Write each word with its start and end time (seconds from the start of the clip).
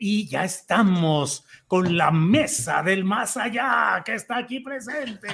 Y 0.00 0.26
ya 0.26 0.44
estamos 0.44 1.44
con 1.66 1.96
la 1.96 2.10
mesa 2.10 2.82
del 2.82 3.04
más 3.04 3.36
allá 3.36 4.02
que 4.04 4.14
está 4.14 4.38
aquí 4.38 4.60
presente. 4.60 5.28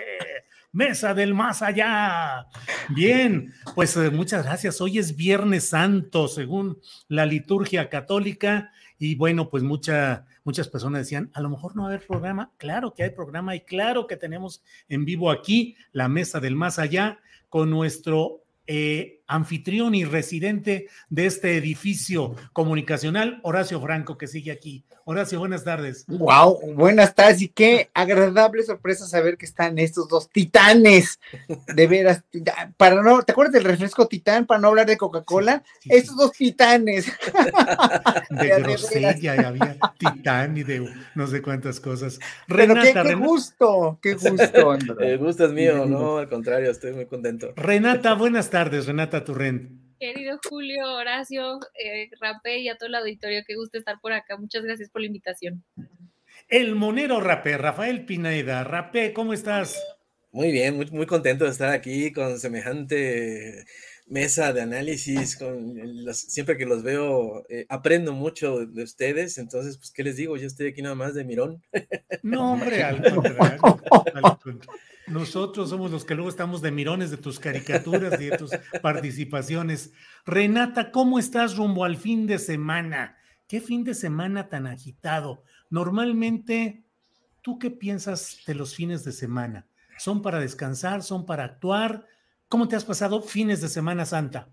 Mesa 0.73 1.13
del 1.13 1.35
más 1.35 1.61
allá. 1.61 2.47
Bien, 2.89 3.53
pues 3.75 3.97
eh, 3.97 4.11
muchas 4.11 4.45
gracias. 4.45 4.81
Hoy 4.81 4.99
es 4.99 5.17
Viernes 5.17 5.69
Santo, 5.69 6.29
según 6.29 6.81
la 7.09 7.27
liturgia 7.27 7.91
católica. 7.91 8.73
Y 8.99 9.17
bueno, 9.17 9.51
pues 9.51 9.63
mucha, 9.63 10.27
muchas 10.45 10.69
personas 10.69 11.03
decían, 11.03 11.31
a 11.35 11.41
lo 11.41 11.51
mejor 11.51 11.77
no 11.77 11.83
va 11.83 11.89
a 11.89 11.93
haber 11.93 12.07
programa. 12.07 12.53
Claro 12.57 12.95
que 12.95 13.03
hay 13.03 13.11
programa 13.11 13.55
y 13.55 13.61
claro 13.61 14.07
que 14.07 14.17
tenemos 14.17 14.63
en 14.89 15.05
vivo 15.05 15.31
aquí 15.31 15.77
la 15.93 16.09
Mesa 16.09 16.41
del 16.41 16.57
Más 16.57 16.79
Allá 16.79 17.19
con 17.49 17.69
nuestro 17.69 18.45
eh, 18.67 19.22
anfitrión 19.33 19.95
y 19.95 20.05
residente 20.05 20.89
de 21.09 21.27
este 21.27 21.57
edificio 21.57 22.35
comunicacional, 22.53 23.41
Horacio 23.43 23.81
Franco, 23.81 24.19
que 24.19 24.27
sigue 24.27 24.53
aquí. 24.53 24.85
Horacio, 25.05 25.41
buenas 25.41 25.65
tardes. 25.65 26.05
Wow, 26.07 26.75
buenas 26.75 27.15
tardes 27.15 27.43
y 27.43 27.49
qué 27.49 27.91
agradable 27.93 28.63
sorpresa 28.63 29.05
saber 29.07 29.37
que 29.37 29.47
están 29.47 29.79
estos 29.79 30.07
dos 30.09 30.29
titanes, 30.29 31.19
de 31.75 31.87
veras, 31.89 32.23
para 32.77 33.03
no, 33.03 33.23
¿te 33.23 33.33
acuerdas 33.33 33.55
del 33.55 33.65
refresco 33.65 34.07
titán 34.07 34.47
para 34.47 34.61
no 34.61 34.69
hablar 34.69 34.87
de 34.87 34.97
Coca-Cola? 34.97 35.65
estos 35.87 36.17
dos 36.17 36.33
titanes. 36.33 37.07
De 38.31 38.49
grosella, 38.49 39.49
había 39.49 39.77
titán 39.99 40.57
y 40.57 40.63
de 40.63 40.89
no 41.15 41.27
sé 41.27 41.43
cuántas 41.43 41.81
cosas. 41.81 42.19
Renata, 42.49 43.03
qué, 43.03 43.15
gusto, 43.15 43.99
qué 44.01 44.15
gusto. 44.15 44.75
El 45.01 45.19
gusto 45.19 45.47
es 45.47 45.53
mío, 45.53 45.85
no, 45.87 46.19
al 46.19 46.29
contrario, 46.29 46.71
estoy 46.71 46.93
muy 46.93 47.07
contento. 47.07 47.53
Renata, 47.57 48.15
buenas 48.15 48.51
tardes, 48.51 48.87
Renata 48.87 49.22
Querido 49.99 50.39
Julio, 50.49 50.95
Horacio, 50.95 51.61
eh, 51.79 52.11
Rapé 52.21 52.59
y 52.59 52.69
a 52.69 52.77
todo 52.77 52.89
el 52.89 52.97
auditorio, 52.97 53.43
qué 53.47 53.55
gusto 53.55 53.79
estar 53.79 54.01
por 54.01 54.13
acá. 54.13 54.37
Muchas 54.37 54.65
gracias 54.65 54.91
por 54.91 55.01
la 55.01 55.07
invitación. 55.07 55.65
El 56.49 56.75
monero 56.75 57.21
Rapé, 57.21 57.57
Rafael 57.57 58.05
Pineda. 58.05 58.65
Rapé, 58.65 59.13
¿cómo 59.13 59.33
estás? 59.33 59.81
Muy 60.33 60.51
bien, 60.51 60.77
muy, 60.77 60.91
muy 60.91 61.07
contento 61.07 61.45
de 61.45 61.51
estar 61.51 61.69
aquí 61.71 62.13
con 62.13 62.39
semejante 62.39 63.65
mesa 64.07 64.53
de 64.53 64.61
análisis, 64.61 65.37
con 65.37 65.75
siempre 66.13 66.57
que 66.57 66.67
los 66.67 66.83
veo, 66.83 67.45
eh, 67.49 67.65
aprendo 67.69 68.13
mucho 68.13 68.67
de 68.67 68.83
ustedes, 68.83 69.39
entonces, 69.39 69.79
pues, 69.79 69.91
¿qué 69.91 70.03
les 70.03 70.17
digo? 70.17 70.37
Yo 70.37 70.47
estoy 70.47 70.69
aquí 70.69 70.83
nada 70.83 70.95
más 70.95 71.15
de 71.15 71.25
mirón. 71.25 71.63
No, 72.23 72.53
hombre, 72.53 72.83
al 72.83 73.03
contrario, 73.03 73.61
nosotros 75.07 75.71
somos 75.71 75.91
los 75.91 76.05
que 76.05 76.15
luego 76.15 76.31
estamos 76.31 76.63
de 76.63 76.71
mirones 76.71 77.11
de 77.11 77.17
tus 77.17 77.39
caricaturas 77.39 78.21
y 78.21 78.27
de 78.27 78.39
tus 78.39 78.51
participaciones. 78.83 79.93
Renata, 80.25 80.91
¿cómo 80.91 81.19
estás 81.19 81.57
rumbo 81.57 81.85
al 81.85 81.97
fin 81.97 82.27
de 82.27 82.39
semana? 82.39 83.17
¿Qué 83.49 83.61
fin 83.61 83.85
de 83.85 83.95
semana 83.95 84.49
tan 84.49 84.67
agitado? 84.67 85.45
Normalmente, 85.71 86.85
¿tú 87.43 87.59
qué 87.59 87.71
piensas 87.71 88.39
de 88.47 88.55
los 88.55 88.75
fines 88.75 89.05
de 89.05 89.13
semana? 89.13 89.67
¿Son 89.99 90.23
para 90.23 90.41
descansar? 90.41 91.03
¿Son 91.03 91.27
para 91.27 91.45
actuar? 91.45 92.07
¿Cómo 92.49 92.69
te 92.69 92.77
has 92.77 92.85
pasado 92.85 93.23
fines 93.23 93.61
de 93.61 93.69
Semana 93.69 94.05
Santa? 94.05 94.49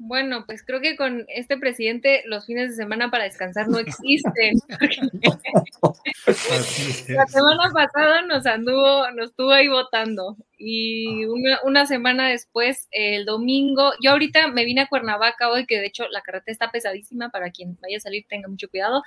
Bueno, 0.00 0.46
pues 0.46 0.64
creo 0.64 0.80
que 0.80 0.96
con 0.96 1.24
este 1.28 1.58
presidente 1.58 2.22
los 2.26 2.46
fines 2.46 2.70
de 2.70 2.76
semana 2.76 3.10
para 3.10 3.24
descansar 3.24 3.68
no 3.68 3.78
existen. 3.78 4.54
La 7.08 7.26
semana 7.26 7.70
pasada 7.72 8.22
nos 8.22 8.46
anduvo, 8.46 9.10
nos 9.10 9.30
estuvo 9.30 9.50
ahí 9.50 9.66
votando 9.66 10.36
y 10.56 11.24
una, 11.64 11.86
semana 11.86 12.28
después, 12.28 12.88
el 12.90 13.24
domingo, 13.24 13.92
yo 14.02 14.12
ahorita 14.12 14.48
me 14.48 14.64
vine 14.64 14.82
a 14.82 14.88
Cuernavaca 14.88 15.50
hoy, 15.50 15.66
que 15.66 15.78
de 15.78 15.86
hecho 15.86 16.06
la 16.08 16.20
carretera 16.20 16.52
está 16.52 16.70
pesadísima, 16.70 17.30
para 17.30 17.50
quien 17.50 17.78
vaya 17.80 17.96
a 17.96 18.00
salir 18.00 18.24
tenga 18.28 18.48
mucho 18.48 18.68
cuidado. 18.68 19.02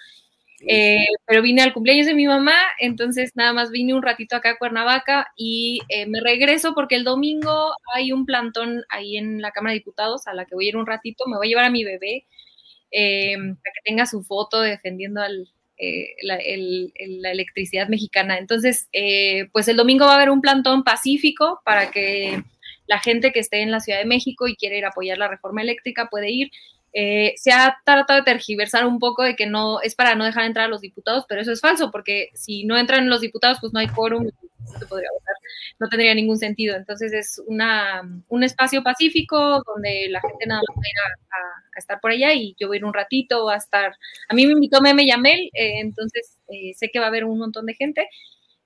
Eh, 0.67 1.05
pero 1.25 1.41
vine 1.41 1.61
al 1.61 1.73
cumpleaños 1.73 2.05
de 2.05 2.13
mi 2.13 2.27
mamá, 2.27 2.55
entonces 2.79 3.31
nada 3.35 3.51
más 3.53 3.71
vine 3.71 3.93
un 3.93 4.03
ratito 4.03 4.35
acá 4.35 4.51
a 4.51 4.57
Cuernavaca 4.57 5.31
y 5.35 5.79
eh, 5.89 6.05
me 6.05 6.21
regreso 6.21 6.73
porque 6.75 6.95
el 6.95 7.03
domingo 7.03 7.73
hay 7.95 8.11
un 8.11 8.25
plantón 8.25 8.83
ahí 8.89 9.17
en 9.17 9.41
la 9.41 9.51
Cámara 9.51 9.73
de 9.73 9.79
Diputados 9.79 10.27
a 10.27 10.33
la 10.33 10.45
que 10.45 10.55
voy 10.55 10.65
a 10.65 10.69
ir 10.69 10.77
un 10.77 10.85
ratito, 10.85 11.25
me 11.27 11.37
voy 11.37 11.47
a 11.47 11.49
llevar 11.49 11.65
a 11.65 11.71
mi 11.71 11.83
bebé 11.83 12.27
eh, 12.91 13.35
para 13.37 13.73
que 13.73 13.81
tenga 13.83 14.05
su 14.05 14.23
foto 14.23 14.61
defendiendo 14.61 15.21
la, 15.21 16.35
la, 16.37 17.31
electricidad 17.31 17.87
mexicana. 17.87 18.37
Entonces, 18.37 18.87
pues 19.51 19.67
el 19.67 19.77
domingo 19.77 20.05
va 20.05 20.11
a 20.11 20.15
haber 20.15 20.29
un 20.29 20.41
plantón 20.41 20.83
pacífico 20.83 21.61
para 21.65 21.89
que 21.89 22.43
la 22.85 22.99
gente 22.99 23.31
que 23.31 23.39
esté 23.39 23.61
en 23.61 23.71
la 23.71 23.79
Ciudad 23.79 23.99
de 23.99 24.05
México 24.05 24.47
y 24.47 24.55
quiere 24.55 24.77
ir 24.77 24.85
a 24.85 24.89
apoyar 24.89 25.17
la 25.17 25.27
reforma 25.27 25.61
eléctrica 25.61 26.09
puede 26.11 26.29
ir. 26.29 26.51
Eh, 26.93 27.33
se 27.37 27.51
ha 27.51 27.77
tratado 27.85 28.19
de 28.19 28.25
tergiversar 28.25 28.85
un 28.85 28.99
poco 28.99 29.23
de 29.23 29.35
que 29.35 29.45
no 29.45 29.81
es 29.81 29.95
para 29.95 30.15
no 30.15 30.25
dejar 30.25 30.45
entrar 30.45 30.65
a 30.65 30.69
los 30.69 30.81
diputados, 30.81 31.25
pero 31.27 31.41
eso 31.41 31.51
es 31.51 31.61
falso, 31.61 31.89
porque 31.89 32.29
si 32.33 32.65
no 32.65 32.77
entran 32.77 33.09
los 33.09 33.21
diputados, 33.21 33.59
pues 33.61 33.71
no 33.71 33.79
hay 33.79 33.87
quórum, 33.87 34.27
votar, 34.89 35.35
no 35.79 35.89
tendría 35.89 36.13
ningún 36.13 36.37
sentido. 36.37 36.75
Entonces 36.75 37.13
es 37.13 37.41
una, 37.47 38.01
un 38.27 38.43
espacio 38.43 38.83
pacífico 38.83 39.63
donde 39.65 40.07
la 40.09 40.21
gente 40.21 40.45
nada 40.47 40.61
más 40.67 40.77
va 40.77 40.81
a 40.81 40.89
ir 40.89 40.99
a, 41.31 41.79
estar 41.79 41.99
por 42.01 42.11
allá 42.11 42.33
y 42.33 42.55
yo 42.59 42.67
voy 42.67 42.77
a 42.77 42.79
ir 42.79 42.85
un 42.85 42.93
ratito, 42.93 43.49
a 43.49 43.55
estar. 43.55 43.95
A 44.29 44.35
mí 44.35 44.45
me 44.45 44.53
invitó 44.53 44.81
Meme 44.81 45.07
Yamel, 45.07 45.49
eh, 45.53 45.79
entonces 45.79 46.37
eh, 46.49 46.73
sé 46.75 46.89
que 46.91 46.99
va 46.99 47.05
a 47.05 47.07
haber 47.07 47.25
un 47.25 47.39
montón 47.39 47.65
de 47.65 47.73
gente. 47.73 48.07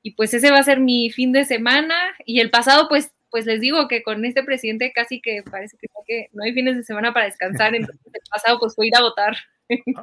Y 0.01 0.11
pues 0.11 0.33
ese 0.33 0.51
va 0.51 0.59
a 0.59 0.63
ser 0.63 0.79
mi 0.79 1.09
fin 1.09 1.31
de 1.31 1.45
semana. 1.45 1.95
Y 2.25 2.39
el 2.39 2.51
pasado, 2.51 2.87
pues 2.89 3.11
pues 3.35 3.45
les 3.45 3.59
digo 3.59 3.89
que 3.89 4.01
con 4.01 4.23
este 4.23 4.43
presidente 4.43 4.93
casi 4.95 5.19
que 5.19 5.43
parece 5.43 5.75
que 6.07 6.29
no, 6.31 6.45
hay 6.45 6.53
fines 6.53 6.77
de 6.77 6.83
semana 6.83 7.13
para 7.13 7.25
descansar, 7.25 7.75
entonces 7.75 7.99
el 8.05 8.21
pasado 8.31 8.57
pues 8.61 8.73
fue 8.73 8.87
ir 8.87 8.95
a 8.95 9.01
votar. 9.01 9.35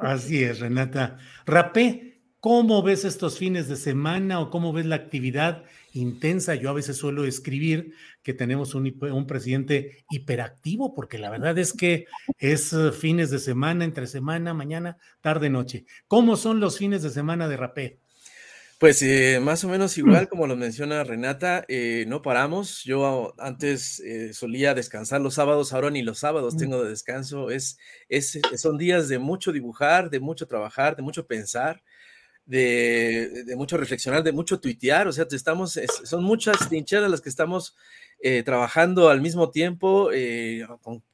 Así 0.03 0.43
es, 0.43 0.59
Renata. 0.59 1.17
Rapé, 1.47 2.21
¿cómo 2.39 2.83
ves 2.83 3.05
estos 3.05 3.39
fines 3.39 3.67
de 3.67 3.75
semana 3.75 4.39
o 4.39 4.51
cómo 4.51 4.71
ves 4.71 4.85
la 4.85 4.97
actividad 4.97 5.63
intensa? 5.93 6.53
Yo 6.53 6.69
a 6.69 6.73
veces 6.73 6.95
suelo 6.95 7.25
escribir 7.25 7.95
que 8.21 8.35
tenemos 8.35 8.75
un, 8.75 8.95
un 9.01 9.25
presidente 9.25 10.05
hiperactivo, 10.11 10.93
porque 10.93 11.17
la 11.17 11.31
verdad 11.31 11.57
es 11.57 11.73
que 11.73 12.05
es 12.37 12.71
eh, 12.71 12.91
fines 12.91 13.31
de 13.31 13.39
semana, 13.39 13.83
entre 13.83 14.05
semana, 14.05 14.53
mañana, 14.53 14.97
tarde, 15.21 15.49
noche. 15.49 15.85
¿Cómo 16.07 16.35
son 16.37 16.59
los 16.59 16.77
fines 16.77 17.01
de 17.01 17.09
semana 17.09 17.47
de 17.47 17.57
Rapé? 17.57 18.02
Pues 18.83 19.01
eh, 19.01 19.39
más 19.41 19.63
o 19.63 19.69
menos 19.69 19.97
igual 19.97 20.27
como 20.27 20.45
lo 20.45 20.57
menciona 20.57 21.05
Renata, 21.05 21.63
eh, 21.69 22.03
no 22.09 22.21
paramos. 22.21 22.83
Yo 22.83 23.33
antes 23.37 24.01
eh, 24.01 24.33
solía 24.33 24.73
descansar 24.73 25.21
los 25.21 25.35
sábados, 25.35 25.71
ahora 25.71 25.89
ni 25.89 26.01
los 26.01 26.19
sábados 26.19 26.55
mm. 26.55 26.57
tengo 26.57 26.83
de 26.83 26.89
descanso. 26.89 27.49
Es, 27.49 27.77
es, 28.09 28.41
son 28.57 28.77
días 28.77 29.07
de 29.07 29.19
mucho 29.19 29.53
dibujar, 29.53 30.09
de 30.09 30.19
mucho 30.19 30.47
trabajar, 30.47 30.97
de 30.97 31.01
mucho 31.01 31.27
pensar. 31.27 31.81
De, 32.45 33.53
mucho 33.55 33.77
reflexionar, 33.77 34.23
de 34.23 34.31
mucho 34.31 34.59
tuitear, 34.59 35.07
o 35.07 35.11
sea, 35.13 35.25
estamos, 35.31 35.79
son 36.03 36.23
muchas 36.23 36.69
trincheras 36.69 37.09
las 37.09 37.21
que 37.21 37.29
estamos 37.29 37.75
eh, 38.19 38.43
trabajando 38.43 39.09
al 39.09 39.21
mismo 39.21 39.51
tiempo, 39.51 40.09
eh, 40.13 40.65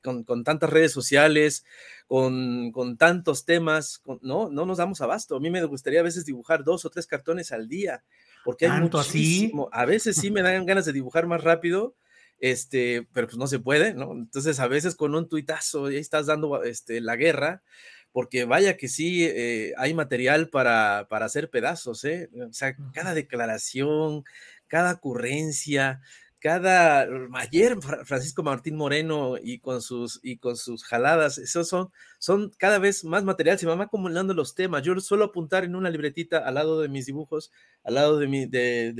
con, 0.01 0.43
tantas 0.43 0.69
redes 0.69 0.91
sociales, 0.91 1.65
con, 2.07 2.97
tantos 2.97 3.45
temas, 3.45 4.01
no, 4.21 4.49
no 4.49 4.65
nos 4.65 4.77
damos 4.77 5.01
abasto. 5.01 5.35
A 5.35 5.39
mí 5.39 5.49
me 5.49 5.63
gustaría 5.65 6.01
a 6.01 6.03
veces 6.03 6.25
dibujar 6.25 6.63
dos 6.63 6.85
o 6.85 6.89
tres 6.89 7.07
cartones 7.07 7.51
al 7.51 7.67
día, 7.67 8.03
porque 8.43 8.67
hay 8.67 8.81
muchísimo. 8.81 9.69
A 9.71 9.85
veces 9.85 10.17
sí 10.17 10.31
me 10.31 10.41
dan 10.41 10.65
ganas 10.65 10.85
de 10.85 10.93
dibujar 10.93 11.27
más 11.27 11.43
rápido, 11.43 11.95
este, 12.39 13.07
pero 13.13 13.27
pues 13.27 13.37
no 13.37 13.47
se 13.47 13.59
puede, 13.59 13.93
¿no? 13.93 14.13
Entonces 14.13 14.59
a 14.59 14.67
veces 14.67 14.95
con 14.95 15.13
un 15.13 15.27
tuitazo 15.27 15.85
ahí 15.85 15.97
estás 15.97 16.25
dando 16.27 16.63
este, 16.63 17.01
la 17.01 17.15
guerra, 17.15 17.63
porque 18.11 18.45
vaya 18.45 18.77
que 18.77 18.87
sí 18.87 19.25
eh, 19.25 19.73
hay 19.77 19.93
material 19.93 20.49
para, 20.49 21.07
para, 21.09 21.25
hacer 21.25 21.49
pedazos, 21.49 22.03
¿eh? 22.05 22.29
O 22.47 22.53
sea, 22.53 22.75
cada 22.93 23.13
declaración, 23.13 24.23
cada 24.67 24.93
ocurrencia, 24.93 26.01
cada 26.39 27.05
ayer 27.33 27.77
Francisco 28.05 28.43
Martín 28.43 28.75
Moreno 28.75 29.35
y 29.41 29.59
con 29.59 29.81
sus 29.81 30.19
y 30.23 30.37
con 30.37 30.55
sus 30.55 30.85
jaladas, 30.85 31.37
esos 31.37 31.67
son 31.67 31.91
son 32.17 32.51
cada 32.57 32.79
vez 32.79 33.03
más 33.03 33.23
material, 33.25 33.59
se 33.59 33.65
van 33.65 33.81
acumulando 33.81 34.33
los 34.33 34.55
temas. 34.55 34.83
Yo 34.83 34.97
suelo 35.01 35.25
apuntar 35.25 35.65
en 35.65 35.75
una 35.75 35.89
libretita 35.89 36.39
al 36.39 36.55
lado 36.55 36.79
de 36.81 36.87
mis 36.87 37.05
dibujos, 37.05 37.51
al 37.83 37.95
lado 37.95 38.17
de 38.17 38.27
mi 38.27 38.45
de, 38.45 38.93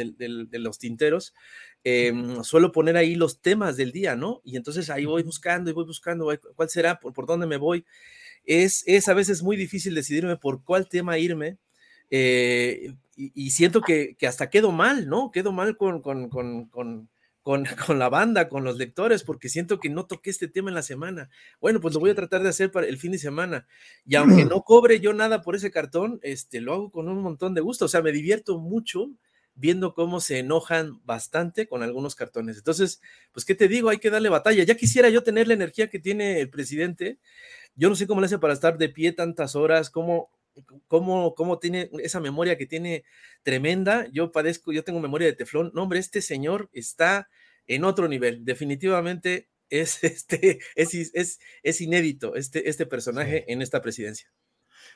los 0.51 0.79
tinteros, 0.79 1.33
em, 1.83 2.43
suelo 2.43 2.71
poner 2.73 2.97
ahí 2.97 3.15
los 3.15 3.41
temas 3.41 3.77
del 3.77 3.91
día, 3.93 4.15
¿no? 4.15 4.41
Y 4.43 4.57
entonces 4.57 4.89
ahí 4.89 5.05
voy 5.05 5.23
buscando 5.23 5.69
y 5.69 5.73
voy 5.73 5.85
buscando 5.85 6.29
cuál 6.55 6.69
será, 6.69 6.99
por, 6.99 7.13
por 7.13 7.25
dónde 7.25 7.47
me 7.47 7.57
voy. 7.57 7.85
Es, 8.49 8.83
es 8.87 9.07
a 9.07 9.13
veces 9.13 9.43
muy 9.43 9.57
difícil 9.57 9.93
decidirme 9.93 10.37
por 10.37 10.63
cuál 10.63 10.89
tema 10.89 11.17
irme. 11.17 11.57
Eh, 12.09 12.95
y, 13.15 13.51
siento 13.51 13.81
que, 13.81 14.15
que, 14.17 14.25
hasta 14.25 14.49
quedo 14.49 14.71
mal, 14.71 15.07
¿no? 15.07 15.29
Quedo 15.29 15.51
mal 15.51 15.77
con, 15.77 16.01
con, 16.01 16.29
con 16.29 17.09
con, 17.85 17.99
la 17.99 18.09
banda, 18.09 18.47
con 18.47 18.63
los 18.63 18.77
lectores, 18.77 19.23
porque 19.23 19.49
siento 19.49 19.79
que 19.79 19.89
no 19.89 20.05
toqué 20.05 20.29
este 20.29 20.47
tema 20.47 20.69
en 20.69 20.75
la 20.75 20.83
semana. 20.83 21.29
Bueno, 21.59 21.79
pues 21.81 21.93
lo 21.93 21.99
voy 21.99 22.11
a 22.11 22.15
tratar 22.15 22.43
de 22.43 22.49
hacer 22.49 22.71
para 22.71 22.85
el 22.87 22.97
fin 22.97 23.11
de 23.11 23.17
semana. 23.17 23.67
Y 24.05 24.15
aunque 24.15 24.45
no 24.45 24.61
cobre 24.63 24.99
yo 24.99 25.13
nada 25.13 25.41
por 25.41 25.55
ese 25.55 25.71
cartón, 25.71 26.19
este, 26.21 26.61
lo 26.61 26.73
hago 26.73 26.91
con 26.91 27.07
un 27.07 27.21
montón 27.21 27.53
de 27.53 27.61
gusto. 27.61 27.85
O 27.85 27.87
sea, 27.87 28.01
me 28.01 28.11
divierto 28.11 28.59
mucho 28.59 29.09
viendo 29.55 29.93
cómo 29.93 30.21
se 30.21 30.39
enojan 30.39 31.01
bastante 31.05 31.67
con 31.67 31.81
algunos 31.81 32.15
cartones. 32.15 32.57
Entonces, 32.57 33.01
pues, 33.31 33.45
¿qué 33.45 33.55
te 33.55 33.67
digo? 33.67 33.89
Hay 33.89 33.97
que 33.97 34.09
darle 34.09 34.29
batalla. 34.29 34.63
Ya 34.63 34.75
quisiera 34.75 35.09
yo 35.09 35.23
tener 35.23 35.47
la 35.47 35.55
energía 35.55 35.89
que 35.89 35.99
tiene 35.99 36.39
el 36.39 36.49
presidente. 36.49 37.19
Yo 37.79 37.89
no 37.89 37.95
sé 37.95 38.05
cómo 38.05 38.19
le 38.21 38.25
hace 38.25 38.39
para 38.39 38.53
estar 38.53 38.77
de 38.77 38.89
pie 38.89 39.13
tantas 39.13 39.55
horas, 39.55 39.89
cómo 39.89 40.29
cómo, 40.87 41.33
cómo 41.35 41.59
tiene 41.59 41.89
esa 42.03 42.19
memoria 42.19 42.57
que 42.57 42.65
tiene 42.65 43.03
tremenda. 43.43 44.07
Yo 44.11 44.31
padezco, 44.31 44.71
yo 44.71 44.83
tengo 44.83 44.99
memoria 44.99 45.27
de 45.27 45.33
teflón. 45.33 45.71
No, 45.73 45.83
hombre, 45.83 45.99
este 45.99 46.21
señor 46.21 46.69
está 46.73 47.29
en 47.67 47.83
otro 47.83 48.07
nivel. 48.07 48.43
Definitivamente 48.45 49.49
es, 49.69 50.03
este, 50.03 50.59
es, 50.75 50.93
es, 50.93 51.39
es 51.63 51.81
inédito 51.81 52.35
este, 52.35 52.69
este 52.69 52.85
personaje 52.85 53.51
en 53.51 53.61
esta 53.61 53.81
presidencia. 53.81 54.29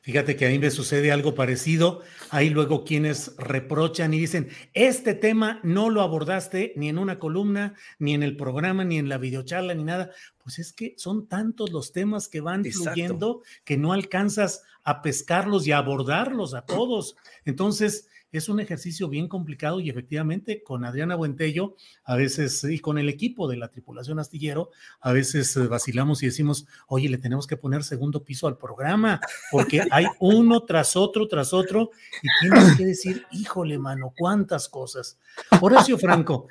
Fíjate 0.01 0.35
que 0.35 0.45
a 0.45 0.49
mí 0.49 0.59
me 0.59 0.69
sucede 0.71 1.11
algo 1.11 1.33
parecido. 1.33 2.01
Hay 2.29 2.49
luego 2.49 2.83
quienes 2.83 3.35
reprochan 3.37 4.13
y 4.13 4.19
dicen, 4.19 4.49
este 4.73 5.13
tema 5.13 5.59
no 5.63 5.89
lo 5.89 6.01
abordaste 6.01 6.73
ni 6.75 6.89
en 6.89 6.97
una 6.97 7.19
columna, 7.19 7.75
ni 7.99 8.13
en 8.13 8.23
el 8.23 8.35
programa, 8.35 8.83
ni 8.83 8.97
en 8.97 9.07
la 9.07 9.17
videocharla, 9.17 9.73
ni 9.73 9.83
nada. 9.83 10.11
Pues 10.43 10.59
es 10.59 10.73
que 10.73 10.93
son 10.97 11.27
tantos 11.27 11.71
los 11.71 11.93
temas 11.93 12.27
que 12.27 12.41
van 12.41 12.65
fluyendo 12.65 13.43
que 13.63 13.77
no 13.77 13.93
alcanzas 13.93 14.63
a 14.83 15.01
pescarlos 15.01 15.65
y 15.67 15.71
a 15.71 15.77
abordarlos 15.77 16.53
a 16.53 16.65
todos. 16.65 17.15
Entonces, 17.45 18.07
es 18.33 18.49
un 18.49 18.59
ejercicio 18.59 19.07
bien 19.07 19.27
complicado 19.27 19.79
y 19.79 19.89
efectivamente 19.89 20.63
con 20.63 20.85
Adriana 20.85 21.15
Buentello, 21.15 21.75
a 22.03 22.15
veces 22.15 22.63
y 22.63 22.79
con 22.79 22.97
el 22.97 23.07
equipo 23.07 23.47
de 23.47 23.57
la 23.57 23.69
tripulación 23.69 24.19
astillero, 24.19 24.71
a 24.99 25.13
veces 25.13 25.55
eh, 25.55 25.67
vacilamos 25.67 26.23
y 26.23 26.25
decimos, 26.25 26.65
oye, 26.87 27.09
le 27.09 27.19
tenemos 27.19 27.47
que 27.47 27.57
poner 27.57 27.83
segundo 27.83 28.23
piso 28.23 28.47
al 28.47 28.57
programa, 28.57 29.21
porque 29.51 29.81
hay 29.91 30.07
uno 30.19 30.63
tras 30.63 30.95
otro, 30.95 31.27
tras 31.27 31.53
otro, 31.53 31.91
y 32.21 32.27
tienes 32.41 32.75
que 32.75 32.85
decir, 32.85 33.25
híjole, 33.31 33.77
mano, 33.77 34.13
cuántas 34.17 34.67
cosas. 34.67 35.19
Horacio 35.61 35.97
Franco, 35.97 36.47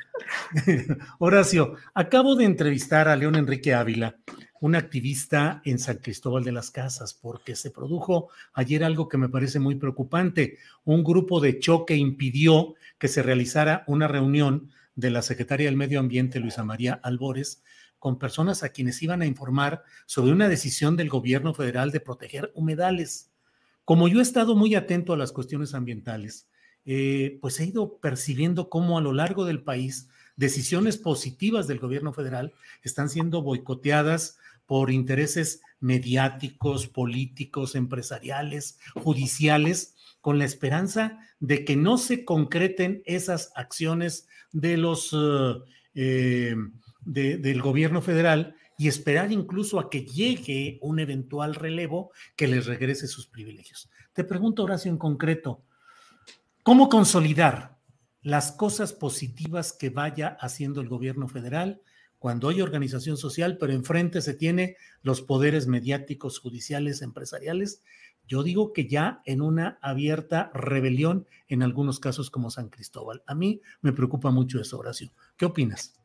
Horacio, 1.18 1.74
acabo 1.94 2.36
de 2.36 2.44
entrevistar 2.44 3.08
a 3.08 3.16
León 3.16 3.34
Enrique 3.34 3.74
Ávila 3.74 4.16
un 4.62 4.76
activista 4.76 5.60
en 5.64 5.80
San 5.80 5.96
Cristóbal 5.96 6.44
de 6.44 6.52
las 6.52 6.70
Casas, 6.70 7.14
porque 7.14 7.56
se 7.56 7.72
produjo 7.72 8.28
ayer 8.52 8.84
algo 8.84 9.08
que 9.08 9.18
me 9.18 9.28
parece 9.28 9.58
muy 9.58 9.74
preocupante. 9.74 10.58
Un 10.84 11.02
grupo 11.02 11.40
de 11.40 11.58
choque 11.58 11.96
impidió 11.96 12.76
que 12.96 13.08
se 13.08 13.24
realizara 13.24 13.82
una 13.88 14.06
reunión 14.06 14.70
de 14.94 15.10
la 15.10 15.22
secretaria 15.22 15.66
del 15.66 15.76
Medio 15.76 15.98
Ambiente, 15.98 16.38
Luisa 16.38 16.62
María 16.62 16.92
Albores, 17.02 17.64
con 17.98 18.20
personas 18.20 18.62
a 18.62 18.68
quienes 18.68 19.02
iban 19.02 19.20
a 19.20 19.26
informar 19.26 19.82
sobre 20.06 20.30
una 20.30 20.48
decisión 20.48 20.96
del 20.96 21.08
gobierno 21.08 21.54
federal 21.54 21.90
de 21.90 21.98
proteger 21.98 22.52
humedales. 22.54 23.32
Como 23.84 24.06
yo 24.06 24.20
he 24.20 24.22
estado 24.22 24.54
muy 24.54 24.76
atento 24.76 25.12
a 25.12 25.16
las 25.16 25.32
cuestiones 25.32 25.74
ambientales, 25.74 26.46
eh, 26.84 27.36
pues 27.40 27.58
he 27.58 27.64
ido 27.64 27.98
percibiendo 27.98 28.68
cómo 28.68 28.96
a 28.96 29.02
lo 29.02 29.12
largo 29.12 29.44
del 29.44 29.64
país 29.64 30.08
decisiones 30.36 30.98
positivas 30.98 31.66
del 31.66 31.80
gobierno 31.80 32.12
federal 32.12 32.52
están 32.84 33.08
siendo 33.08 33.42
boicoteadas 33.42 34.38
por 34.72 34.90
intereses 34.90 35.60
mediáticos, 35.80 36.86
políticos, 36.86 37.74
empresariales, 37.74 38.78
judiciales, 38.94 39.94
con 40.22 40.38
la 40.38 40.46
esperanza 40.46 41.18
de 41.40 41.66
que 41.66 41.76
no 41.76 41.98
se 41.98 42.24
concreten 42.24 43.02
esas 43.04 43.52
acciones 43.54 44.28
de 44.50 44.78
los 44.78 45.14
eh, 45.94 46.56
del 47.02 47.60
gobierno 47.60 48.00
federal 48.00 48.56
y 48.78 48.88
esperar 48.88 49.30
incluso 49.30 49.78
a 49.78 49.90
que 49.90 50.06
llegue 50.06 50.78
un 50.80 51.00
eventual 51.00 51.54
relevo 51.54 52.10
que 52.34 52.48
les 52.48 52.64
regrese 52.64 53.08
sus 53.08 53.26
privilegios. 53.26 53.90
Te 54.14 54.24
pregunto, 54.24 54.64
Horacio, 54.64 54.90
en 54.90 54.96
concreto, 54.96 55.66
¿cómo 56.62 56.88
consolidar 56.88 57.76
las 58.22 58.52
cosas 58.52 58.94
positivas 58.94 59.74
que 59.74 59.90
vaya 59.90 60.28
haciendo 60.40 60.80
el 60.80 60.88
gobierno 60.88 61.28
federal 61.28 61.82
cuando 62.22 62.50
hay 62.50 62.62
organización 62.62 63.16
social, 63.16 63.56
pero 63.58 63.72
enfrente 63.72 64.22
se 64.22 64.32
tiene 64.32 64.76
los 65.02 65.22
poderes 65.22 65.66
mediáticos, 65.66 66.38
judiciales, 66.38 67.02
empresariales. 67.02 67.82
Yo 68.28 68.44
digo 68.44 68.72
que 68.72 68.86
ya 68.86 69.22
en 69.26 69.40
una 69.40 69.80
abierta 69.82 70.52
rebelión 70.54 71.26
en 71.48 71.64
algunos 71.64 71.98
casos 71.98 72.30
como 72.30 72.48
San 72.48 72.68
Cristóbal. 72.68 73.24
A 73.26 73.34
mí 73.34 73.60
me 73.80 73.92
preocupa 73.92 74.30
mucho 74.30 74.60
eso, 74.60 74.78
Horacio. 74.78 75.10
¿Qué 75.36 75.46
opinas? 75.46 75.98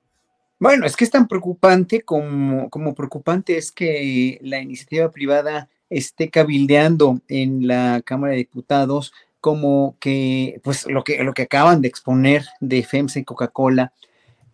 Bueno, 0.58 0.88
es 0.88 0.96
que 0.96 1.04
es 1.04 1.12
tan 1.12 1.28
preocupante 1.28 2.02
como, 2.02 2.68
como 2.72 2.96
preocupante 2.96 3.56
es 3.56 3.72
que 3.72 4.40
la 4.42 4.60
iniciativa 4.60 5.12
privada 5.12 5.70
esté 5.88 6.32
cabildeando 6.32 7.22
en 7.28 7.68
la 7.68 8.02
Cámara 8.04 8.32
de 8.32 8.40
Diputados 8.40 9.14
como 9.40 9.98
que, 10.00 10.60
pues 10.64 10.88
lo 10.90 11.04
que, 11.04 11.24
lo 11.24 11.36
que 11.36 11.44
acaban 11.44 11.84
de 11.84 11.90
exponer 11.90 12.44
de 12.60 12.82
FEMSA 12.82 13.20
y 13.20 13.24
Coca-Cola, 13.24 13.94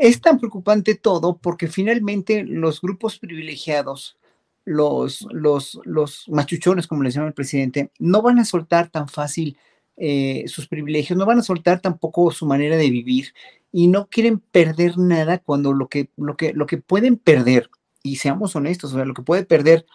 es 0.04 0.20
tan 0.20 0.38
preocupante 0.38 0.96
todo 0.96 1.38
porque 1.38 1.70
finalmente 1.70 2.44
los 2.44 2.82
grupos 2.82 3.20
privilegiados, 3.20 4.18
los, 4.66 5.26
los, 5.32 5.80
los 5.86 6.28
machuchones, 6.28 6.88
como 6.88 7.04
les 7.04 7.14
llama 7.14 7.28
el 7.28 7.34
presidente, 7.34 7.90
no 8.00 8.22
van 8.22 8.38
a 8.38 8.44
soltar 8.44 8.90
tan 8.90 9.08
fácil 9.08 9.58
eh, 9.96 10.44
sus 10.48 10.68
privilegios, 10.68 11.18
no 11.18 11.26
van 11.26 11.40
a 11.40 11.44
soltar 11.44 11.80
tampoco 11.80 12.32
su 12.32 12.46
manera 12.46 12.76
de 12.76 12.90
vivir 12.90 13.34
y 13.72 13.88
no 13.88 14.08
quieren 14.08 14.40
perder 14.40 14.98
nada 14.98 15.38
cuando 15.38 15.72
lo 15.72 15.88
que, 15.88 16.10
lo 16.18 16.36
que, 16.36 16.52
lo 16.52 16.66
que 16.66 16.80
pueden 16.80 17.16
perder, 17.16 17.70
y 18.04 18.18
seamos 18.18 18.58
honestos, 18.58 18.92
o 18.92 18.98
sea, 18.98 19.06
lo 19.06 19.14
que 19.14 19.22
puede 19.22 19.46
perder, 19.46 19.86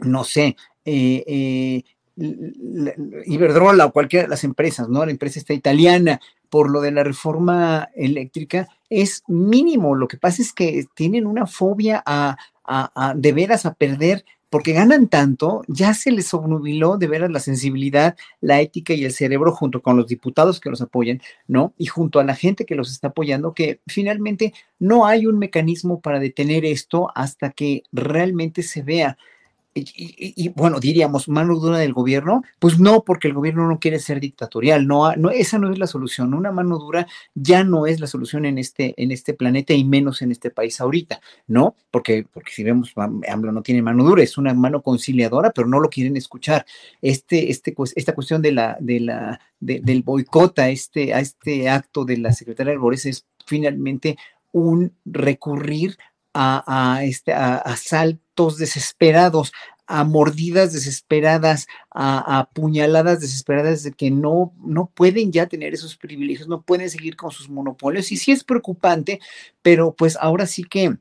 no 0.00 0.24
sé, 0.24 0.56
eh, 0.84 1.22
eh, 1.28 1.84
Iberdrola 3.26 3.84
o 3.84 3.92
cualquiera 3.92 4.24
de 4.24 4.30
las 4.30 4.42
empresas, 4.42 4.88
¿no? 4.88 5.04
La 5.04 5.12
empresa 5.12 5.38
está 5.38 5.52
italiana, 5.52 6.18
por 6.48 6.70
lo 6.70 6.80
de 6.80 6.92
la 6.92 7.04
reforma 7.04 7.88
eléctrica, 7.94 8.68
es 8.90 9.22
mínimo. 9.26 9.94
Lo 9.94 10.08
que 10.08 10.16
pasa 10.16 10.42
es 10.42 10.52
que 10.52 10.86
tienen 10.94 11.26
una 11.26 11.46
fobia 11.46 12.02
a, 12.06 12.36
de 13.14 13.32
veras 13.32 13.66
a 13.66 13.74
perder 13.74 14.24
porque 14.48 14.72
ganan 14.72 15.08
tanto, 15.08 15.62
ya 15.66 15.92
se 15.92 16.12
les 16.12 16.32
obnubiló 16.32 16.98
de 16.98 17.08
veras 17.08 17.30
la 17.30 17.40
sensibilidad, 17.40 18.16
la 18.40 18.60
ética 18.60 18.94
y 18.94 19.04
el 19.04 19.12
cerebro 19.12 19.52
junto 19.52 19.82
con 19.82 19.96
los 19.96 20.06
diputados 20.06 20.60
que 20.60 20.70
los 20.70 20.80
apoyan, 20.80 21.20
¿no? 21.48 21.74
Y 21.76 21.86
junto 21.86 22.20
a 22.20 22.24
la 22.24 22.34
gente 22.34 22.64
que 22.64 22.76
los 22.76 22.90
está 22.90 23.08
apoyando, 23.08 23.54
que 23.54 23.80
finalmente 23.86 24.54
no 24.78 25.04
hay 25.04 25.26
un 25.26 25.38
mecanismo 25.38 26.00
para 26.00 26.20
detener 26.20 26.64
esto 26.64 27.10
hasta 27.14 27.50
que 27.50 27.82
realmente 27.92 28.62
se 28.62 28.82
vea 28.82 29.18
y, 29.78 30.48
bueno, 30.50 30.80
diríamos, 30.80 31.28
mano 31.28 31.58
dura 31.58 31.78
del 31.78 31.92
gobierno, 31.92 32.42
pues 32.58 32.78
no, 32.78 33.04
porque 33.04 33.28
el 33.28 33.34
gobierno 33.34 33.68
no 33.68 33.78
quiere 33.78 33.98
ser 33.98 34.20
dictatorial, 34.20 34.86
no, 34.86 35.14
no, 35.16 35.30
esa 35.30 35.58
no 35.58 35.70
es 35.70 35.78
la 35.78 35.86
solución, 35.86 36.34
una 36.34 36.50
mano 36.50 36.78
dura 36.78 37.06
ya 37.34 37.64
no 37.64 37.86
es 37.86 38.00
la 38.00 38.06
solución 38.06 38.46
en 38.46 38.58
este, 38.58 38.94
en 38.96 39.10
este 39.12 39.34
planeta 39.34 39.74
y 39.74 39.84
menos 39.84 40.22
en 40.22 40.32
este 40.32 40.50
país 40.50 40.80
ahorita, 40.80 41.20
¿no? 41.46 41.76
Porque, 41.90 42.26
porque 42.32 42.52
si 42.52 42.62
vemos, 42.64 42.92
AMLO 42.96 43.52
no 43.52 43.62
tiene 43.62 43.82
mano 43.82 44.04
dura, 44.04 44.22
es 44.22 44.38
una 44.38 44.54
mano 44.54 44.82
conciliadora, 44.82 45.50
pero 45.50 45.68
no 45.68 45.80
lo 45.80 45.90
quieren 45.90 46.16
escuchar. 46.16 46.64
Este, 47.02 47.50
este, 47.50 47.74
esta 47.96 48.14
cuestión 48.14 48.42
de 48.42 48.52
la, 48.52 48.76
de 48.80 49.00
la, 49.00 49.40
del 49.60 50.02
boicot 50.02 50.58
a 50.58 50.70
este, 50.70 51.12
a 51.12 51.20
este 51.20 51.68
acto 51.68 52.04
de 52.04 52.18
la 52.18 52.32
secretaria 52.32 52.72
Arbores 52.72 53.06
es 53.06 53.26
finalmente 53.46 54.16
un 54.52 54.92
recurrir 55.04 55.96
a, 56.36 57.00
este, 57.04 57.32
a, 57.32 57.76
saltos 57.76 58.58
desesperados, 58.58 59.52
a 59.86 60.04
mordidas 60.04 60.72
desesperadas, 60.72 61.66
a, 61.90 62.38
a, 62.38 62.50
puñaladas 62.50 63.20
desesperadas 63.20 63.82
de 63.82 63.92
que 63.92 64.10
no, 64.10 64.52
no 64.58 64.90
pueden 64.94 65.32
ya 65.32 65.46
tener 65.46 65.74
esos 65.74 65.96
privilegios, 65.96 66.48
no 66.48 66.62
pueden 66.62 66.90
seguir 66.90 67.16
con 67.16 67.30
sus 67.30 67.48
monopolios. 67.48 68.12
Y 68.12 68.16
sí 68.16 68.32
es 68.32 68.44
preocupante, 68.44 69.20
pero 69.62 69.94
pues 69.94 70.16
ahora 70.20 70.46
sí 70.46 70.64
que 70.64 70.98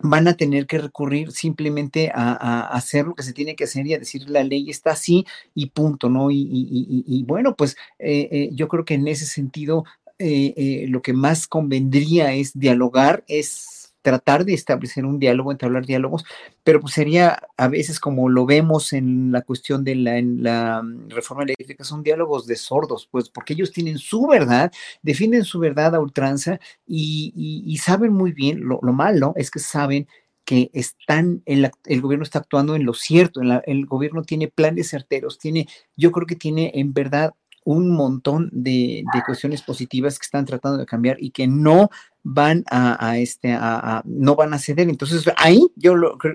van 0.00 0.28
a 0.28 0.36
tener 0.36 0.66
que 0.66 0.78
recurrir 0.78 1.32
simplemente 1.32 2.10
a, 2.14 2.68
hacer 2.68 3.06
lo 3.06 3.14
que 3.14 3.22
se 3.22 3.32
tiene 3.32 3.56
que 3.56 3.64
hacer 3.64 3.86
y 3.86 3.94
a 3.94 3.98
decir 3.98 4.28
la 4.28 4.44
ley 4.44 4.70
está 4.70 4.92
así 4.92 5.26
y 5.54 5.66
punto, 5.70 6.08
¿no? 6.08 6.30
Y, 6.30 7.24
bueno, 7.26 7.56
pues 7.56 7.76
eh, 7.98 8.28
eh, 8.30 8.50
yo 8.52 8.68
creo 8.68 8.84
que 8.84 8.94
en 8.94 9.08
ese 9.08 9.26
sentido 9.26 9.84
eh, 10.18 10.86
lo 10.88 11.02
que 11.02 11.12
más 11.12 11.46
convendría 11.46 12.32
es 12.32 12.58
dialogar, 12.58 13.24
es 13.28 13.77
tratar 14.02 14.44
de 14.44 14.54
establecer 14.54 15.04
un 15.04 15.18
diálogo, 15.18 15.52
entablar 15.52 15.84
diálogos, 15.84 16.24
pero 16.64 16.80
pues 16.80 16.94
sería 16.94 17.38
a 17.56 17.68
veces 17.68 18.00
como 18.00 18.28
lo 18.28 18.46
vemos 18.46 18.92
en 18.92 19.32
la 19.32 19.42
cuestión 19.42 19.84
de 19.84 19.94
la, 19.96 20.82
mm, 20.82 21.10
reforma 21.10 21.42
eléctrica, 21.42 21.84
son 21.84 22.02
diálogos 22.02 22.46
de 22.46 22.56
sordos, 22.56 23.08
pues 23.10 23.28
porque 23.28 23.54
ellos 23.54 23.72
tienen 23.72 23.98
su 23.98 24.26
verdad, 24.26 24.72
defienden 25.02 25.44
su 25.44 25.58
verdad 25.58 25.94
a 25.94 26.00
ultranza 26.00 26.60
y, 26.86 27.78
saben 27.82 28.12
muy 28.12 28.32
bien, 28.32 28.60
lo, 28.60 28.80
malo 28.92 29.32
es 29.36 29.50
que 29.50 29.60
saben 29.60 30.08
que 30.44 30.70
están, 30.72 31.42
el, 31.46 31.70
el, 31.86 32.00
gobierno 32.00 32.24
está 32.24 32.40
actuando 32.40 32.74
en 32.74 32.84
lo 32.84 32.94
cierto, 32.94 33.40
el 33.42 33.86
gobierno 33.86 34.22
tiene 34.22 34.48
planes 34.48 34.90
certeros, 34.90 35.38
tiene, 35.38 35.68
yo 35.96 36.10
creo 36.12 36.26
que 36.26 36.36
tiene 36.36 36.72
en 36.74 36.92
verdad 36.92 37.34
un 37.68 37.90
montón 37.90 38.48
de, 38.50 39.04
cuestiones 39.26 39.60
positivas 39.60 40.18
que 40.18 40.24
están 40.24 40.46
tratando 40.46 40.78
de 40.78 40.86
cambiar 40.86 41.18
y 41.20 41.32
que 41.32 41.46
no 41.46 41.90
van 42.30 42.62
a, 42.70 43.18
este 43.18 43.52
a, 43.52 44.02
no 44.04 44.36
van 44.36 44.52
a 44.52 44.58
ceder. 44.58 44.88
Entonces 44.88 45.24
ahí 45.36 45.66
yo 45.76 45.94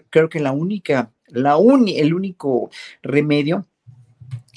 creo 0.09 0.27
que 0.27 0.39
la 0.39 0.51
única, 0.51 1.11
la 1.27 1.55
el 1.55 2.13
único 2.13 2.71
remedio 3.03 3.65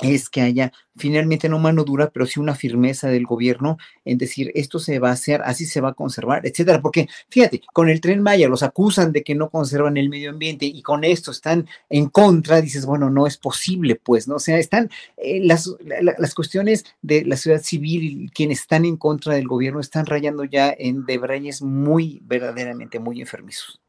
es 0.02 0.28
que 0.28 0.42
haya 0.42 0.72
finalmente 0.96 1.48
no 1.48 1.58
mano 1.58 1.84
dura, 1.84 2.10
pero 2.10 2.26
sí 2.26 2.40
una 2.40 2.54
firmeza 2.54 3.08
del 3.08 3.24
gobierno 3.24 3.78
en 4.04 4.18
decir 4.18 4.50
esto 4.54 4.78
se 4.78 4.98
va 4.98 5.10
a 5.10 5.12
hacer, 5.12 5.42
así 5.44 5.66
se 5.66 5.80
va 5.80 5.90
a 5.90 5.94
conservar, 5.94 6.46
etcétera. 6.46 6.80
Porque 6.80 7.08
fíjate, 7.28 7.62
con 7.72 7.88
el 7.88 8.00
tren 8.00 8.22
Maya 8.22 8.48
los 8.48 8.62
acusan 8.62 9.12
de 9.12 9.22
que 9.22 9.34
no 9.34 9.50
conservan 9.50 9.96
el 9.96 10.08
medio 10.08 10.30
ambiente 10.30 10.66
y 10.66 10.82
con 10.82 11.04
esto 11.04 11.30
están 11.30 11.68
en 11.88 12.08
contra, 12.08 12.60
dices, 12.60 12.86
bueno, 12.86 13.10
no 13.10 13.26
es 13.26 13.36
posible, 13.36 13.96
pues, 13.96 14.28
¿no? 14.28 14.36
O 14.36 14.40
sea, 14.40 14.58
están 14.58 14.90
eh, 15.16 15.40
las, 15.42 15.70
las 15.84 16.34
cuestiones 16.34 16.84
de 17.02 17.24
la 17.24 17.36
ciudad 17.36 17.60
civil 17.60 18.30
quienes 18.34 18.60
están 18.60 18.84
en 18.84 18.96
contra 18.96 19.34
del 19.34 19.48
gobierno 19.48 19.80
están 19.80 20.06
rayando 20.06 20.44
ya 20.44 20.74
en 20.76 21.04
debrayes 21.04 21.62
muy, 21.62 22.20
verdaderamente 22.24 22.98
muy 22.98 23.20
enfermizos. 23.20 23.80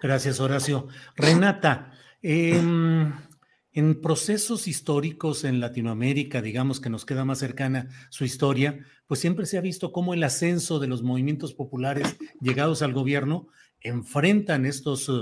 Gracias, 0.00 0.40
Horacio. 0.40 0.88
Renata, 1.16 1.92
eh, 2.22 2.60
en 3.74 4.00
procesos 4.00 4.68
históricos 4.68 5.42
en 5.42 5.58
Latinoamérica, 5.58 6.40
digamos 6.40 6.80
que 6.80 6.90
nos 6.90 7.04
queda 7.04 7.24
más 7.24 7.40
cercana 7.40 7.88
su 8.08 8.24
historia, 8.24 8.78
pues 9.08 9.18
siempre 9.18 9.46
se 9.46 9.58
ha 9.58 9.60
visto 9.60 9.90
cómo 9.92 10.14
el 10.14 10.22
ascenso 10.22 10.78
de 10.78 10.86
los 10.86 11.02
movimientos 11.02 11.54
populares 11.54 12.16
llegados 12.40 12.82
al 12.82 12.92
gobierno 12.92 13.48
enfrentan 13.80 14.64
estos 14.64 15.08
eh, 15.08 15.12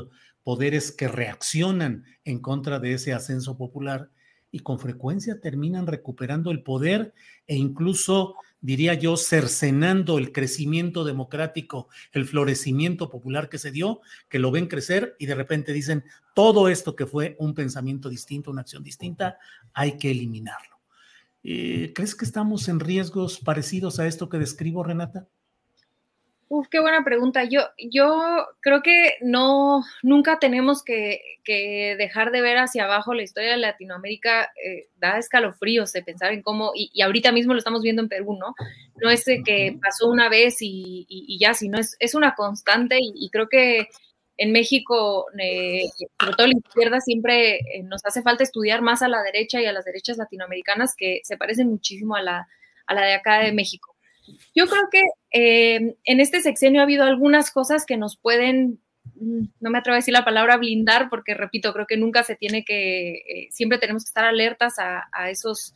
poderes 0.44 0.92
que 0.92 1.08
reaccionan 1.08 2.04
en 2.24 2.40
contra 2.40 2.78
de 2.78 2.92
ese 2.92 3.14
ascenso 3.14 3.56
popular 3.56 4.10
y 4.50 4.60
con 4.60 4.78
frecuencia 4.78 5.40
terminan 5.40 5.86
recuperando 5.86 6.50
el 6.50 6.62
poder 6.62 7.14
e 7.46 7.56
incluso 7.56 8.34
diría 8.62 8.94
yo, 8.94 9.18
cercenando 9.18 10.16
el 10.16 10.32
crecimiento 10.32 11.04
democrático, 11.04 11.88
el 12.12 12.24
florecimiento 12.24 13.10
popular 13.10 13.50
que 13.50 13.58
se 13.58 13.72
dio, 13.72 14.00
que 14.30 14.38
lo 14.38 14.50
ven 14.50 14.68
crecer 14.68 15.16
y 15.18 15.26
de 15.26 15.34
repente 15.34 15.72
dicen, 15.72 16.04
todo 16.34 16.68
esto 16.68 16.96
que 16.96 17.06
fue 17.06 17.36
un 17.38 17.54
pensamiento 17.54 18.08
distinto, 18.08 18.50
una 18.50 18.62
acción 18.62 18.82
distinta, 18.82 19.36
hay 19.74 19.98
que 19.98 20.12
eliminarlo. 20.12 20.80
Eh, 21.42 21.92
¿Crees 21.94 22.14
que 22.14 22.24
estamos 22.24 22.68
en 22.68 22.80
riesgos 22.80 23.40
parecidos 23.40 23.98
a 23.98 24.06
esto 24.06 24.28
que 24.28 24.38
describo, 24.38 24.84
Renata? 24.84 25.26
Uf, 26.54 26.68
qué 26.68 26.80
buena 26.80 27.02
pregunta. 27.02 27.44
Yo, 27.44 27.62
yo 27.78 28.46
creo 28.60 28.82
que 28.82 29.14
no, 29.22 29.82
nunca 30.02 30.38
tenemos 30.38 30.84
que, 30.84 31.22
dejar 31.46 32.30
de 32.30 32.42
ver 32.42 32.58
hacia 32.58 32.84
abajo 32.84 33.14
la 33.14 33.22
historia 33.22 33.52
de 33.52 33.56
Latinoamérica. 33.56 34.52
Eh, 34.62 34.90
da 34.96 35.16
escalofríos 35.16 35.94
de 35.94 36.02
pensar 36.02 36.30
en 36.30 36.42
cómo, 36.42 36.72
y, 36.74 37.00
ahorita 37.00 37.32
mismo 37.32 37.54
lo 37.54 37.58
estamos 37.58 37.80
viendo 37.80 38.02
en 38.02 38.10
Perú, 38.10 38.36
¿no? 38.38 38.54
No 38.96 39.08
es 39.08 39.24
que 39.24 39.78
pasó 39.80 40.10
una 40.10 40.28
vez 40.28 40.58
y, 40.60 41.38
ya, 41.40 41.54
sino 41.54 41.78
es, 41.78 41.96
es 41.98 42.14
una 42.14 42.34
constante 42.34 42.98
y, 43.00 43.30
creo 43.30 43.48
que 43.48 43.88
en 44.36 44.52
México, 44.52 45.28
eh, 45.38 45.84
sobre 46.20 46.36
todo 46.36 46.46
la 46.48 46.58
izquierda, 46.58 47.00
siempre 47.00 47.60
eh, 47.60 47.82
nos 47.82 48.04
hace 48.04 48.20
falta 48.20 48.44
estudiar 48.44 48.82
más 48.82 49.00
a 49.00 49.08
la 49.08 49.22
derecha 49.22 49.58
y 49.62 49.64
a 49.64 49.72
las 49.72 49.86
derechas 49.86 50.18
latinoamericanas 50.18 50.94
que 50.98 51.20
se 51.24 51.38
parecen 51.38 51.68
muchísimo 51.68 52.14
a 52.14 52.20
la, 52.20 52.46
a 52.86 52.94
la 52.94 53.06
de 53.06 53.14
acá 53.14 53.38
de 53.38 53.52
México. 53.52 53.96
Yo 54.54 54.66
creo 54.66 54.82
que 54.90 55.00
eh, 55.32 55.96
en 56.04 56.20
este 56.20 56.40
sexenio 56.40 56.80
ha 56.80 56.84
habido 56.84 57.04
algunas 57.04 57.50
cosas 57.50 57.86
que 57.86 57.96
nos 57.96 58.16
pueden, 58.16 58.80
no 59.14 59.70
me 59.70 59.78
atrevo 59.78 59.94
a 59.94 59.98
decir 59.98 60.12
la 60.12 60.24
palabra 60.24 60.56
blindar, 60.56 61.08
porque 61.08 61.34
repito, 61.34 61.72
creo 61.72 61.86
que 61.86 61.96
nunca 61.96 62.22
se 62.22 62.36
tiene 62.36 62.64
que, 62.64 63.12
eh, 63.12 63.48
siempre 63.50 63.78
tenemos 63.78 64.04
que 64.04 64.08
estar 64.08 64.24
alertas 64.24 64.74
a, 64.78 65.30
esos, 65.30 65.74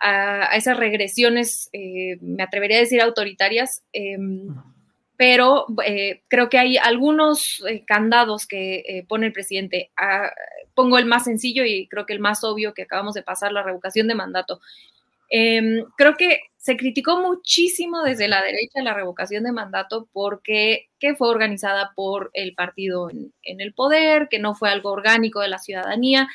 a, 0.00 0.56
esas 0.56 0.76
regresiones, 0.76 1.68
eh, 1.72 2.18
me 2.20 2.42
atrevería 2.42 2.78
a 2.78 2.80
decir 2.80 3.00
autoritarias, 3.00 3.84
em, 3.92 4.48
pero 5.16 5.66
creo 6.28 6.48
que 6.48 6.58
hay 6.58 6.76
algunos 6.78 7.62
candados 7.86 8.46
que 8.48 9.04
pone 9.06 9.26
el 9.26 9.32
presidente. 9.32 9.92
Ah, 9.96 10.32
pongo 10.74 10.98
el 10.98 11.06
más 11.06 11.24
sencillo 11.24 11.64
y 11.64 11.86
creo 11.86 12.06
que 12.06 12.12
el 12.12 12.18
más 12.18 12.42
obvio 12.42 12.74
que 12.74 12.82
acabamos 12.82 13.14
de 13.14 13.22
pasar, 13.22 13.52
la 13.52 13.62
revocación 13.62 14.08
de 14.08 14.16
mandato. 14.16 14.60
Em, 15.28 15.84
creo 15.96 16.14
que 16.16 16.40
se 16.62 16.76
criticó 16.76 17.20
muchísimo 17.20 18.02
desde 18.02 18.28
la 18.28 18.40
derecha 18.40 18.84
la 18.84 18.94
revocación 18.94 19.42
de 19.42 19.50
mandato 19.50 20.08
porque 20.12 20.90
que 21.00 21.16
fue 21.16 21.28
organizada 21.28 21.90
por 21.96 22.30
el 22.34 22.54
partido 22.54 23.10
en, 23.10 23.32
el 23.60 23.74
poder, 23.74 24.28
que 24.30 24.38
no 24.38 24.54
fue 24.54 24.70
algo 24.70 24.92
orgánico 24.92 25.40
de 25.40 25.48
la 25.48 25.58
ciudadanía. 25.58 26.28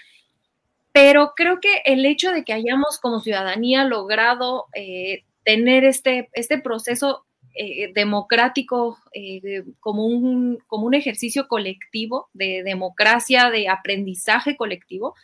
Pero 0.92 1.32
creo 1.34 1.62
que 1.62 1.82
el 1.86 2.06
hecho 2.06 2.34
de 2.34 2.44
que 2.44 2.52
hayamos 2.52 3.00
como 3.00 3.22
ciudadanía 3.22 3.86
logrado 3.86 4.66
eh, 4.76 5.24
tener 5.46 5.86
este, 5.86 6.30
este 6.34 6.58
proceso 6.58 7.26
eh, 7.56 7.94
democrático 7.94 8.98
eh, 9.14 9.64
como, 9.80 10.06
un, 10.08 10.58
como 10.68 10.88
un 10.88 10.94
ejercicio 10.94 11.48
colectivo 11.48 12.28
de 12.34 12.64
democracia, 12.66 13.50
de 13.50 13.70
aprendizaje 13.70 14.58
colectivo, 14.58 15.16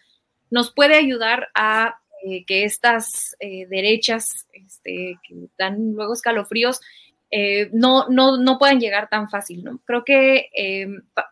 nos 0.49 0.73
puede 0.73 0.95
ayudar 0.95 1.49
a 1.55 1.99
eh, 2.25 2.45
que 2.45 2.63
estas 2.63 3.35
eh, 3.41 3.67
derechas 3.67 4.47
este, 4.53 5.19
que 5.27 5.35
dan 5.57 5.93
luego 5.93 6.13
escalofríos 6.13 6.79
eh, 7.31 7.69
no, 7.73 8.07
no, 8.07 8.37
no 8.37 8.57
puedan 8.57 8.79
llegar 8.79 9.09
tan 9.09 9.29
fácil. 9.29 9.63
¿no? 9.63 9.81
Creo 9.83 10.05
que 10.05 10.49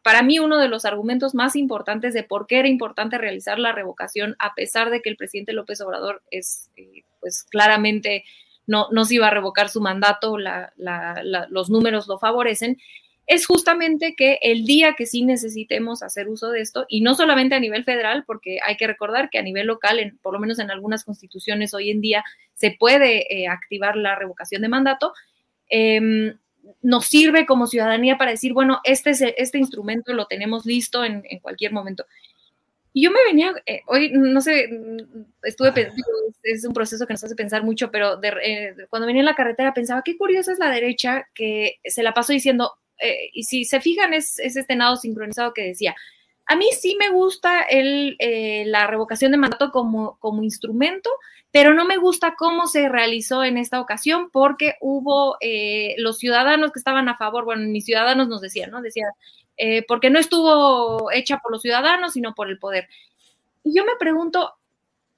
para 0.03 0.21
mí 0.21 0.39
uno 0.39 0.57
de 0.57 0.67
los 0.67 0.83
argumentos 0.83 1.33
más 1.33 1.55
importantes 1.55 2.13
de 2.13 2.23
por 2.23 2.45
qué 2.45 2.59
era 2.59 2.67
importante 2.67 3.17
realizar 3.17 3.57
la 3.57 3.71
revocación, 3.71 4.35
a 4.39 4.53
pesar 4.53 4.89
de 4.89 5.01
que 5.01 5.09
el 5.09 5.15
presidente 5.15 5.53
López 5.53 5.79
Obrador 5.79 6.23
es, 6.29 6.69
pues 7.21 7.43
claramente 7.43 8.25
no, 8.67 8.87
no 8.91 9.05
se 9.05 9.15
iba 9.15 9.27
a 9.27 9.31
revocar 9.31 9.69
su 9.69 9.79
mandato, 9.79 10.37
los 10.37 11.69
números 11.69 12.07
lo 12.07 12.19
favorecen, 12.19 12.77
es 13.27 13.45
justamente 13.45 14.15
que 14.17 14.39
el 14.41 14.65
día 14.65 14.93
que 14.97 15.05
sí 15.05 15.23
necesitemos 15.23 16.03
hacer 16.03 16.27
uso 16.27 16.49
de 16.49 16.61
esto, 16.61 16.85
y 16.89 17.01
no 17.01 17.15
solamente 17.15 17.55
a 17.55 17.59
nivel 17.59 17.83
federal, 17.83 18.23
porque 18.25 18.59
hay 18.65 18.77
que 18.77 18.87
recordar 18.87 19.29
que 19.29 19.39
a 19.39 19.43
nivel 19.43 19.67
local, 19.67 19.99
en, 19.99 20.17
por 20.17 20.33
lo 20.33 20.39
menos 20.39 20.59
en 20.59 20.71
algunas 20.71 21.03
constituciones 21.05 21.73
hoy 21.73 21.91
en 21.91 22.01
día, 22.01 22.23
se 22.55 22.75
puede 22.77 23.33
eh, 23.33 23.47
activar 23.47 23.95
la 23.95 24.15
revocación 24.15 24.61
de 24.61 24.69
mandato, 24.69 25.13
em, 25.69 26.37
nos 26.81 27.05
sirve 27.05 27.45
como 27.45 27.67
ciudadanía 27.67 28.17
para 28.17 28.31
decir, 28.31 28.53
bueno, 28.53 28.79
este, 28.83 29.11
este 29.41 29.57
instrumento 29.57 30.13
lo 30.13 30.25
tenemos 30.25 30.65
listo 30.65 31.03
en, 31.03 31.23
cualquier 31.41 31.71
momento. 31.71 32.05
Y 32.93 33.03
yo 33.03 33.11
me 33.11 33.23
venía, 33.25 33.53
eh, 33.65 33.81
hoy 33.87 34.11
no 34.13 34.41
sé, 34.41 34.69
estuve 35.43 35.71
pensando, 35.71 36.03
es 36.43 36.65
un 36.65 36.73
proceso 36.73 37.07
que 37.07 37.13
nos 37.13 37.23
hace 37.23 37.35
pensar 37.35 37.63
mucho, 37.63 37.89
pero 37.89 38.21
eh, 38.21 38.75
cuando 38.89 39.07
venía 39.07 39.21
en 39.21 39.25
la 39.25 39.35
carretera 39.35 39.73
pensaba, 39.73 40.01
qué 40.03 40.17
curiosa 40.17 40.51
es 40.51 40.59
la 40.59 40.69
derecha 40.69 41.29
que 41.33 41.79
se 41.85 42.03
la 42.03 42.13
pasó 42.13 42.33
diciendo, 42.33 42.73
eh, 43.01 43.29
y 43.33 43.43
si 43.43 43.65
se 43.65 43.81
fijan, 43.81 44.13
es, 44.13 44.39
este 44.39 44.75
nado 44.75 44.95
sincronizado 44.95 45.53
que 45.53 45.63
decía, 45.63 45.95
A 46.47 46.55
mí 46.55 46.67
sí 46.79 46.95
me 46.99 47.09
gusta 47.09 47.61
el, 47.61 48.15
eh, 48.19 48.63
la 48.67 48.87
revocación 48.87 49.31
de 49.31 49.37
mandato 49.37 49.71
como, 49.71 50.17
como 50.19 50.43
instrumento, 50.43 51.09
pero 51.51 51.73
no 51.73 51.85
me 51.85 51.97
gusta 51.97 52.35
cómo 52.37 52.67
se 52.67 52.89
realizó 52.89 53.43
en 53.43 53.57
esta 53.57 53.81
ocasión 53.81 54.29
porque 54.31 54.75
hubo 54.81 55.37
eh, 55.41 55.95
los 55.97 56.17
ciudadanos 56.17 56.71
que 56.71 56.79
estaban 56.79 57.09
a 57.09 57.17
favor, 57.17 57.45
bueno, 57.45 57.67
mis 57.67 57.85
ciudadanos 57.85 58.27
nos 58.27 58.41
decían, 58.41 58.71
¿no? 58.71 58.81
Decía, 58.81 59.07
porque 59.87 60.09
no 60.09 60.17
estuvo 60.17 61.11
hecha 61.11 61.37
por 61.37 61.51
los 61.51 61.61
ciudadanos, 61.61 62.13
sino 62.13 62.33
por 62.33 62.49
el 62.49 62.57
poder. 62.57 62.87
Y 63.63 63.75
yo 63.75 63.85
me 63.85 63.95
pregunto, 63.99 64.55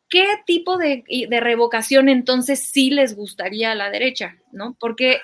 ¿qué 0.10 0.26
tipo 0.46 0.78
de, 0.78 1.04
de, 1.30 1.40
revocación 1.40 2.10
entonces 2.10 2.70
sí 2.72 2.90
les 2.90 3.16
gustaría 3.16 3.72
a 3.72 3.76
la 3.76 3.90
derecha? 3.90 4.38
¿No? 4.52 4.76
Porque 4.80 5.20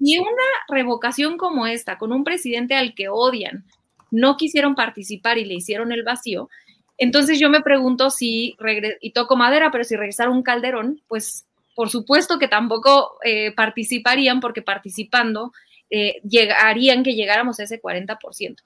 si 0.00 0.18
una 0.18 0.28
revocación 0.68 1.36
como 1.36 1.66
esta, 1.66 1.98
con 1.98 2.12
un 2.12 2.24
presidente 2.24 2.74
al 2.74 2.94
que 2.94 3.08
odian, 3.08 3.64
no 4.10 4.36
quisieron 4.36 4.74
participar 4.74 5.38
y 5.38 5.44
le 5.44 5.54
hicieron 5.54 5.92
el 5.92 6.02
vacío, 6.02 6.48
entonces 6.96 7.40
yo 7.40 7.50
me 7.50 7.60
pregunto 7.60 8.10
si, 8.10 8.56
y 9.00 9.12
toco 9.12 9.36
madera, 9.36 9.70
pero 9.70 9.84
si 9.84 9.96
regresara 9.96 10.30
un 10.30 10.42
Calderón, 10.42 11.02
pues 11.08 11.46
por 11.74 11.90
supuesto 11.90 12.38
que 12.38 12.48
tampoco 12.48 13.18
eh, 13.24 13.52
participarían 13.52 14.40
porque 14.40 14.62
participando 14.62 15.52
eh, 15.90 16.20
llegarían 16.22 17.02
que 17.02 17.14
llegáramos 17.14 17.58
a 17.58 17.64
ese 17.64 17.80
40%. 17.80 18.56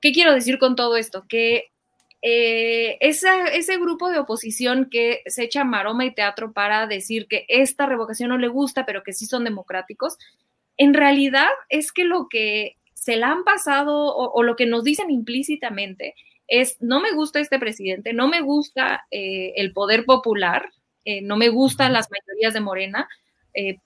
¿Qué 0.00 0.12
quiero 0.12 0.34
decir 0.34 0.58
con 0.58 0.74
todo 0.74 0.96
esto? 0.96 1.24
Que 1.28 1.71
eh, 2.22 2.98
ese 3.00 3.78
grupo 3.78 4.10
de 4.10 4.18
oposición 4.18 4.88
que 4.90 5.22
se 5.26 5.44
echa 5.44 5.64
maroma 5.64 6.04
y 6.04 6.14
teatro 6.14 6.52
para 6.52 6.86
decir 6.86 7.26
que 7.28 7.44
esta 7.48 7.86
revocación 7.86 8.30
no 8.30 8.38
le 8.38 8.48
gusta, 8.48 8.86
pero 8.86 9.02
que 9.02 9.12
sí 9.12 9.26
son 9.26 9.44
democráticos, 9.44 10.16
en 10.76 10.94
realidad 10.94 11.50
es 11.68 11.92
que 11.92 12.04
lo 12.04 12.28
que 12.28 12.78
se 12.94 13.16
la 13.16 13.32
han 13.32 13.44
pasado 13.44 14.14
o 14.14 14.42
lo 14.42 14.56
que 14.56 14.66
nos 14.66 14.84
dicen 14.84 15.10
implícitamente 15.10 16.14
es, 16.52 16.76
no 16.80 17.00
me 17.00 17.12
gusta 17.12 17.40
este 17.40 17.58
presidente, 17.58 18.12
no 18.12 18.28
me 18.28 18.42
gusta 18.42 19.06
eh, 19.10 19.54
el 19.56 19.72
poder 19.72 20.04
popular, 20.04 20.70
eh, 21.04 21.22
no 21.22 21.36
me 21.36 21.48
gustan 21.48 21.94
las 21.94 22.08
mayorías 22.10 22.52
de 22.52 22.60
Morena, 22.60 23.08
eh, 23.54 23.78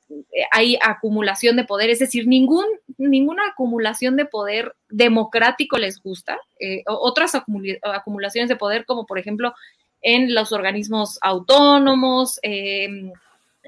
hay 0.50 0.78
acumulación 0.82 1.56
de 1.56 1.64
poder, 1.64 1.90
es 1.90 1.98
decir, 1.98 2.26
ningún, 2.26 2.66
ninguna 2.98 3.48
acumulación 3.48 4.16
de 4.16 4.24
poder 4.24 4.74
democrático 4.88 5.78
les 5.78 6.02
gusta. 6.02 6.38
otras 6.86 7.34
acumulaciones 7.34 8.48
de 8.48 8.56
poder, 8.56 8.84
como 8.84 9.06
por 9.06 9.18
ejemplo 9.18 9.54
en 10.02 10.34
los 10.34 10.52
organismos 10.52 11.18
autónomos, 11.20 12.38
em, 12.42 13.12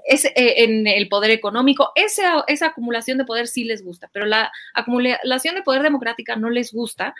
en 0.07 0.87
el 0.87 1.09
poder 1.09 1.31
económico, 1.33 1.90
esa, 1.95 2.45
esa 2.47 2.67
acumulación 2.67 3.19
de 3.19 3.25
poder 3.25 3.49
sí 3.49 3.64
les 3.64 3.85
gusta, 3.85 4.09
pero 4.12 4.26
la 4.26 4.50
acumulación 4.75 5.55
de 5.55 5.62
poder 5.62 5.83
democrática 5.83 6.37
no 6.37 6.50
les 6.50 6.73
gusta 6.73 7.14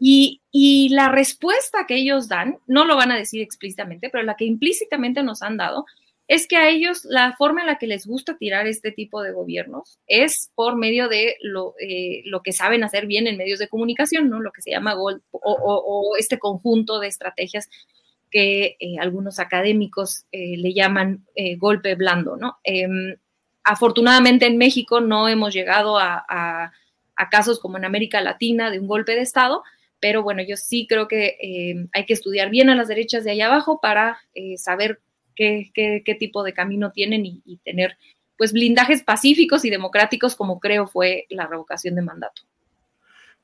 y, 0.00 0.88
la 0.90 1.10
respuesta 1.10 1.86
que 1.86 1.96
ellos 1.96 2.28
dan, 2.28 2.58
no 2.66 2.84
lo 2.84 2.96
van 2.96 3.12
a 3.12 3.16
decir 3.16 3.42
explícitamente, 3.42 4.08
pero 4.08 4.24
la 4.24 4.36
que 4.36 4.46
implícitamente 4.46 5.22
nos 5.22 5.42
han 5.42 5.56
dado, 5.58 5.86
es 6.30 6.46
que 6.46 6.56
a 6.56 6.68
ellos 6.68 7.04
la 7.06 7.32
forma 7.32 7.62
en 7.62 7.66
la 7.66 7.76
que 7.76 7.88
les 7.88 8.06
gusta 8.06 8.38
tirar 8.38 8.68
este 8.68 8.92
tipo 8.92 9.20
de 9.20 9.32
gobiernos 9.32 9.98
es 10.06 10.52
por 10.54 10.76
medio 10.76 11.08
de 11.08 11.34
lo, 11.40 11.74
eh, 11.80 12.22
que 12.44 12.52
saben 12.52 12.84
hacer 12.84 13.08
bien 13.08 13.26
en 13.26 13.36
medios 13.36 13.58
de 13.58 13.66
comunicación, 13.66 14.30
¿no? 14.30 14.38
Lo 14.38 14.52
que 14.52 14.62
se 14.62 14.70
llama 14.70 14.94
gol 14.94 15.24
o, 15.32 16.14
este 16.20 16.38
conjunto 16.38 17.00
de 17.00 17.08
estrategias 17.08 17.68
que 18.30 18.76
eh, 18.78 18.94
algunos 19.00 19.40
académicos 19.40 20.24
eh, 20.30 20.56
le 20.56 20.72
llaman 20.72 21.26
golpe 21.58 21.96
blando, 21.96 22.36
¿no? 22.36 22.58
Em, 22.62 23.16
afortunadamente 23.64 24.46
en 24.46 24.56
México 24.56 25.00
no 25.00 25.28
hemos 25.28 25.52
llegado 25.52 25.98
a, 25.98 26.72
casos 27.28 27.58
como 27.58 27.76
en 27.76 27.84
América 27.84 28.20
Latina 28.20 28.70
de 28.70 28.78
un 28.78 28.86
golpe 28.86 29.16
de 29.16 29.22
Estado, 29.22 29.64
pero 29.98 30.22
bueno, 30.22 30.42
yo 30.44 30.56
sí 30.56 30.86
creo 30.88 31.08
que 31.08 31.88
hay 31.92 32.06
que 32.06 32.14
estudiar 32.14 32.50
bien 32.50 32.70
a 32.70 32.76
las 32.76 32.88
derechas 32.88 33.24
de 33.24 33.32
allá 33.32 33.46
abajo 33.46 33.80
para 33.80 34.20
saber 34.56 35.00
qué, 35.34 35.70
qué, 35.74 36.14
tipo 36.14 36.42
de 36.42 36.52
camino 36.52 36.92
tienen 36.92 37.24
y, 37.26 37.58
tener 37.64 37.96
pues 38.36 38.52
blindajes 38.52 39.02
pacíficos 39.02 39.64
y 39.64 39.70
democráticos 39.70 40.34
como 40.34 40.60
creo 40.60 40.86
fue 40.86 41.26
la 41.28 41.46
revocación 41.46 41.94
de 41.94 42.02
mandato. 42.02 42.42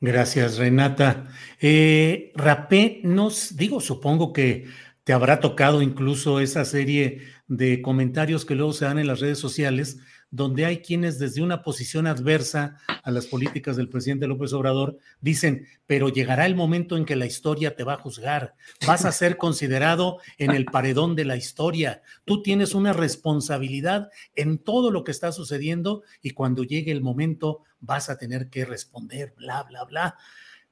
Gracias, 0.01 0.59
Renata. 0.59 1.29
Eh, 1.61 2.33
Rapé, 2.35 3.01
nos 3.03 3.57
digo, 3.57 3.81
supongo 3.81 4.33
que 4.33 4.67
te 5.05 5.13
habrá 5.13 5.41
tocado 5.41 5.83
incluso 5.83 6.41
esa 6.41 6.65
serie 6.65 7.23
de 7.47 7.81
comentarios 7.81 8.45
que 8.45 8.55
luego 8.55 8.73
se 8.73 8.87
dan 8.87 8.99
en 8.99 9.07
las 9.07 9.21
redes 9.21 9.39
sociales 9.39 9.99
donde 10.31 10.67
hay 10.67 10.79
quienes 10.79 11.19
desde 11.19 11.43
una 11.43 11.63
posición 11.63 12.07
adversa 12.07 12.79
a 13.03 13.11
las 13.11 13.27
políticas 13.27 13.77
del 13.77 13.89
presidente 13.89 14.27
López 14.27 14.53
Obrador 14.53 14.99
dicen, 15.21 15.67
pero 15.87 16.09
llegará 16.09 16.47
el 16.47 16.57
momento 16.57 16.97
en 16.97 17.05
que 17.05 17.17
la 17.17 17.27
historia 17.27 17.77
te 17.77 17.85
va 17.85 17.95
a 17.95 17.99
juzgar, 17.99 18.55
vas 18.87 19.05
a 19.05 19.13
ser 19.13 19.37
considerado 19.37 20.19
en 20.39 20.51
el 20.51 20.65
paredón 20.65 21.15
de 21.15 21.25
la 21.25 21.37
historia, 21.37 22.03
tú 22.25 22.43
tienes 22.43 22.75
una 22.75 22.93
responsabilidad 22.93 24.11
en 24.35 24.59
todo 24.59 24.91
lo 24.91 25.05
que 25.05 25.13
está 25.13 25.33
sucediendo 25.33 26.03
y 26.23 26.31
cuando 26.31 26.65
llegue 26.65 26.93
el 26.93 27.03
momento 27.03 27.63
vas 27.81 28.11
a 28.11 28.19
tener 28.19 28.49
que 28.51 28.65
responder, 28.65 29.35
bla, 29.37 29.63
bla, 29.63 29.85
bla 29.85 30.17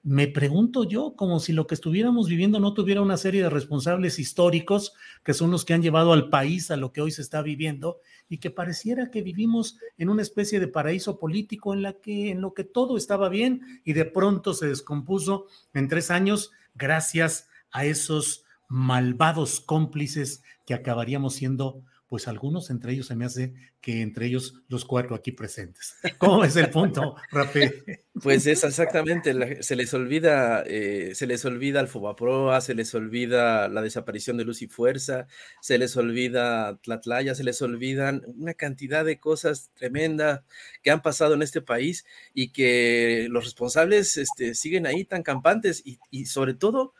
me 0.05 0.29
pregunto 0.29 0.85
yo, 0.85 1.17
como 1.17 1.41
si 1.41 1.55
lo 1.55 1.67
que 1.67 1.75
estuviéramos 1.75 2.29
viviendo 2.29 2.61
no 2.61 2.75
tuviera 2.75 3.01
una 3.01 3.17
serie 3.17 3.43
de 3.43 3.49
responsables 3.49 4.19
históricos 4.19 4.93
que 5.25 5.33
son 5.33 5.51
los 5.51 5.65
que 5.65 5.73
han 5.73 5.81
llevado 5.81 6.13
al 6.13 6.29
país 6.29 6.71
a 6.71 6.77
lo 6.77 6.93
que 6.93 7.01
hoy 7.01 7.11
se 7.11 7.23
está 7.23 7.41
viviendo 7.41 8.01
y 8.29 8.37
que 8.37 8.51
pareciera 8.51 9.11
que 9.11 9.23
vivimos 9.23 9.79
en 9.97 10.11
una 10.11 10.21
especie 10.21 10.61
de 10.61 10.69
paraíso 10.69 11.19
político 11.19 11.73
en 11.73 11.81
la 11.81 11.95
que 11.95 12.31
en 12.31 12.43
lo 12.43 12.53
que 12.53 12.65
todo 12.65 12.99
estaba 12.99 13.31
bien 13.31 13.81
y 13.83 13.95
de 13.95 14.05
pronto 14.05 14.53
se 14.53 14.69
descompuso 14.69 15.47
en 15.73 15.89
tres 15.89 16.11
años 16.11 16.53
gracias 16.75 17.49
a 17.71 17.87
esos 17.87 18.45
malvados 18.69 19.61
cómplices 19.61 20.43
que 20.67 20.75
acabaríamos 20.75 21.35
siendo 21.35 21.83
pues 22.09 22.29
algunos 22.29 22.71
entre 22.71 22.93
ellos 22.93 23.07
se 23.07 23.17
me 23.17 23.25
hace 23.25 23.55
que 23.81 24.03
entre 24.03 24.27
ellos 24.27 24.63
los 24.69 24.85
cuatro 24.85 25.15
aquí 25.15 25.33
presentes. 25.33 25.97
¿Cómo 26.19 26.45
es 26.45 26.57
el 26.57 26.71
punto, 26.71 27.17
Rafael? 27.31 27.85
Pues 28.23 28.47
es 28.47 28.63
exactamente, 28.63 29.63
se 29.63 29.77
les 29.77 29.93
olvida, 29.93 30.63
eh, 30.67 31.13
se 31.15 31.27
les 31.27 31.45
olvida 31.45 31.81
el 31.81 31.89
Fobaproa, 31.89 32.61
se 32.61 32.75
les 32.75 32.95
olvida 32.95 33.69
la 33.69 33.83
desaparición 33.83 34.37
de 34.37 34.45
Luz 34.45 34.63
y 34.63 34.69
Fuerza, 34.69 35.27
se 35.61 35.79
les 35.79 35.97
olvida 35.97 36.79
Tlatlaya, 36.83 37.35
se 37.35 37.45
les 37.45 37.61
olvidan 37.61 38.23
una 38.37 38.55
cantidad 38.55 39.05
de 39.05 39.19
cosas 39.19 39.71
tremendas 39.75 40.43
que 40.83 40.91
han 40.91 41.03
pasado 41.03 41.35
en 41.35 41.43
este 41.43 41.61
país 41.61 42.05
y 42.33 42.53
que 42.53 43.27
los 43.31 43.45
responsables 43.45 44.17
este, 44.17 44.55
siguen 44.55 44.87
ahí 44.87 45.05
tan 45.05 45.23
campantes 45.23 45.83
y, 45.85 45.99
y 46.11 46.27
sobre 46.27 46.55
todo 46.55 46.95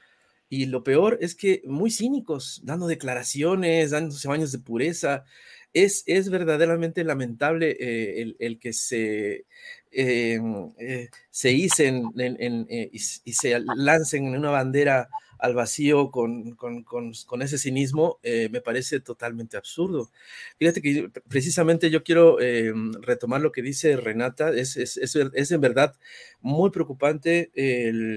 y 0.49 0.67
lo 0.67 0.85
peor 0.85 1.19
es 1.21 1.35
que 1.35 1.63
muy 1.65 1.91
cínicos, 1.91 2.61
dando 2.65 2.87
declaraciones, 2.87 3.91
dándose 3.91 4.29
baños 4.29 4.53
de 4.53 4.59
pureza. 4.59 5.25
Es, 5.73 6.05
es 6.07 6.31
verdaderamente 6.31 7.03
lamentable 7.03 7.77
eh, 7.81 8.35
el, 8.39 8.59
que 8.61 8.73
se, 8.73 9.47
eh, 9.91 10.41
eh, 10.79 11.09
se 11.31 11.53
hicen 11.53 12.05
y, 12.93 12.99
se 12.99 13.61
lancen 13.75 14.27
en 14.27 14.37
una 14.37 14.51
bandera 14.51 15.09
al 15.45 15.53
vacío 15.53 16.11
con, 16.11 16.57
ese 17.43 17.59
cinismo, 17.59 18.19
eh, 18.23 18.49
me 18.51 18.63
parece 18.63 19.01
totalmente 19.01 19.59
absurdo. 19.59 20.11
Fíjate 20.59 20.81
que 20.81 21.11
precisamente 21.29 21.91
yo 21.91 22.03
quiero 22.03 22.41
eh, 22.41 22.73
retomar 23.03 23.43
lo 23.43 23.53
que 23.53 23.61
dice 23.61 23.99
Renata, 23.99 24.49
es, 24.55 24.79
es, 24.79 25.51
en 25.51 25.61
verdad 25.61 25.97
muy 26.41 26.71
preocupante 26.71 27.51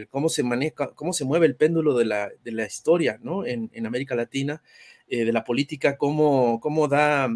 cómo, 0.09 0.29
se 0.29 0.43
maneja, 0.43 0.87
cómo 0.95 1.11
se 1.11 1.25
mueve 1.25 1.47
el 1.47 1.57
péndulo 1.57 1.97
de 1.97 2.05
la, 2.05 2.31
de 2.45 2.51
la 2.53 2.65
historia 2.65 3.19
¿no? 3.21 3.45
en, 3.45 3.85
América 3.85 4.15
Latina. 4.15 4.61
Eh, 5.09 5.23
de 5.23 5.31
la 5.31 5.45
política, 5.45 5.95
cómo, 5.95 6.59
cómo 6.59 6.89
da 6.89 7.29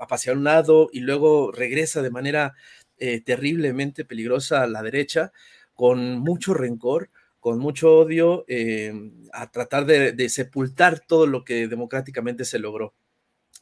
a 0.00 0.06
pasear 0.08 0.36
un 0.36 0.42
lado 0.42 0.88
y 0.92 1.00
luego 1.00 1.52
regresa 1.52 2.02
de 2.02 2.10
manera 2.10 2.54
terriblemente 3.24 4.04
peligrosa 4.04 4.62
a 4.62 4.66
la 4.66 4.82
derecha, 4.82 5.30
con 5.74 6.18
mucho 6.18 6.52
rencor, 6.52 7.10
con 7.44 7.58
mucho 7.58 7.94
odio 7.98 8.46
em, 8.48 9.12
a 9.30 9.50
tratar 9.50 9.84
de, 9.84 10.28
sepultar 10.30 11.00
todo 11.00 11.26
lo 11.26 11.44
que 11.44 11.68
democráticamente 11.68 12.46
se 12.46 12.58
logró. 12.58 12.94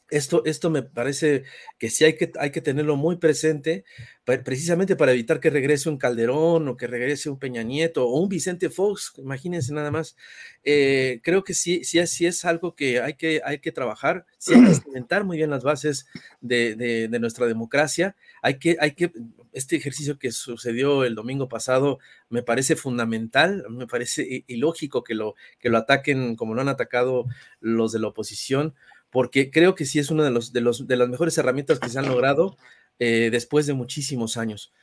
Esto, 0.09 0.43
esto 0.45 0.69
me 0.69 0.83
parece 0.83 1.43
que 1.79 1.89
sí 1.89 2.03
hay 2.05 2.15
que, 2.15 2.31
hay 2.39 2.51
que 2.51 2.61
tenerlo 2.61 2.95
muy 2.95 3.15
presente, 3.17 3.83
precisamente 4.23 4.95
para 4.95 5.11
evitar 5.11 5.39
que 5.39 5.49
regrese 5.49 5.89
un 5.89 5.97
Calderón 5.97 6.67
o 6.67 6.77
que 6.77 6.87
regrese 6.87 7.29
un 7.29 7.39
Peña 7.39 7.63
Nieto 7.63 8.07
o 8.07 8.19
un 8.19 8.29
Vicente 8.29 8.69
Fox, 8.69 9.13
imagínense 9.17 9.73
nada 9.73 9.91
más. 9.91 10.15
Eh, 10.63 11.19
creo 11.23 11.43
que 11.43 11.53
sí, 11.53 11.83
sí, 11.83 12.05
sí 12.07 12.25
es 12.25 12.45
algo 12.45 12.75
que 12.75 13.01
hay 13.01 13.15
que, 13.15 13.41
hay 13.43 13.59
que 13.59 13.71
trabajar, 13.71 14.25
sí 14.37 14.53
hay 14.53 14.63
que 14.65 14.75
cimentar 14.83 15.23
muy 15.23 15.37
bien 15.37 15.49
las 15.49 15.63
bases 15.63 16.05
de, 16.41 16.75
de, 16.75 17.19
nuestra 17.19 17.47
democracia, 17.47 18.15
hay 18.41 18.59
que, 18.59 18.77
hay 18.79 18.91
que, 18.91 19.11
este 19.51 19.75
ejercicio 19.75 20.19
que 20.19 20.31
sucedió 20.31 21.03
el 21.03 21.15
domingo 21.15 21.47
pasado 21.47 21.99
me 22.29 22.43
parece 22.43 22.75
fundamental, 22.75 23.65
me 23.69 23.87
parece 23.87 24.43
ilógico 24.47 25.03
que 25.03 25.15
lo, 25.15 25.35
que 25.59 25.69
lo 25.69 25.77
ataquen 25.77 26.35
como 26.35 26.53
lo 26.55 26.61
han 26.61 26.69
atacado 26.69 27.25
los 27.61 27.91
de 27.91 27.99
la 27.99 28.07
oposición, 28.07 28.73
porque 29.13 29.51
creo 29.51 29.75
que 29.75 29.85
sí 29.85 29.99
es 29.99 30.09
una 30.11 30.25
de, 30.25 30.31
los, 30.31 30.51
de, 30.51 30.59
los, 30.59 30.87
de 30.87 30.97
las 30.97 31.07
mejores 31.07 31.37
herramientas 31.37 31.79
que 31.79 31.87
se 31.87 31.99
han 31.99 32.07
logrado 32.07 32.57
eh, 32.99 33.29
después 33.31 33.67
de 33.67 33.73
muchísimos 33.73 34.37
años. 34.37 34.73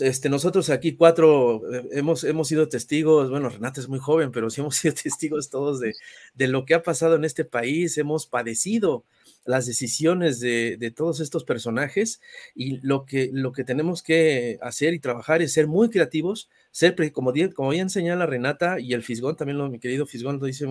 este, 0.00 0.28
nosotros 0.28 0.68
aquí 0.68 0.94
cuatro 0.94 1.62
eh, 1.72 1.88
hemos, 1.92 2.22
hemos 2.24 2.48
sido 2.48 2.68
testigos, 2.68 3.30
bueno, 3.30 3.48
Renata 3.48 3.80
es 3.80 3.88
muy 3.88 3.98
joven, 3.98 4.30
pero 4.30 4.50
sí 4.50 4.60
hemos 4.60 4.76
sido 4.76 4.94
testigos 4.94 5.48
todos 5.48 5.80
de, 5.80 5.94
de 6.34 6.48
lo 6.48 6.66
que 6.66 6.74
ha 6.74 6.82
pasado 6.82 7.16
en 7.16 7.24
este 7.24 7.46
país, 7.46 7.96
hemos 7.96 8.26
padecido 8.26 9.04
las 9.44 9.66
decisiones 9.66 10.38
de, 10.38 10.76
de, 10.78 10.90
todos 10.90 11.20
estos 11.20 11.44
personajes 11.44 12.20
y 12.54 12.76
lo 12.86 13.06
que, 13.06 13.30
lo 13.32 13.52
que 13.52 13.64
tenemos 13.64 14.02
que 14.02 14.58
hacer 14.62 14.94
y 14.94 15.00
trabajar 15.00 15.42
es 15.42 15.52
ser 15.52 15.66
muy 15.66 15.90
creativos, 15.90 16.48
ser, 16.70 16.94
como, 17.12 17.32
como 17.54 17.70
bien 17.70 17.90
señala 17.90 18.26
Renata 18.26 18.78
y 18.78 18.92
el 18.92 19.02
Fisgón, 19.02 19.36
también 19.36 19.58
lo, 19.58 19.68
mi 19.68 19.80
querido 19.80 20.06
Fisgón 20.06 20.38
lo 20.38 20.46
dice 20.46 20.66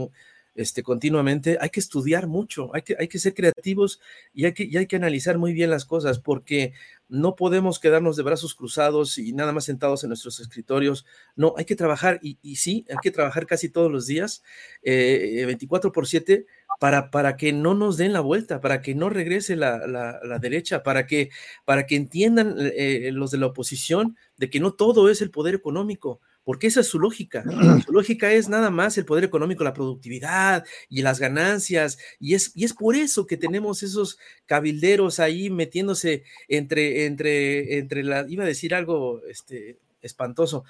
este, 0.53 0.83
continuamente, 0.83 1.57
hay 1.61 1.69
que 1.69 1.79
estudiar 1.79 2.27
mucho, 2.27 2.73
hay 2.75 2.81
que, 2.81 2.95
hay 2.99 3.07
que 3.07 3.19
ser 3.19 3.33
creativos 3.33 3.99
y 4.33 4.45
hay 4.45 4.53
que, 4.53 4.63
y 4.65 4.77
hay 4.77 4.85
que 4.85 4.97
analizar 4.97 5.37
muy 5.37 5.53
bien 5.53 5.69
las 5.69 5.85
cosas, 5.85 6.19
porque 6.19 6.73
no 7.07 7.35
podemos 7.35 7.79
quedarnos 7.79 8.15
de 8.15 8.23
brazos 8.23 8.55
cruzados 8.55 9.17
y 9.17 9.33
nada 9.33 9.53
más 9.53 9.65
sentados 9.65 10.03
en 10.03 10.09
nuestros 10.09 10.39
escritorios. 10.39 11.05
No, 11.35 11.53
hay 11.57 11.65
que 11.65 11.75
trabajar 11.75 12.19
y, 12.21 12.37
sí, 12.55 12.85
hay 12.89 12.97
que 13.01 13.11
trabajar 13.11 13.45
casi 13.45 13.69
todos 13.69 13.91
los 13.91 14.07
días, 14.07 14.43
eh, 14.81 15.43
24 15.45 15.91
por 15.91 16.07
7, 16.07 16.45
para, 16.79 17.11
para, 17.11 17.37
que 17.37 17.53
no 17.53 17.73
nos 17.73 17.97
den 17.97 18.13
la 18.13 18.21
vuelta, 18.21 18.59
para 18.59 18.81
que 18.81 18.95
no 18.95 19.09
regrese 19.09 19.55
la, 19.55 19.85
la, 19.87 20.19
la 20.23 20.39
derecha, 20.39 20.83
para 20.83 21.05
que, 21.05 21.29
para 21.65 21.85
que 21.85 21.95
entiendan 21.95 22.55
eh, 22.57 23.11
los 23.13 23.31
de 23.31 23.37
la 23.37 23.47
oposición 23.47 24.17
de 24.37 24.49
que 24.49 24.59
no 24.59 24.73
todo 24.73 25.09
es 25.09 25.21
el 25.21 25.31
poder 25.31 25.53
económico 25.53 26.21
porque 26.43 26.67
esa 26.67 26.81
es 26.81 26.87
su 26.87 26.99
lógica. 26.99 27.43
Su 27.85 27.91
lógica 27.91 28.31
es 28.31 28.49
nada 28.49 28.69
más 28.69 28.97
el 28.97 29.05
poder 29.05 29.23
económico, 29.23 29.63
la 29.63 29.73
productividad 29.73 30.65
y 30.89 31.01
las 31.01 31.19
ganancias, 31.19 31.97
y 32.19 32.35
es, 32.35 32.51
y 32.55 32.65
es 32.65 32.73
por 32.73 32.95
eso 32.95 33.27
que 33.27 33.37
tenemos 33.37 33.83
esos 33.83 34.17
cabilderos 34.45 35.19
ahí 35.19 35.49
metiéndose 35.49 36.23
entre, 36.47 37.05
entre, 37.05 37.77
entre 37.77 38.03
la, 38.03 38.25
iba 38.27 38.43
a 38.43 38.47
decir 38.47 38.73
algo 38.73 39.21
este, 39.27 39.77
espantoso, 40.01 40.63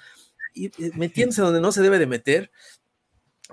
y, 0.54 0.66
eh, 0.66 0.90
metiéndose 0.94 1.42
donde 1.42 1.60
no 1.60 1.72
se 1.72 1.82
debe 1.82 1.98
de 1.98 2.06
meter, 2.06 2.50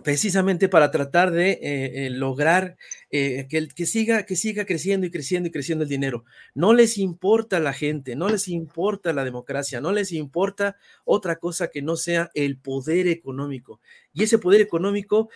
precisamente 0.04 0.70
para 0.70 0.92
tratar 0.92 1.32
de 1.32 1.52
eh, 1.52 1.60
eh, 2.06 2.10
lograr 2.10 2.78
eh, 3.12 3.48
que, 3.50 3.68
que, 3.68 3.86
siga, 3.86 4.24
que 4.24 4.36
siga 4.36 4.66
creciendo 4.66 5.06
y 5.06 5.12
creciendo 5.12 5.48
y 5.48 5.52
creciendo 5.52 5.84
el 5.84 5.90
dinero. 5.90 6.26
No 6.54 6.74
les 6.74 6.98
importa 6.98 7.60
la 7.60 7.74
gente, 7.74 8.16
no 8.16 8.30
les 8.30 8.48
importa 8.48 9.14
la 9.14 9.24
democracia, 9.24 9.82
no 9.82 9.92
les 9.92 10.12
importa 10.12 10.78
otra 11.06 11.38
cosa 11.38 11.70
que 11.70 11.82
no 11.82 11.96
sea 11.96 12.32
el 12.34 12.58
poder 12.58 13.08
económico. 13.08 13.80
Y 14.14 14.24
ese 14.24 14.38
poder 14.38 14.62
económico 14.62 15.30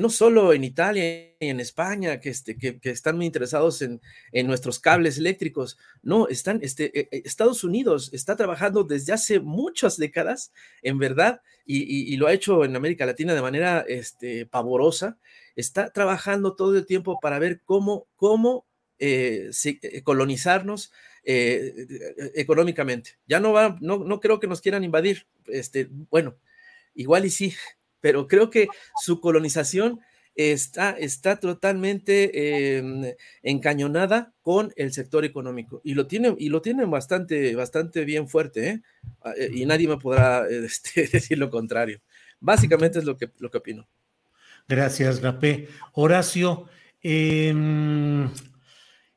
no 0.00 0.10
solo 0.10 0.52
en 0.52 0.64
Italia 0.64 1.34
y 1.38 1.48
en 1.48 1.60
España, 1.60 2.20
que, 2.20 2.30
este, 2.30 2.56
están 2.82 3.16
muy 3.16 3.26
interesados 3.26 3.82
en, 3.82 4.00
nuestros 4.46 4.78
cables 4.78 5.18
eléctricos, 5.18 5.78
no, 6.02 6.28
están, 6.28 6.60
este, 6.62 6.98
eh, 6.98 7.22
Estados 7.24 7.64
Unidos 7.64 8.10
está 8.12 8.36
trabajando 8.36 8.84
desde 8.84 9.12
hace 9.12 9.40
muchas 9.40 9.96
décadas, 9.96 10.52
en 10.82 10.98
verdad, 10.98 11.40
y, 11.64 12.16
lo 12.16 12.26
ha 12.26 12.32
hecho 12.32 12.64
en 12.64 12.74
América 12.76 13.04
Latina 13.06 13.34
de 13.34 13.42
manera 13.42 13.84
este, 13.86 14.46
pavorosa, 14.46 15.18
está 15.54 15.90
trabajando 15.92 16.54
todo 16.54 16.76
el 16.76 16.86
tiempo 16.86 17.18
para 17.20 17.38
ver 17.38 17.60
cómo, 17.64 18.06
eh, 18.98 19.50
eh 19.64 20.02
colonizarnos 20.02 20.92
eh, 21.24 21.86
económicamente. 22.34 23.18
Ya 23.26 23.38
no 23.38 23.52
va, 23.52 23.76
no, 23.80 23.98
no 23.98 24.18
creo 24.18 24.40
que 24.40 24.46
nos 24.46 24.60
quieran 24.62 24.84
invadir, 24.84 25.26
bueno, 26.10 26.36
igual 26.94 27.26
y 27.26 27.30
sí, 27.30 27.54
pero 28.00 28.26
creo 28.26 28.50
que 28.50 28.68
su 29.02 29.20
colonización 29.20 30.00
está, 30.38 30.90
está 30.92 31.40
totalmente 31.40 32.30
eh, 32.32 33.16
encañonada 33.42 34.32
con 34.40 34.72
el 34.76 34.92
sector 34.92 35.24
económico 35.24 35.80
y 35.82 35.94
lo 35.94 36.06
tienen, 36.06 36.36
y 36.38 36.48
lo 36.48 36.62
tienen 36.62 36.90
bastante, 36.90 37.54
bastante 37.56 38.04
bien 38.04 38.28
fuerte, 38.28 38.68
¿eh? 38.68 38.82
Ah, 39.22 39.32
eh 39.36 39.50
y 39.52 39.66
nadie 39.66 39.88
me 39.88 39.98
podrá 39.98 40.46
este, 40.50 41.08
decir 41.08 41.38
lo 41.38 41.50
contrario. 41.50 42.00
Básicamente 42.40 43.00
es 43.00 43.04
lo 43.04 43.16
que, 43.16 43.30
lo 43.38 43.50
que 43.50 43.58
opino. 43.58 43.88
Gracias, 44.68 45.22
Rapé. 45.22 45.68
Horacio, 45.92 46.68
eh, 47.02 47.52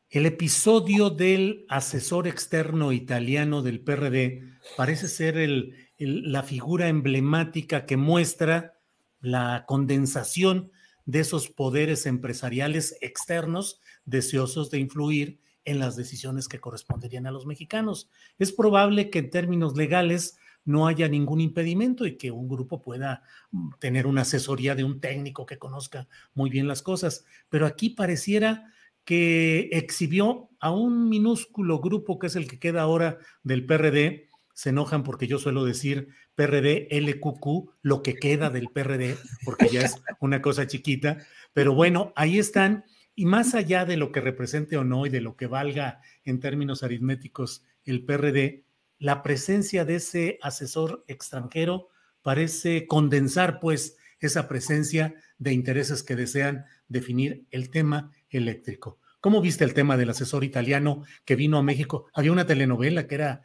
el 0.10 0.26
episodio 0.26 1.10
del 1.10 1.66
asesor 1.70 2.28
externo 2.28 2.92
italiano 2.92 3.62
del 3.62 3.80
PRD 3.80 4.44
parece 4.76 5.08
ser 5.08 5.38
el, 5.38 5.76
la 6.02 6.44
figura 6.44 6.88
emblemática 6.88 7.86
que 7.86 7.98
muestra 7.98 8.78
la 9.20 9.66
condensación 9.68 10.72
de 11.06 11.20
esos 11.20 11.48
poderes 11.48 12.06
empresariales 12.06 12.98
externos 13.02 13.82
deseosos 14.06 14.72
de 14.72 14.80
influir 14.80 15.40
en 15.64 15.80
las 15.80 15.96
decisiones 15.96 16.48
que 16.48 16.60
corresponderían 16.60 17.28
a 17.28 17.32
los 17.32 17.46
mexicanos. 17.46 18.10
Es 18.40 18.52
probable 18.52 19.10
que 19.10 19.20
en 19.20 19.30
términos 19.30 19.76
legales 19.76 20.38
no 20.66 20.88
haya 20.88 21.08
ningún 21.08 21.42
impedimento 21.42 22.06
y 22.06 22.18
que 22.18 22.32
un 22.32 22.48
grupo 22.48 22.82
pueda 22.82 23.24
mm, 23.52 23.72
tener 23.80 24.08
una 24.08 24.22
asesoría 24.22 24.76
de 24.76 24.84
un 24.84 25.00
técnico 25.00 25.46
que 25.46 25.58
conozca 25.58 26.08
muy 26.34 26.50
bien 26.50 26.68
las 26.68 26.82
cosas, 26.82 27.26
pero 27.50 27.66
aquí 27.66 27.90
pareciera 27.90 28.72
que 29.06 29.70
exhibió 29.72 30.50
a 30.60 30.72
un 30.72 31.10
minúsculo 31.10 31.80
grupo 31.80 32.20
que 32.20 32.28
es 32.28 32.36
el 32.36 32.48
que 32.48 32.60
queda 32.60 32.84
ahora 32.84 33.18
del 33.44 33.66
PRD, 33.66 34.30
se 34.62 34.70
enojan 34.70 35.02
porque 35.02 35.26
yo 35.26 35.40
suelo 35.40 35.66
decir 35.66 36.10
PRD, 36.36 36.88
LQQ, 36.92 37.72
lo 37.82 38.04
que 38.04 38.14
queda 38.14 38.52
del 38.52 38.70
PRD, 38.70 39.18
porque 39.44 39.70
ya 39.70 39.82
es 39.82 40.00
una 40.20 40.40
cosa 40.40 40.68
chiquita, 40.68 41.18
pero 41.52 41.74
bueno, 41.74 42.14
ahí 42.16 42.38
están. 42.38 42.86
Y 43.16 43.26
más 43.26 43.56
allá 43.56 43.86
de 43.86 43.98
lo 43.98 44.12
que 44.12 44.22
represente 44.22 44.78
o 44.78 44.84
no 44.84 45.08
y 45.08 45.10
de 45.10 45.20
lo 45.20 45.36
que 45.36 45.48
valga 45.48 46.00
en 46.26 46.40
términos 46.40 46.84
aritméticos 46.84 47.64
el 47.86 48.06
PRD, 48.06 48.64
la 49.00 49.24
presencia 49.24 49.84
de 49.84 49.96
ese 49.96 50.38
asesor 50.44 51.06
extranjero 51.08 51.88
parece 52.22 52.86
condensar 52.86 53.60
pues 53.60 53.98
esa 54.20 54.48
presencia 54.48 55.16
de 55.40 55.54
intereses 55.54 56.04
que 56.04 56.16
desean 56.16 56.66
definir 56.88 57.48
el 57.50 57.72
tema 57.72 58.12
eléctrico. 58.30 59.00
¿Cómo 59.22 59.42
viste 59.42 59.64
el 59.64 59.74
tema 59.74 59.98
del 59.98 60.12
asesor 60.12 60.44
italiano 60.44 61.04
que 61.26 61.36
vino 61.36 61.58
a 61.58 61.64
México? 61.64 62.06
Había 62.14 62.32
una 62.32 62.46
telenovela 62.46 63.08
que 63.08 63.16
era 63.16 63.44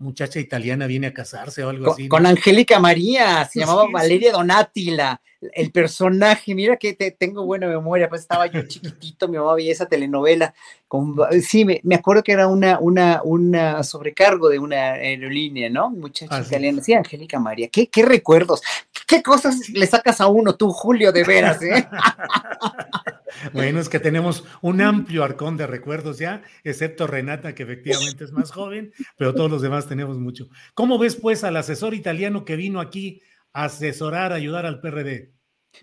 muchacha 0.00 0.40
italiana 0.40 0.86
viene 0.86 1.08
a 1.08 1.14
casarse 1.14 1.62
o 1.62 1.68
algo 1.68 1.84
con, 1.84 1.92
así. 1.94 2.02
¿no? 2.04 2.08
Con 2.08 2.26
Angélica 2.26 2.80
María, 2.80 3.44
se 3.44 3.60
llamaba 3.60 3.86
sí, 3.86 3.92
Valeria 3.92 4.30
sí. 4.30 4.36
Donati, 4.36 4.90
la, 4.90 5.20
el 5.40 5.70
personaje. 5.70 6.54
Mira 6.54 6.76
que 6.76 6.94
te, 6.94 7.10
tengo 7.10 7.44
buena 7.44 7.66
memoria, 7.66 8.08
pues 8.08 8.22
estaba 8.22 8.46
yo 8.46 8.62
chiquitito, 8.62 9.28
mi 9.28 9.36
mamá 9.36 9.54
veía 9.54 9.72
esa 9.72 9.86
telenovela. 9.86 10.54
Con, 10.88 11.16
sí, 11.42 11.64
me, 11.64 11.80
me, 11.84 11.94
acuerdo 11.94 12.22
que 12.22 12.32
era 12.32 12.48
una, 12.48 12.78
una, 12.80 13.20
una 13.22 13.82
sobrecargo 13.82 14.48
de 14.48 14.58
una 14.58 14.94
aerolínea, 14.94 15.68
¿no? 15.68 15.90
Muchacha 15.90 16.36
ah, 16.36 16.44
italiana, 16.46 16.82
sí, 16.82 16.94
Angélica 16.94 17.38
María. 17.38 17.68
¿Qué, 17.68 17.88
¿Qué 17.88 18.02
recuerdos? 18.02 18.62
¿Qué 19.06 19.22
cosas 19.22 19.68
le 19.68 19.86
sacas 19.86 20.20
a 20.20 20.26
uno 20.28 20.56
tú, 20.56 20.72
Julio, 20.72 21.12
de 21.12 21.24
veras? 21.24 21.62
¿eh? 21.62 21.86
Bueno, 23.52 23.80
es 23.80 23.88
que 23.88 24.00
tenemos 24.00 24.44
un 24.62 24.80
amplio 24.80 25.24
arcón 25.24 25.56
de 25.56 25.66
recuerdos 25.66 26.18
ya, 26.18 26.42
excepto 26.64 27.06
Renata, 27.06 27.54
que 27.54 27.62
efectivamente 27.62 28.24
es 28.24 28.32
más 28.32 28.50
joven, 28.50 28.92
pero 29.16 29.34
todos 29.34 29.50
los 29.50 29.62
demás 29.62 29.86
tenemos 29.86 30.18
mucho. 30.18 30.48
¿Cómo 30.74 30.98
ves, 30.98 31.16
pues, 31.16 31.44
al 31.44 31.56
asesor 31.56 31.94
italiano 31.94 32.44
que 32.44 32.56
vino 32.56 32.80
aquí 32.80 33.22
a 33.52 33.64
asesorar, 33.64 34.32
a 34.32 34.36
ayudar 34.36 34.66
al 34.66 34.80
PRD? 34.80 35.32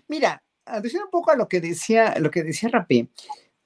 Mira, 0.08 0.42
atención 0.64 1.04
un 1.04 1.10
poco 1.10 1.30
a 1.30 1.36
lo 1.36 1.48
que 1.48 1.60
decía, 1.60 2.14
lo 2.18 2.30
que 2.30 2.42
decía 2.42 2.68
Rapé. 2.70 3.08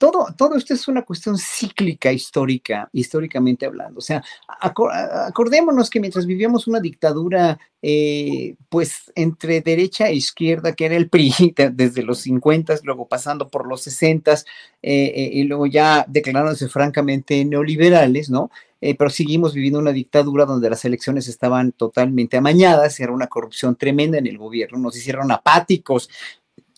Todo, 0.03 0.35
todo, 0.37 0.57
esto 0.57 0.75
es 0.75 0.89
una 0.89 1.03
cuestión 1.03 1.39
cíclica 1.39 2.13
histórica, 2.13 2.91
históricamente 2.93 3.67
hablando. 3.67 3.99
O 3.99 4.03
sea, 4.03 4.21
acordémonos 4.49 5.89
que 5.89 6.01
mientras 6.01 6.27
vivíamos 6.27 6.67
una 6.67 6.81
dictadura, 6.81 7.57
eh, 7.81 8.57
pues 8.69 9.13
entre 9.15 9.61
derecha 9.61 10.09
e 10.09 10.17
izquierda, 10.17 10.73
que 10.73 10.87
era 10.87 10.97
el 10.97 11.09
PRI 11.09 11.55
desde 11.73 12.03
los 12.03 12.19
50, 12.19 12.81
luego 12.83 13.07
pasando 13.07 13.49
por 13.49 13.69
los 13.69 13.83
60 13.83 14.33
eh, 14.33 14.43
eh, 14.83 15.31
y 15.35 15.45
luego 15.45 15.67
ya 15.67 16.05
declarándose 16.09 16.69
francamente 16.69 17.45
neoliberales, 17.45 18.29
¿no? 18.29 18.51
Pero 18.81 19.11
seguimos 19.11 19.55
viviendo 19.55 19.79
una 19.79 19.93
dictadura 19.93 20.45
donde 20.45 20.69
las 20.69 20.85
elecciones 20.85 21.29
estaban 21.29 21.71
totalmente 21.71 22.37
amañadas, 22.37 22.99
era 22.99 23.13
una 23.13 23.29
corrupción 23.29 23.77
tremenda 23.77 24.19
en 24.19 24.27
el 24.27 24.39
gobierno, 24.39 24.77
nos 24.77 24.97
hicieron 24.97 25.31
apáticos, 25.31 26.11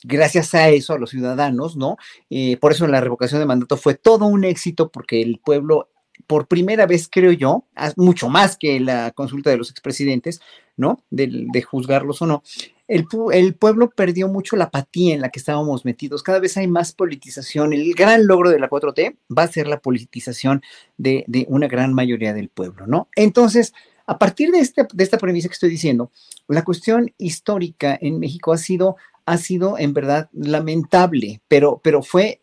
gracias 0.05 0.55
a 0.55 0.69
eso, 0.69 0.93
a 0.93 0.99
los 0.99 1.11
ciudadanos, 1.11 1.77
¿no? 1.77 1.97
Eh, 2.31 2.57
por 2.59 2.73
eso 2.73 2.87
la 2.87 3.01
revocación 3.01 3.41
de 3.41 3.47
mandato 3.47 3.77
fue 3.77 3.95
todo 3.95 4.27
un 4.27 4.45
éxito 4.45 4.91
porque 4.91 5.21
el 5.21 5.41
pueblo, 5.45 5.89
por 6.27 6.47
primera 6.47 6.87
vez, 6.87 7.09
creo 7.11 7.33
yo, 7.33 7.65
mucho 7.97 8.29
más 8.29 8.57
que 8.57 8.79
la 8.79 9.11
consulta 9.11 9.51
de 9.51 9.57
los 9.57 9.71
expresidentes, 9.71 10.41
¿no? 10.77 11.03
De, 11.11 11.29
de 11.53 11.63
juzgarlos 11.63 12.23
o 12.23 12.27
no, 12.27 12.43
el, 12.87 13.55
pueblo 13.55 13.91
perdió 13.91 14.29
mucho 14.29 14.57
la 14.57 14.65
apatía 14.65 15.15
en 15.15 15.23
la 15.23 15.31
que 15.31 15.39
estábamos 15.39 15.85
metidos. 15.85 16.23
Cada 16.23 16.39
vez 16.39 16.57
hay 16.57 16.67
más 16.67 16.93
politización. 16.93 17.73
El 17.73 17.95
gran 17.95 18.27
logro 18.27 18.51
de 18.51 18.59
la 18.59 18.69
4T 18.69 19.17
va 19.37 19.45
a 19.45 19.49
ser 19.49 19.67
la 19.67 19.81
politización 19.81 20.63
de, 20.99 21.25
de 21.27 21.47
una 21.49 21.67
gran 21.67 21.95
mayoría 21.95 22.35
del 22.35 22.51
pueblo, 22.51 22.87
¿no? 22.87 23.09
Entonces, 23.17 23.73
a 24.07 24.19
partir 24.19 24.51
de, 24.51 24.59
este, 24.59 24.87
de 24.93 25.05
esta 25.05 25.17
premisa 25.17 25.49
que 25.49 25.55
estoy 25.55 25.71
diciendo, 25.71 26.11
la 26.47 26.63
cuestión 26.63 27.11
histórica 27.17 27.97
en 27.99 28.19
México 28.19 28.53
ha 28.53 28.59
sido 28.59 28.97
ha 29.27 29.39
sido 29.39 29.79
en 29.79 29.95
verdad 29.95 30.29
lamentable, 30.33 31.41
pero, 31.49 31.81
pero 31.83 32.03
fue, 32.03 32.43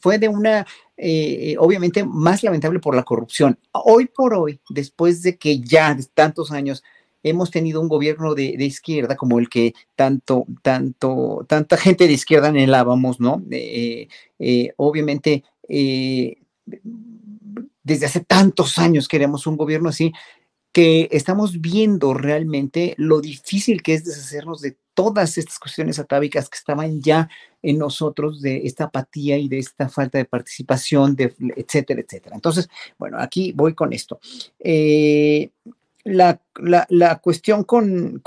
fue 0.00 0.18
de 0.18 0.28
una 0.28 0.66
eh, 0.96 1.52
eh, 1.52 1.56
obviamente 1.58 2.04
más 2.04 2.42
lamentable 2.42 2.80
por 2.80 2.94
la 2.94 3.02
corrupción. 3.02 3.58
Hoy 3.72 4.06
por 4.06 4.34
hoy, 4.34 4.60
después 4.70 5.22
de 5.22 5.36
que 5.36 5.60
ya 5.60 5.96
tantos 6.14 6.52
años 6.52 6.82
hemos 7.22 7.50
tenido 7.50 7.80
un 7.80 7.88
gobierno 7.88 8.34
de, 8.34 8.56
izquierda 8.64 9.16
como 9.16 9.38
el 9.38 9.48
que 9.48 9.74
tanto, 9.94 10.46
tanto, 10.62 11.44
tanta 11.48 11.76
gente 11.76 12.06
de 12.06 12.12
izquierda 12.14 12.48
anhelábamos, 12.48 13.20
¿no? 13.20 13.42
Eh, 13.50 14.08
obviamente, 14.76 15.42
desde 17.82 18.06
hace 18.06 18.20
tantos 18.20 18.78
años 18.78 19.08
queremos 19.08 19.46
un 19.46 19.56
gobierno 19.56 19.88
así, 19.88 20.12
que 20.76 21.08
estamos 21.10 21.62
viendo 21.62 22.12
realmente 22.12 22.92
lo 22.98 23.22
difícil 23.22 23.82
que 23.82 23.94
es 23.94 24.04
deshacernos 24.04 24.60
de 24.60 24.76
todas 24.92 25.38
estas 25.38 25.58
cuestiones 25.58 25.98
atávicas 25.98 26.50
que 26.50 26.58
estaban 26.58 27.00
ya 27.00 27.30
en 27.62 27.78
nosotros 27.78 28.42
de 28.42 28.66
esta 28.66 28.84
apatía 28.84 29.38
y 29.38 29.48
de 29.48 29.56
esta 29.56 29.88
falta 29.88 30.18
de 30.18 30.26
participación, 30.26 31.16
etcétera, 31.18 32.02
etcétera. 32.02 32.36
Entonces, 32.36 32.68
bueno, 32.98 33.16
aquí 33.18 33.52
voy 33.52 33.72
con 33.72 33.94
esto. 33.94 34.20
Eh, 34.58 35.48
la, 36.04 36.42
cuestión 37.22 37.64
con, 37.64 38.20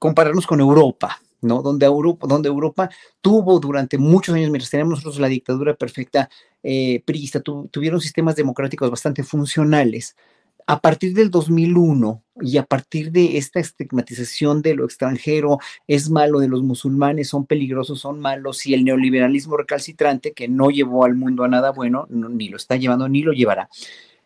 compararnos 0.00 0.48
con 0.48 0.58
Europa, 0.58 1.22
¿no? 1.42 1.62
Donde 1.62 1.86
Europa, 1.86 2.26
donde 2.26 2.48
Europa 2.48 2.90
tuvo 3.20 3.60
durante 3.60 3.96
muchos 3.96 4.34
años, 4.34 4.50
mientras 4.50 4.74
nosotros 4.88 5.20
la 5.20 5.28
dictadura 5.28 5.76
perfecta 5.76 6.28
eh, 6.64 7.04
tuvieron 7.70 8.00
sistemas 8.00 8.34
democráticos 8.34 8.90
bastante 8.90 9.22
funcionales 9.22 10.16
a 10.66 10.80
partir 10.80 11.14
del 11.14 11.30
2001 11.30 12.22
y 12.40 12.56
a 12.58 12.64
partir 12.64 13.12
de 13.12 13.36
esta 13.36 13.60
estigmatización 13.60 14.62
de 14.62 14.74
lo 14.74 14.84
extranjero, 14.84 15.58
es 15.86 16.10
malo 16.10 16.40
de 16.40 16.48
los 16.48 16.62
musulmanes, 16.62 17.28
son 17.28 17.46
peligrosos, 17.46 18.00
son 18.00 18.20
malos, 18.20 18.66
y 18.66 18.74
el 18.74 18.84
neoliberalismo 18.84 19.56
recalcitrante, 19.56 20.32
que 20.32 20.48
no 20.48 20.70
llevó 20.70 21.04
al 21.04 21.14
mundo 21.14 21.44
a 21.44 21.48
nada 21.48 21.70
bueno, 21.70 22.06
ni 22.08 22.48
lo 22.48 22.56
está 22.56 22.76
llevando, 22.76 23.08
ni 23.08 23.22
lo 23.22 23.32
llevará, 23.32 23.68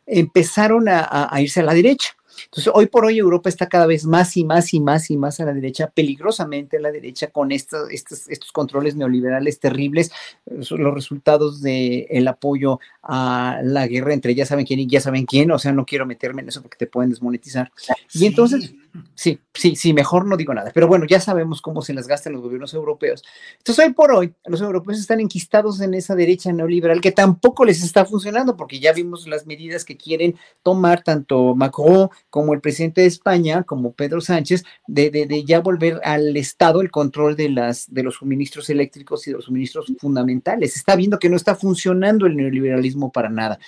empezaron 0.07 0.87
a 0.89 1.41
irse 1.41 1.61
a 1.61 1.65
la 1.65 1.75
derecha. 1.75 2.18
Entonces, 2.45 2.73
hoy 2.75 2.87
por 2.87 3.05
hoy 3.05 3.19
Europa 3.19 3.49
está 3.49 3.69
cada 3.69 3.87
vez 3.87 4.05
más 4.05 4.37
y 4.37 4.45
más 4.45 4.73
y 4.75 4.81
más 4.81 5.11
y 5.11 5.17
más 5.17 5.41
a 5.41 5.45
la 5.45 5.53
derecha, 5.53 5.91
peligrosamente 5.91 6.77
a 6.77 6.81
la 6.81 6.91
derecha, 6.91 7.29
con 7.29 7.53
estos, 7.53 7.91
estos, 7.91 8.29
estos 8.29 8.53
controles 8.53 8.97
neoliberales 8.97 9.61
terribles, 9.61 10.11
los 10.47 10.95
resultados 10.95 11.63
del 11.63 12.07
el 12.11 12.29
apoyo 12.29 12.81
a 13.03 13.61
la 13.63 13.87
guerra 13.87 14.15
entre 14.15 14.35
ya 14.35 14.47
saben 14.47 14.67
quién 14.67 14.81
y 14.81 14.87
ya 14.87 15.01
saben 15.01 15.27
quién, 15.27 15.51
o 15.51 15.59
sea, 15.59 15.73
no 15.73 15.87
quiero 15.87 16.07
meterme 16.07 16.43
en 16.43 16.49
eso 16.49 16.63
porque 16.63 16.77
te 16.77 16.87
pueden 16.87 17.11
desmonetizar. 17.11 17.73
Y 18.13 18.27
entonces, 18.27 18.75
sí, 19.15 19.41
sí, 19.55 19.77
sí, 19.77 19.93
mejor 19.93 20.27
no 20.27 20.37
digo 20.37 20.55
nada, 20.55 20.71
pero 20.75 20.89
bueno, 20.89 21.05
ya 21.07 21.21
sabemos 21.21 21.61
cómo 21.61 21.83
se 21.83 21.95
las 21.95 22.07
gastan 22.07 22.33
los 22.33 22.43
gobiernos 22.43 22.75
europeos. 22.75 23.23
Entonces, 23.59 23.85
hoy 23.85 23.93
por 23.93 24.13
hoy, 24.13 24.35
los 24.47 24.61
europeos 24.61 24.99
están 24.99 25.21
enquistados 25.21 25.81
en 25.81 25.95
esa 25.95 26.15
derecha 26.15 26.53
neoliberal 26.53 27.01
que 27.01 27.13
tampoco 27.13 27.65
les 27.65 27.83
está 27.83 28.05
funcionando, 28.05 28.57
porque 28.57 28.81
ya 28.81 28.93
vimos 28.93 29.27
las 29.27 29.47
medidas 29.47 29.85
que 29.85 29.97
quieren 29.97 30.37
tomar 30.63 31.03
tanto 31.03 31.55
Macron 31.55 32.11
como 32.31 32.55
el 32.55 32.61
presidente 32.61 33.01
de 33.01 33.07
España, 33.07 33.63
como 33.63 33.93
Pedro 33.93 34.21
Sánchez, 34.21 34.65
de, 34.87 35.11
de, 35.11 35.45
ya 35.45 35.61
volver 35.61 36.01
al 36.05 36.37
Estado 36.37 36.81
el 36.81 36.91
control 36.91 37.37
de, 37.37 37.49
las, 37.49 37.93
de 37.93 38.03
los 38.03 38.17
suministros 38.17 38.71
eléctricos 38.71 39.27
y 39.27 39.31
de 39.31 39.37
los 39.37 39.47
suministros 39.47 39.93
fundamentales. 39.99 40.77
Está 40.77 40.97
viendo 40.97 41.19
que 41.19 41.29
no 41.29 41.37
está 41.37 41.55
funcionando 41.55 42.27
el 42.27 42.37
neoliberalismo 42.37 43.13
para 43.13 43.29
nada. 43.29 43.59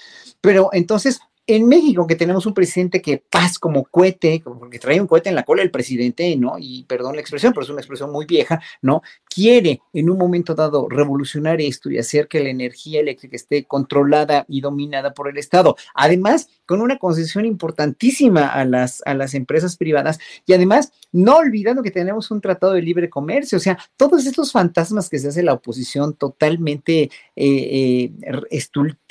Pero 0.40 0.70
entonces, 0.72 1.20
en 1.56 1.66
México, 1.66 2.06
que 2.06 2.16
tenemos 2.16 2.46
un 2.46 2.54
presidente 2.54 3.02
que 3.02 3.18
paz 3.18 3.58
como 3.58 3.84
cohete, 3.84 4.42
porque 4.44 4.78
trae 4.78 5.00
un 5.00 5.06
cohete 5.06 5.28
en 5.28 5.34
la 5.34 5.42
cola 5.42 5.62
el 5.62 5.70
presidente, 5.70 6.36
¿no? 6.36 6.56
Y 6.58 6.84
perdón 6.84 7.14
la 7.14 7.20
expresión, 7.20 7.52
pero 7.52 7.64
es 7.64 7.70
una 7.70 7.80
expresión 7.80 8.12
muy 8.12 8.26
vieja, 8.26 8.60
¿no? 8.82 9.02
Quiere 9.28 9.80
en 9.92 10.10
un 10.10 10.18
momento 10.18 10.54
dado 10.54 10.88
revolucionar 10.88 11.60
esto 11.60 11.90
y 11.90 11.98
hacer 11.98 12.28
que 12.28 12.40
la 12.40 12.50
energía 12.50 13.00
eléctrica 13.00 13.36
esté 13.36 13.64
controlada 13.64 14.44
y 14.48 14.60
dominada 14.60 15.12
por 15.14 15.28
el 15.28 15.38
Estado. 15.38 15.76
Además, 15.94 16.48
con 16.66 16.80
una 16.80 16.98
concesión 16.98 17.44
importantísima 17.44 18.46
a 18.48 18.64
las, 18.64 19.02
a 19.04 19.14
las 19.14 19.34
empresas 19.34 19.76
privadas 19.76 20.18
y 20.46 20.52
además, 20.52 20.92
no 21.12 21.36
olvidando 21.36 21.82
que 21.82 21.90
tenemos 21.90 22.30
un 22.30 22.40
tratado 22.40 22.74
de 22.74 22.82
libre 22.82 23.10
comercio, 23.10 23.58
o 23.58 23.60
sea, 23.60 23.78
todos 23.96 24.26
estos 24.26 24.52
fantasmas 24.52 25.08
que 25.08 25.18
se 25.18 25.28
hace 25.28 25.42
la 25.42 25.54
oposición 25.54 26.14
totalmente 26.14 27.10
eh, 27.36 28.12
eh, 28.12 28.12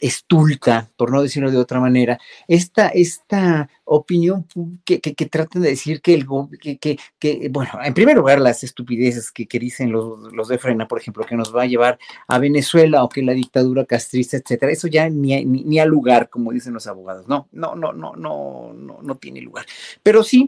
estulta, 0.02 0.90
por 0.98 1.12
no 1.12 1.22
decirlo 1.22 1.52
de 1.52 1.58
otra 1.58 1.80
manera, 1.80 2.20
esta, 2.48 2.88
esta 2.90 3.70
opinión 3.86 4.46
que, 4.86 5.00
que, 5.00 5.26
tratan 5.26 5.62
de 5.62 5.70
decir 5.70 6.02
que 6.02 6.14
el 6.14 6.28
que, 6.60 6.98
que, 7.20 7.50
bueno, 7.50 7.72
en 7.84 7.94
primer 7.94 8.18
lugar, 8.18 8.40
las 8.40 8.64
estupideces 8.64 9.32
que, 9.32 9.48
dicen 9.60 9.92
los, 9.92 10.32
los, 10.34 10.48
de 10.48 10.58
Frena, 10.58 10.88
por 10.88 11.00
ejemplo, 11.00 11.26
que 11.26 11.36
nos 11.36 11.56
va 11.56 11.64
a 11.64 11.68
llevar 11.68 12.00
a 12.28 12.40
Venezuela 12.40 13.04
o 13.04 13.10
que 13.10 13.22
la 13.24 13.34
dictadura 13.34 13.86
castrista, 13.86 14.38
etcétera, 14.38 14.72
eso 14.72 14.88
ya 14.88 15.10
ni, 15.10 15.44
ni, 15.46 15.64
ni 15.64 15.80
a 15.80 15.86
lugar, 15.86 16.30
como 16.30 16.52
dicen 16.52 16.74
los 16.74 16.88
abogados, 16.88 17.28
no, 17.28 17.48
no, 17.52 17.76
no, 17.76 17.94
no, 17.94 18.14
no, 18.16 18.74
no, 18.74 19.00
no 19.02 19.16
tiene 19.16 19.42
lugar. 19.42 19.66
Pero 20.04 20.24
sí 20.24 20.48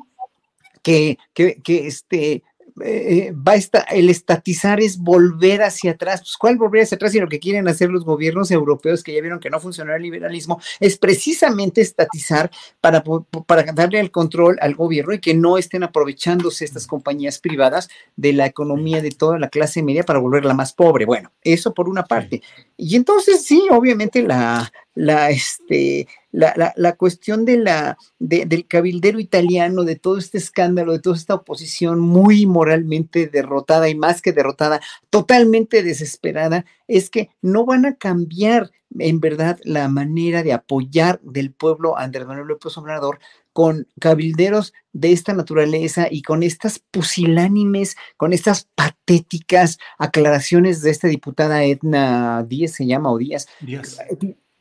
que, 0.82 1.18
que, 1.34 1.62
que 1.62 1.88
este, 1.88 2.44
eh, 2.84 3.34
va 3.36 3.54
a 3.54 3.82
el 3.92 4.10
estatizar 4.10 4.80
es 4.80 4.98
volver 5.00 5.64
hacia 5.64 5.92
atrás. 5.92 6.22
Pues, 6.22 6.38
¿Cuál 6.38 6.58
volver 6.58 6.84
hacia 6.84 6.96
atrás? 6.96 7.14
Y 7.16 7.20
lo 7.20 7.28
que 7.28 7.40
quieren 7.40 7.68
hacer 7.68 7.90
los 7.90 8.06
gobiernos 8.06 8.52
europeos 8.52 9.04
que 9.04 9.14
ya 9.14 9.22
vieron 9.22 9.40
que 9.40 9.50
no 9.50 9.60
funcionó 9.60 9.94
el 9.96 10.02
liberalismo 10.02 10.62
es 10.80 10.98
precisamente 10.98 11.82
estatizar 11.82 12.50
para, 12.80 13.04
para 13.46 13.64
darle 13.74 14.00
el 14.00 14.12
control 14.12 14.58
al 14.62 14.76
gobierno 14.76 15.14
y 15.14 15.20
que 15.20 15.34
no 15.34 15.58
estén 15.58 15.84
aprovechándose 15.84 16.66
estas 16.66 16.88
compañías 16.88 17.40
privadas 17.40 17.90
de 18.16 18.34
la 18.34 18.46
economía 18.46 19.02
de 19.02 19.12
toda 19.12 19.38
la 19.40 19.50
clase 19.50 19.84
media 19.84 20.04
para 20.04 20.20
volverla 20.20 20.54
más 20.54 20.74
pobre. 20.74 21.06
Bueno, 21.06 21.32
eso 21.44 21.74
por 21.74 21.90
una 21.90 22.04
parte. 22.04 22.42
Y 22.78 22.96
entonces 22.96 23.44
sí, 23.44 23.68
obviamente 23.70 24.24
la, 24.24 24.72
la, 24.94 25.30
este, 25.30 26.08
la, 26.32 26.74
la, 26.76 26.96
cuestión 26.96 27.46
de 27.46 27.58
la, 27.58 27.98
del 28.20 28.68
cabildero 28.68 29.20
italiano, 29.20 29.84
de 29.84 29.96
todo 29.96 30.18
este 30.18 30.38
escándalo, 30.38 30.94
de 30.94 31.00
toda 31.00 31.16
esta 31.16 31.36
oposición 31.36 32.00
muy 32.00 32.46
moralmente 32.46 33.28
derrotada 33.28 33.90
y 33.90 33.96
más 33.96 34.22
que 34.22 34.34
derrotada, 34.34 34.82
totalmente 35.10 35.84
desesperada, 35.84 36.66
es 36.88 37.10
que 37.10 37.30
no 37.42 37.66
van 37.66 37.86
a 37.86 37.96
cambiar 37.96 38.72
en 39.00 39.20
verdad 39.20 39.58
la 39.64 39.88
manera 39.88 40.44
de 40.44 40.54
apoyar 40.54 41.22
del 41.22 41.54
pueblo 41.54 41.98
a 41.98 42.04
Andrés 42.04 42.28
Manuel 42.28 42.48
López 42.48 42.78
Obrador 42.78 43.20
con 43.54 43.88
cabilderos 44.00 44.74
de 44.94 45.12
esta 45.12 45.34
naturaleza 45.34 46.08
y 46.10 46.22
con 46.22 46.44
estas 46.44 46.80
pusilánimes, 46.80 47.96
con 48.18 48.34
estas 48.34 48.68
patéticas 48.76 49.78
aclaraciones 49.98 50.82
de 50.82 50.92
esta 50.92 51.08
diputada 51.08 51.64
Edna 51.64 52.44
Díaz, 52.48 52.72
se 52.72 52.86
llama, 52.86 53.12
o 53.12 53.18
Díaz, 53.18 53.48
Díaz. 53.62 53.98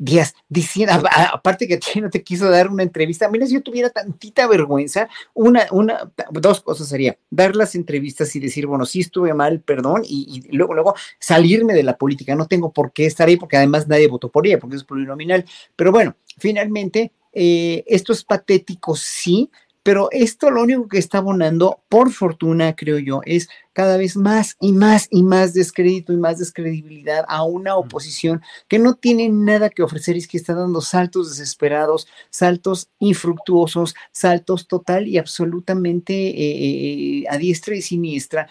Díaz, 0.02 0.34
diciendo, 0.48 0.94
aparte 1.30 1.68
que 1.68 1.78
no 2.00 2.08
te 2.08 2.22
quiso 2.22 2.48
dar 2.48 2.68
una 2.68 2.82
entrevista, 2.82 3.28
mira, 3.28 3.46
si 3.46 3.52
yo 3.52 3.62
tuviera 3.62 3.90
tantita 3.90 4.46
vergüenza, 4.46 5.10
una, 5.34 5.66
una, 5.72 6.10
dos 6.30 6.62
cosas 6.62 6.88
sería, 6.88 7.18
dar 7.28 7.54
las 7.54 7.74
entrevistas 7.74 8.34
y 8.34 8.40
decir, 8.40 8.66
bueno, 8.66 8.86
sí 8.86 9.00
estuve 9.00 9.34
mal, 9.34 9.60
perdón, 9.60 10.00
y, 10.06 10.42
luego, 10.56 10.72
luego 10.72 10.94
salirme 11.18 11.74
de 11.74 11.82
la 11.82 11.98
política, 11.98 12.34
no 12.34 12.46
tengo 12.46 12.72
por 12.72 12.92
qué 12.92 13.04
estar 13.04 13.28
ahí, 13.28 13.36
porque 13.36 13.58
además 13.58 13.88
nadie 13.88 14.08
votó 14.08 14.30
por 14.30 14.46
ella, 14.46 14.58
porque 14.58 14.76
es 14.76 14.84
plurinominal, 14.84 15.44
pero 15.76 15.92
bueno, 15.92 16.16
finalmente, 16.38 17.12
eh, 17.34 17.84
esto 17.86 18.14
es 18.14 18.24
patético, 18.24 18.96
sí, 18.96 19.50
pero 19.82 20.08
esto 20.12 20.50
lo 20.50 20.62
único 20.62 20.88
que 20.88 20.98
está 20.98 21.18
abonando, 21.18 21.82
por 21.88 22.12
fortuna, 22.12 22.76
creo 22.76 22.98
yo, 22.98 23.20
es 23.24 23.48
cada 23.72 23.96
vez 23.96 24.16
más 24.16 24.56
y 24.60 24.72
más 24.72 25.08
y 25.10 25.22
más 25.22 25.54
descrédito 25.54 26.12
y 26.12 26.16
más 26.16 26.38
descredibilidad 26.38 27.24
a 27.28 27.44
una 27.44 27.76
oposición 27.76 28.42
que 28.68 28.78
no 28.78 28.94
tiene 28.94 29.28
nada 29.28 29.70
que 29.70 29.82
ofrecer 29.82 30.16
y 30.16 30.18
es 30.18 30.28
que 30.28 30.36
está 30.36 30.54
dando 30.54 30.80
saltos 30.80 31.30
desesperados, 31.30 32.08
saltos 32.30 32.90
infructuosos, 32.98 33.94
saltos 34.12 34.66
total 34.66 35.08
y 35.08 35.18
absolutamente 35.18 36.12
eh, 36.14 37.22
eh, 37.22 37.24
a 37.30 37.38
diestra 37.38 37.74
y 37.74 37.82
siniestra 37.82 38.48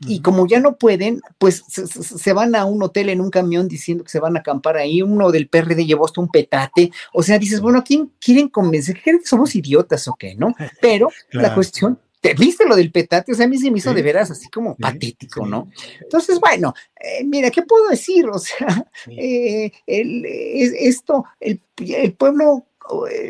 y 0.00 0.20
como 0.20 0.46
ya 0.46 0.60
no 0.60 0.76
pueden, 0.76 1.20
pues 1.38 1.64
se, 1.68 2.32
van 2.32 2.54
a 2.54 2.64
un 2.64 2.82
hotel 2.82 3.08
en 3.08 3.20
un 3.20 3.30
camión 3.30 3.66
diciendo 3.66 4.04
que 4.04 4.10
se 4.10 4.20
van 4.20 4.36
a 4.36 4.40
acampar 4.40 4.76
ahí. 4.76 5.02
Uno 5.02 5.32
del 5.32 5.48
PRD 5.48 5.86
llevó 5.86 6.04
hasta 6.04 6.20
un 6.20 6.28
petate. 6.28 6.92
O 7.12 7.22
sea, 7.22 7.38
dices, 7.38 7.60
bueno, 7.60 7.80
¿a 7.80 7.84
quién 7.84 8.12
quieren 8.20 8.48
convencer? 8.48 9.00
¿Creen 9.02 9.18
que 9.18 9.26
somos 9.26 9.56
idiotas 9.56 10.06
o 10.06 10.14
qué? 10.14 10.36
¿No? 10.36 10.54
Pero 10.80 11.08
la 11.32 11.52
cuestión, 11.52 11.98
¿te 12.20 12.34
viste 12.34 12.64
lo 12.64 12.76
del 12.76 12.92
petate? 12.92 13.32
O 13.32 13.34
sea, 13.34 13.46
a 13.46 13.48
mí 13.48 13.58
se 13.58 13.72
me 13.72 13.78
hizo 13.78 13.92
de 13.92 14.02
veras 14.02 14.30
así 14.30 14.48
como 14.48 14.76
patético, 14.76 15.44
¿no? 15.44 15.68
Entonces, 16.00 16.38
bueno, 16.38 16.74
eh, 17.00 17.24
mira, 17.24 17.50
¿qué 17.50 17.62
puedo 17.62 17.88
decir? 17.88 18.28
O 18.28 18.38
sea, 18.38 18.86
eh, 19.08 19.72
el, 19.84 20.24
esto, 20.24 21.24
el, 21.40 21.60
el 21.78 22.12
pueblo 22.12 22.67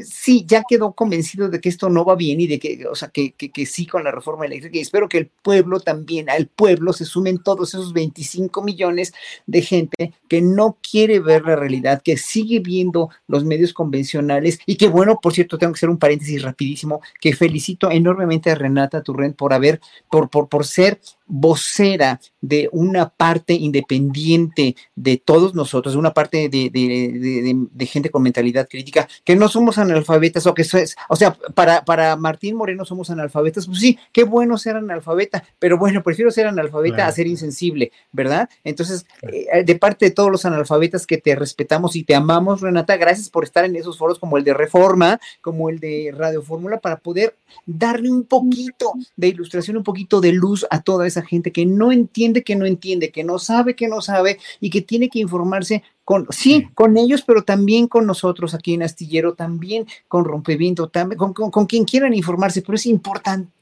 sí, 0.05 0.44
ya 0.47 0.62
quedó 0.68 0.92
convencido 0.92 1.49
de 1.49 1.61
que 1.61 1.68
esto 1.68 1.88
no 1.88 2.05
va 2.05 2.14
bien 2.14 2.40
y 2.40 2.47
de 2.47 2.59
que, 2.59 2.87
o 2.87 2.94
sea, 2.94 3.09
que, 3.09 3.35
sí 3.66 3.87
con 3.87 4.05
la 4.05 4.11
reforma 4.11 4.47
eléctrica. 4.47 4.77
Y 4.77 4.81
espero 4.81 5.09
que 5.09 5.18
el 5.18 5.27
pueblo 5.27 5.81
también, 5.81 6.31
al 6.31 6.47
pueblo 6.47 6.92
se 6.92 7.05
sumen 7.05 7.38
todos 7.38 7.75
esos 7.75 7.92
25 7.92 8.62
millones 8.62 9.12
de 9.47 9.62
gente 9.62 10.12
que 10.29 10.40
no 10.42 10.79
quiere 10.88 11.21
ver 11.21 11.42
la 11.42 11.57
realidad, 11.57 12.03
que 12.03 12.16
sigue 12.16 12.61
viendo 12.61 13.11
los 13.27 13.44
medios 13.44 13.73
convencionales 13.73 14.59
y 14.66 14.77
que, 14.77 14.88
bueno, 14.88 15.18
por 15.21 15.33
cierto, 15.33 15.59
tengo 15.59 15.73
que 15.73 15.79
hacer 15.79 15.90
un 15.90 15.99
paréntesis 15.99 16.42
rapidísimo, 16.42 17.01
que 17.21 17.35
felicito 17.35 17.90
enormemente 17.90 18.51
a 18.51 18.55
Renata 18.55 19.03
Turrent 19.03 19.37
por 19.37 19.53
haber, 19.53 19.81
por, 20.11 20.29
por, 20.31 20.49
por 20.49 20.64
ser 20.64 21.01
vocera 21.29 22.21
de 22.41 22.69
una 22.73 23.11
parte 23.11 23.53
independiente 23.53 24.77
de 24.97 25.19
todos 25.19 25.55
nosotros, 25.55 25.95
de 25.95 25.99
una 25.99 26.14
parte 26.14 26.49
de, 26.49 27.87
gente 27.87 28.11
con 28.11 28.23
mentalidad 28.23 28.69
crítica, 28.69 29.09
que 29.25 29.37
no 29.37 29.49
somos 29.49 29.79
analfabetas 29.79 30.47
o 30.47 30.55
que 30.55 30.62
es, 30.62 30.97
o 31.09 31.17
sea, 31.17 31.35
para, 31.55 31.85
para 31.85 32.17
Martín 32.17 32.57
Moreno 32.57 32.85
somos 32.85 33.11
analfabetas, 33.11 33.67
pues 33.67 33.79
sí, 33.79 33.99
qué 34.12 34.25
bueno 34.25 34.59
ser 34.59 34.77
analfabeta, 34.77 35.45
pero 35.59 35.79
bueno, 35.79 36.03
prefiero 36.03 36.31
ser 36.31 36.47
analfabeta 36.47 37.07
a 37.07 37.12
ser 37.12 37.27
insensible, 37.27 37.93
¿verdad? 38.12 38.49
Entonces, 38.64 39.07
eh, 39.23 39.64
de 39.64 39.75
parte 39.77 40.07
de 40.07 40.11
todos 40.11 40.31
los 40.31 40.45
analfabetas 40.45 41.07
que 41.07 41.19
te 41.19 41.35
respetamos 41.35 41.97
y 41.97 42.05
te 42.05 42.14
amamos, 42.14 42.61
Renata, 42.61 42.97
gracias 42.97 43.29
por 43.29 43.45
estar 43.45 43.64
en 43.64 43.77
esos 43.77 43.99
foros 43.99 44.19
como 44.19 44.38
el 44.38 44.45
de 44.45 44.55
Reforma, 44.55 45.21
como 45.41 45.69
el 45.71 45.79
de 45.79 46.12
Radio 46.17 46.43
Fórmula, 46.43 46.79
para 46.79 46.97
poder 46.97 47.37
darle 47.67 48.11
un 48.11 48.25
poquito 48.25 48.93
de 49.17 49.29
ilustración, 49.29 49.77
un 49.77 49.85
poquito 49.85 50.21
de 50.21 50.33
luz 50.33 50.67
a 50.71 50.83
toda 50.83 51.07
esa 51.07 51.17
gente 51.22 51.52
que 51.52 51.66
no 51.66 51.92
entiende, 51.92 52.42
que 52.42 52.57
no 52.57 52.66
entiende, 52.66 53.11
que 53.11 53.24
no 53.24 53.38
sabe, 53.38 53.76
que 53.76 53.88
no 53.88 54.00
sabe 54.00 54.38
y 54.61 54.70
que 54.70 54.83
tiene 54.83 55.09
que 55.09 55.18
informarse 55.18 55.83
con, 56.04 56.26
sí, 56.31 56.68
con 56.74 56.96
ellos, 56.96 57.22
pero 57.22 57.42
también 57.42 57.87
con 57.87 58.07
nosotros 58.07 58.54
aquí 58.54 58.74
en 58.74 58.83
Astillero, 58.83 59.35
también 59.35 59.87
con 60.09 60.24
Rompeviento, 60.24 60.88
también 60.88 61.18
con, 61.18 61.33
con, 61.33 61.66
quien 61.66 61.85
quieran 61.85 62.14
informarse, 62.14 62.62
pero 62.62 62.76
es 62.76 62.87
importante 62.87 63.52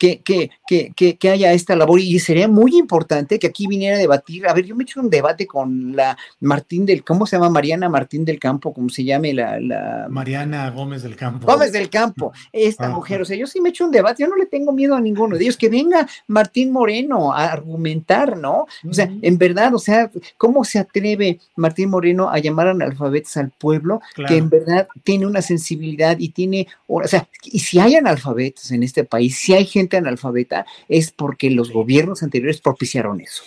que, 0.00 0.22
que, 0.22 0.50
que, 0.96 1.16
que, 1.18 1.30
haya 1.30 1.52
esta 1.52 1.76
labor 1.76 2.00
y 2.00 2.18
sería 2.20 2.48
muy 2.48 2.78
importante 2.78 3.38
que 3.38 3.48
aquí 3.48 3.66
viniera 3.66 3.96
a 3.96 4.00
debatir. 4.00 4.48
A 4.48 4.54
ver, 4.54 4.64
yo 4.64 4.74
me 4.74 4.82
he 4.82 4.84
hecho 4.84 4.98
un 4.98 5.10
debate 5.10 5.46
con 5.46 5.94
la 5.94 6.16
Martín 6.40 6.86
del, 6.86 7.04
¿cómo 7.04 7.26
se 7.26 7.36
llama? 7.36 7.50
Mariana 7.50 7.90
Martín 7.90 8.24
del 8.24 8.38
Campo, 8.38 8.72
como 8.72 8.88
se 8.88 9.04
llame 9.04 9.34
la, 9.34 9.60
la... 9.60 10.06
Mariana 10.08 10.70
Gómez 10.70 11.02
del 11.02 11.16
Campo. 11.16 11.46
Gómez 11.46 11.70
del 11.72 11.90
Campo, 11.90 12.32
esta 12.50 12.88
mujer. 12.88 13.20
O 13.20 13.26
sea, 13.26 13.36
yo 13.36 13.46
sí 13.46 13.60
me 13.60 13.68
he 13.68 13.72
hecho 13.72 13.84
un 13.84 13.90
debate, 13.90 14.22
yo 14.22 14.28
no 14.28 14.36
le 14.36 14.46
tengo 14.46 14.72
miedo 14.72 14.94
a 14.94 15.02
ninguno 15.02 15.36
de 15.36 15.44
ellos. 15.44 15.58
Que 15.58 15.68
venga 15.68 16.08
Martín 16.26 16.72
Moreno 16.72 17.34
a 17.34 17.52
argumentar, 17.52 18.38
¿no? 18.38 18.66
O 18.88 18.94
sea, 18.94 19.10
en 19.20 19.36
verdad, 19.36 19.74
o 19.74 19.78
sea, 19.78 20.10
¿cómo 20.38 20.64
se 20.64 20.78
atreve 20.78 21.40
Martín 21.56 21.90
Moreno 21.90 22.30
a 22.30 22.38
llamar 22.38 22.68
analfabetos 22.68 23.36
al 23.36 23.50
pueblo 23.50 24.00
que 24.26 24.38
en 24.38 24.48
verdad 24.48 24.88
tiene 25.04 25.26
una 25.26 25.42
sensibilidad 25.42 26.16
y 26.18 26.30
tiene, 26.30 26.68
o 26.86 27.06
sea, 27.06 27.28
y 27.44 27.58
si 27.58 27.78
hay 27.78 27.96
analfabetos 27.96 28.70
en 28.70 28.82
este 28.82 29.04
país, 29.04 29.36
si 29.36 29.52
hay 29.52 29.66
gente 29.66 29.89
analfabeta, 29.96 30.66
es 30.88 31.12
porque 31.12 31.50
los 31.50 31.72
gobiernos 31.72 32.22
anteriores 32.22 32.60
propiciaron 32.60 33.20
eso. 33.20 33.42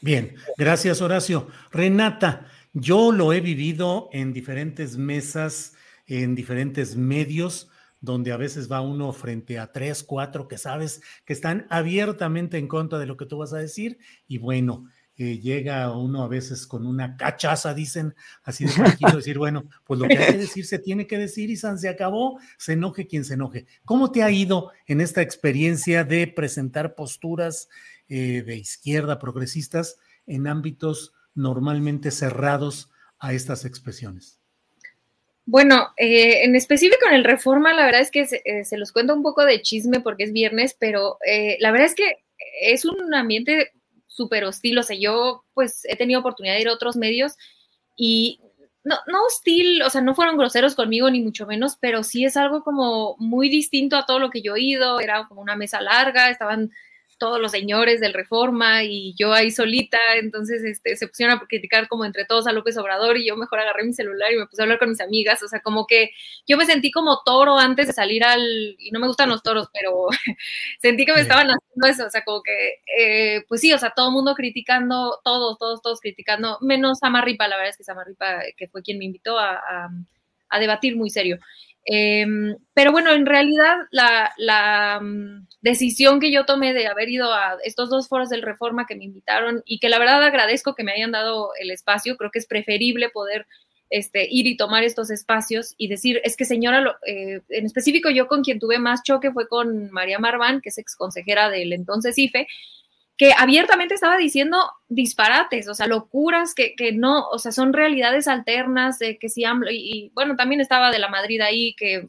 Bien, 0.00 0.34
gracias 0.56 1.00
Horacio. 1.00 1.48
Renata, 1.72 2.46
yo 2.72 3.12
lo 3.12 3.32
he 3.32 3.40
vivido 3.40 4.08
en 4.12 4.32
diferentes 4.32 4.96
mesas, 4.96 5.74
en 6.06 6.34
diferentes 6.34 6.96
medios, 6.96 7.70
donde 8.00 8.30
a 8.32 8.36
veces 8.36 8.70
va 8.70 8.80
uno 8.80 9.12
frente 9.12 9.58
a 9.58 9.72
tres, 9.72 10.04
cuatro 10.04 10.46
que 10.46 10.58
sabes 10.58 11.02
que 11.24 11.32
están 11.32 11.66
abiertamente 11.68 12.58
en 12.58 12.68
contra 12.68 12.98
de 12.98 13.06
lo 13.06 13.16
que 13.16 13.26
tú 13.26 13.38
vas 13.38 13.52
a 13.52 13.58
decir 13.58 13.98
y 14.28 14.38
bueno, 14.38 14.88
llega 15.18 15.90
uno 15.96 16.22
a 16.22 16.28
veces 16.28 16.66
con 16.66 16.86
una 16.86 17.16
cachaza, 17.16 17.74
dicen, 17.74 18.14
así 18.44 18.64
de 18.64 18.72
tranquilo, 18.72 19.16
decir, 19.16 19.36
bueno, 19.36 19.68
pues 19.84 19.98
lo 19.98 20.06
que 20.06 20.16
hay 20.16 20.32
que 20.32 20.38
decir 20.38 20.64
se 20.64 20.78
tiene 20.78 21.06
que 21.06 21.18
decir 21.18 21.50
y 21.50 21.56
San 21.56 21.78
se 21.78 21.88
acabó, 21.88 22.38
se 22.56 22.74
enoje 22.74 23.06
quien 23.06 23.24
se 23.24 23.34
enoje. 23.34 23.66
¿Cómo 23.84 24.12
te 24.12 24.22
ha 24.22 24.30
ido 24.30 24.70
en 24.86 25.00
esta 25.00 25.20
experiencia 25.20 26.04
de 26.04 26.28
presentar 26.28 26.94
posturas 26.94 27.68
eh, 28.08 28.42
de 28.46 28.56
izquierda 28.56 29.18
progresistas 29.18 29.98
en 30.26 30.46
ámbitos 30.46 31.12
normalmente 31.34 32.10
cerrados 32.10 32.90
a 33.18 33.32
estas 33.32 33.64
expresiones? 33.64 34.38
Bueno, 35.46 35.88
eh, 35.96 36.44
en 36.44 36.54
específico 36.54 37.06
en 37.08 37.14
el 37.14 37.24
Reforma, 37.24 37.74
la 37.74 37.86
verdad 37.86 38.02
es 38.02 38.10
que 38.10 38.26
se, 38.26 38.42
eh, 38.44 38.64
los 38.72 38.92
cuento 38.92 39.14
un 39.14 39.22
poco 39.22 39.44
de 39.44 39.62
chisme 39.62 40.00
porque 40.00 40.24
es 40.24 40.32
viernes, 40.32 40.76
pero 40.78 41.18
la 41.58 41.72
verdad 41.72 41.86
es 41.86 41.94
que 41.94 42.18
es 42.60 42.84
un 42.84 43.14
ambiente 43.14 43.72
súper 44.18 44.44
hostil. 44.44 44.76
O 44.78 44.82
sea, 44.82 44.96
yo 44.98 45.44
pues 45.54 45.82
he 45.84 45.96
tenido 45.96 46.20
oportunidad 46.20 46.54
de 46.56 46.60
ir 46.60 46.68
a 46.68 46.74
otros 46.74 46.96
medios 46.96 47.36
y 47.96 48.40
no, 48.84 48.96
no 49.06 49.24
hostil, 49.24 49.82
o 49.82 49.90
sea, 49.90 50.00
no 50.00 50.14
fueron 50.14 50.36
groseros 50.36 50.74
conmigo 50.74 51.10
ni 51.10 51.20
mucho 51.20 51.46
menos, 51.46 51.76
pero 51.80 52.02
sí 52.02 52.24
es 52.24 52.36
algo 52.36 52.62
como 52.62 53.16
muy 53.18 53.48
distinto 53.48 53.96
a 53.96 54.06
todo 54.06 54.18
lo 54.18 54.30
que 54.30 54.42
yo 54.42 54.56
he 54.56 54.62
ido. 54.62 55.00
Era 55.00 55.26
como 55.28 55.40
una 55.40 55.56
mesa 55.56 55.80
larga, 55.80 56.30
estaban 56.30 56.70
todos 57.18 57.40
los 57.40 57.50
señores 57.52 58.00
del 58.00 58.14
Reforma 58.14 58.84
y 58.84 59.14
yo 59.16 59.32
ahí 59.32 59.50
solita, 59.50 59.98
entonces 60.16 60.62
este, 60.64 60.96
se 60.96 61.08
pusieron 61.08 61.36
a 61.36 61.40
criticar 61.46 61.88
como 61.88 62.04
entre 62.04 62.24
todos 62.24 62.46
a 62.46 62.52
López 62.52 62.76
Obrador 62.78 63.18
y 63.18 63.26
yo 63.26 63.36
mejor 63.36 63.60
agarré 63.60 63.84
mi 63.84 63.92
celular 63.92 64.32
y 64.32 64.36
me 64.36 64.46
puse 64.46 64.62
a 64.62 64.64
hablar 64.64 64.78
con 64.78 64.90
mis 64.90 65.00
amigas, 65.00 65.42
o 65.42 65.48
sea, 65.48 65.60
como 65.60 65.86
que 65.86 66.10
yo 66.46 66.56
me 66.56 66.66
sentí 66.66 66.90
como 66.90 67.22
toro 67.24 67.58
antes 67.58 67.88
de 67.88 67.92
salir 67.92 68.24
al, 68.24 68.76
y 68.78 68.90
no 68.92 69.00
me 69.00 69.08
gustan 69.08 69.28
los 69.28 69.42
toros, 69.42 69.68
pero 69.72 70.06
sentí 70.80 71.04
que 71.04 71.12
me 71.12 71.20
estaban 71.20 71.48
haciendo 71.48 71.86
eso, 71.86 72.06
o 72.06 72.10
sea, 72.10 72.24
como 72.24 72.42
que, 72.42 72.76
eh, 72.96 73.44
pues 73.48 73.60
sí, 73.60 73.72
o 73.72 73.78
sea, 73.78 73.90
todo 73.90 74.08
el 74.08 74.14
mundo 74.14 74.34
criticando, 74.34 75.20
todos, 75.24 75.58
todos, 75.58 75.82
todos 75.82 76.00
criticando, 76.00 76.58
menos 76.60 77.00
Samarripa, 77.00 77.48
la 77.48 77.56
verdad 77.56 77.70
es 77.70 77.76
que 77.76 77.84
Samarripa, 77.84 78.40
que 78.56 78.68
fue 78.68 78.82
quien 78.82 78.98
me 78.98 79.04
invitó 79.04 79.38
a, 79.38 79.90
a 80.50 80.58
debatir 80.58 80.96
muy 80.96 81.10
serio. 81.10 81.38
Em, 81.90 82.54
pero 82.74 82.92
bueno, 82.92 83.12
en 83.12 83.24
realidad 83.24 83.78
la, 83.90 85.00
mm, 85.00 85.46
decisión 85.62 86.20
que 86.20 86.30
yo 86.30 86.44
tomé 86.44 86.74
de 86.74 86.86
haber 86.86 87.08
ido 87.08 87.32
a 87.32 87.56
estos 87.64 87.88
dos 87.88 88.08
foros 88.08 88.28
del 88.28 88.42
Reforma 88.42 88.86
que 88.86 88.94
me 88.94 89.04
invitaron 89.04 89.62
y 89.64 89.78
que 89.78 89.88
la 89.88 89.98
verdad 89.98 90.22
agradezco 90.22 90.74
que 90.74 90.84
me 90.84 90.92
hayan 90.92 91.12
dado 91.12 91.50
el 91.58 91.70
espacio, 91.70 92.18
creo 92.18 92.30
que 92.30 92.40
es 92.40 92.46
preferible 92.46 93.08
poder 93.08 93.46
este, 93.88 94.28
ir 94.30 94.46
y 94.46 94.58
tomar 94.58 94.84
estos 94.84 95.08
espacios 95.10 95.74
y 95.78 95.88
decir, 95.88 96.20
es 96.24 96.36
que 96.36 96.44
señora, 96.44 96.98
eh, 97.06 97.40
en 97.48 97.64
específico 97.64 98.10
yo 98.10 98.26
con 98.26 98.42
quien 98.42 98.58
tuve 98.58 98.78
más 98.78 99.02
choque 99.02 99.32
fue 99.32 99.48
con 99.48 99.90
María 99.90 100.18
Marván, 100.18 100.60
que 100.60 100.68
es 100.68 100.76
ex 100.76 100.94
consejera 100.94 101.48
del 101.48 101.72
entonces 101.72 102.18
IFE, 102.18 102.46
que 103.18 103.32
abiertamente 103.36 103.94
estaba 103.94 104.16
diciendo 104.16 104.70
disparates, 104.88 105.68
o 105.68 105.74
sea, 105.74 105.88
locuras 105.88 106.54
que, 106.54 106.76
que 106.76 106.92
no, 106.92 107.28
o 107.28 107.38
sea, 107.40 107.50
son 107.50 107.72
realidades 107.72 108.28
alternas 108.28 109.00
de 109.00 109.18
que 109.18 109.28
si 109.28 109.44
AMLO, 109.44 109.72
y, 109.72 110.12
bueno, 110.14 110.36
también 110.36 110.60
estaba 110.60 110.92
de 110.92 111.00
la 111.00 111.08
Madrid 111.08 111.40
ahí, 111.40 111.74
que 111.74 112.08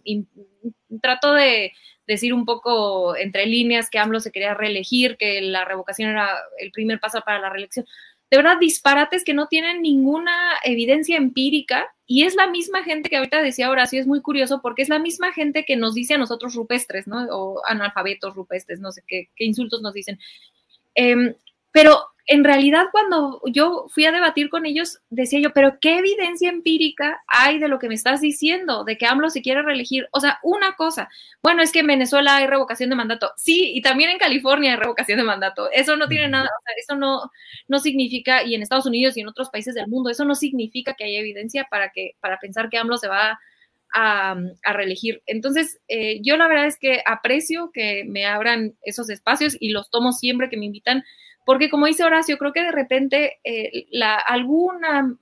trató 1.02 1.34
de 1.34 1.74
decir 2.06 2.32
un 2.32 2.46
poco 2.46 3.16
entre 3.18 3.48
líneas 3.48 3.90
que 3.90 3.98
AMLO 3.98 4.20
se 4.20 4.32
quería 4.32 4.54
reelegir, 4.54 5.18
que 5.18 5.42
la 5.42 5.66
revocación 5.66 6.12
era 6.12 6.30
el 6.60 6.72
primer 6.72 7.00
paso 7.00 7.22
para 7.26 7.40
la 7.40 7.50
reelección. 7.50 7.88
De 8.30 8.38
verdad, 8.38 8.60
disparates 8.60 9.24
que 9.24 9.34
no 9.34 9.48
tienen 9.48 9.82
ninguna 9.82 10.60
evidencia 10.64 11.18
empírica 11.18 11.88
y 12.06 12.26
es 12.26 12.36
la 12.36 12.48
misma 12.48 12.84
gente 12.84 13.10
que 13.10 13.18
ahorita 13.18 13.42
decía 13.42 13.72
Horacio, 13.72 14.00
es 14.00 14.06
muy 14.06 14.22
curioso 14.22 14.62
porque 14.62 14.84
es 14.84 14.90
la 14.90 15.00
misma 15.00 15.34
gente 15.34 15.66
que 15.66 15.76
nos 15.76 15.96
dice 15.96 16.14
a 16.14 16.20
nosotros 16.20 16.54
rupestres, 16.54 17.08
¿no? 17.08 17.26
O 17.32 17.62
analfabetos 17.66 18.36
rupestres, 18.36 18.80
no 18.80 18.92
sé 18.92 19.02
qué, 19.08 19.30
qué 19.36 19.46
insultos 19.46 19.82
nos 19.82 19.96
dicen 19.96 20.20
Em, 21.02 21.34
pero 21.72 21.98
en 22.26 22.44
realidad 22.44 22.88
cuando 22.92 23.42
yo 23.46 23.86
fui 23.88 24.06
a 24.06 24.12
debatir 24.12 24.50
con 24.50 24.66
ellos, 24.66 25.00
decía 25.10 25.40
yo, 25.40 25.52
pero 25.54 25.80
¿qué 25.80 25.98
evidencia 25.98 26.50
empírica 26.50 27.24
hay 27.26 27.58
de 27.58 27.70
lo 27.70 27.80
que 27.80 27.88
me 27.88 27.96
estás 27.96 28.20
diciendo, 28.20 28.84
de 28.84 28.98
que 28.98 29.06
AMLO 29.06 29.30
se 29.30 29.42
quiere 29.42 29.62
reelegir? 29.62 30.10
O 30.12 30.20
sea, 30.20 30.40
una 30.44 30.74
cosa, 30.74 31.08
bueno, 31.42 31.62
es 31.62 31.72
que 31.72 31.80
en 31.80 31.88
Venezuela 31.88 32.36
hay 32.36 32.48
revocación 32.48 32.90
de 32.90 32.98
mandato, 32.98 33.32
sí, 33.38 33.72
y 33.74 33.82
también 33.82 34.10
en 34.10 34.18
California 34.18 34.74
hay 34.74 34.78
revocación 34.78 35.20
de 35.20 35.24
mandato, 35.24 35.72
eso 35.72 35.96
no 35.96 36.10
tiene 36.10 36.28
nada, 36.28 36.50
o 36.50 36.64
sea, 36.66 36.76
eso 36.78 36.96
no, 36.98 37.32
no 37.70 37.80
significa, 37.80 38.44
y 38.44 38.56
en 38.56 38.62
Estados 38.62 38.86
Unidos 38.86 39.16
y 39.16 39.22
en 39.22 39.30
otros 39.30 39.50
países 39.50 39.74
del 39.74 39.88
mundo, 39.88 40.10
eso 40.10 40.26
no 40.26 40.36
significa 40.36 40.96
que 40.96 41.06
haya 41.06 41.20
evidencia 41.20 41.66
para, 41.72 41.92
que, 41.92 42.18
para 42.20 42.40
pensar 42.40 42.70
que 42.70 42.78
AMLO 42.78 42.98
se 42.98 43.08
va 43.08 43.40
a, 43.94 44.36
a 44.64 44.74
reelegir. 44.74 45.22
Entonces, 45.26 45.80
eh, 45.88 46.20
yo 46.24 46.38
la 46.38 46.48
verdad 46.48 46.68
es 46.68 46.78
que 46.78 47.02
aprecio 47.06 47.72
que 47.74 48.04
me 48.06 48.26
abran 48.26 48.76
esos 48.82 49.10
espacios 49.10 49.56
y 49.60 49.70
los 49.70 49.90
tomo 49.90 50.12
siempre 50.12 50.50
que 50.50 50.58
me 50.58 50.66
invitan, 50.66 51.04
porque 51.46 51.70
como 51.70 51.88
dice 51.88 52.04
Horacio, 52.04 52.38
creo 52.38 52.54
que 52.54 52.64
de 52.64 52.72
repente 52.72 53.40
eh, 53.44 53.88
la, 53.92 54.16
alguna 54.16 55.18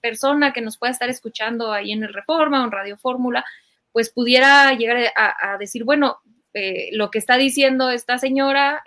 persona 0.00 0.52
que 0.52 0.62
nos 0.62 0.78
pueda 0.78 0.92
estar 0.92 1.10
escuchando 1.10 1.72
ahí 1.72 1.92
en 1.92 2.02
el 2.02 2.14
Reforma 2.14 2.62
o 2.62 2.64
en 2.64 2.72
Radio 2.72 2.96
Fórmula, 2.96 3.44
pues 3.92 4.10
pudiera 4.10 4.72
llegar 4.74 5.12
a, 5.16 5.56
decir, 5.58 5.84
bueno, 5.84 6.18
eh, 6.52 6.90
lo 6.92 7.10
que 7.10 7.18
está 7.18 7.36
diciendo 7.36 7.90
esta 7.90 8.18
señora, 8.18 8.82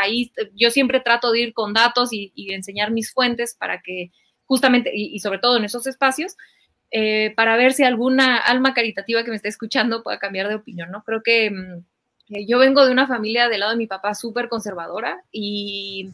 ahí 0.00 0.32
yo 0.54 0.70
siempre 0.70 1.00
trato 1.00 1.30
de 1.30 1.40
ir 1.40 1.54
con 1.54 1.72
datos 1.72 2.12
y, 2.12 2.32
enseñar 2.52 2.90
mis 2.90 3.12
fuentes 3.12 3.56
para 3.56 3.80
que 3.82 4.10
justamente, 4.44 4.90
y, 4.94 5.18
sobre 5.20 5.38
todo 5.38 5.56
en 5.56 5.64
esos 5.64 5.86
espacios, 5.86 6.36
eh, 6.98 7.34
para 7.36 7.58
ver 7.58 7.74
si 7.74 7.82
alguna 7.82 8.38
alma 8.38 8.72
caritativa 8.72 9.22
que 9.22 9.28
me 9.28 9.36
esté 9.36 9.48
escuchando 9.48 10.02
pueda 10.02 10.18
cambiar 10.18 10.48
de 10.48 10.54
opinión, 10.54 10.90
¿no? 10.90 11.02
Creo 11.04 11.22
que 11.22 11.50
mm, 11.50 11.84
eh, 12.30 12.46
yo 12.46 12.58
vengo 12.58 12.86
de 12.86 12.90
una 12.90 13.06
familia 13.06 13.50
del 13.50 13.60
lado 13.60 13.72
de 13.72 13.76
mi 13.76 13.86
papá 13.86 14.14
súper 14.14 14.48
conservadora 14.48 15.22
y 15.30 16.08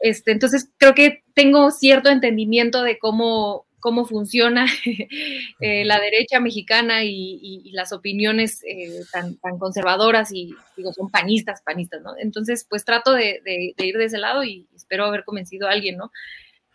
este, 0.00 0.32
entonces 0.32 0.68
creo 0.76 0.94
que 0.94 1.22
tengo 1.32 1.70
cierto 1.70 2.10
entendimiento 2.10 2.82
de 2.82 2.98
cómo, 2.98 3.64
cómo 3.80 4.04
funciona 4.04 4.66
eh, 5.60 5.86
la 5.86 5.98
derecha 6.00 6.38
mexicana 6.38 7.02
y, 7.02 7.70
las 7.72 7.94
opiniones 7.94 8.60
tan, 9.10 9.36
tan, 9.36 9.58
conservadoras 9.58 10.32
y 10.32 10.54
digo, 10.76 10.92
son 10.92 11.10
panistas, 11.10 11.62
panistas, 11.62 12.02
¿no? 12.02 12.12
Entonces, 12.18 12.66
pues 12.68 12.84
trato 12.84 13.14
de, 13.14 13.40
de, 13.42 13.86
ir 13.86 13.96
de 13.96 14.04
ese 14.04 14.18
lado 14.18 14.44
y 14.44 14.66
espero 14.76 15.06
haber 15.06 15.24
convencido 15.24 15.66
a 15.66 15.72
alguien, 15.72 15.96
¿no? 15.96 16.12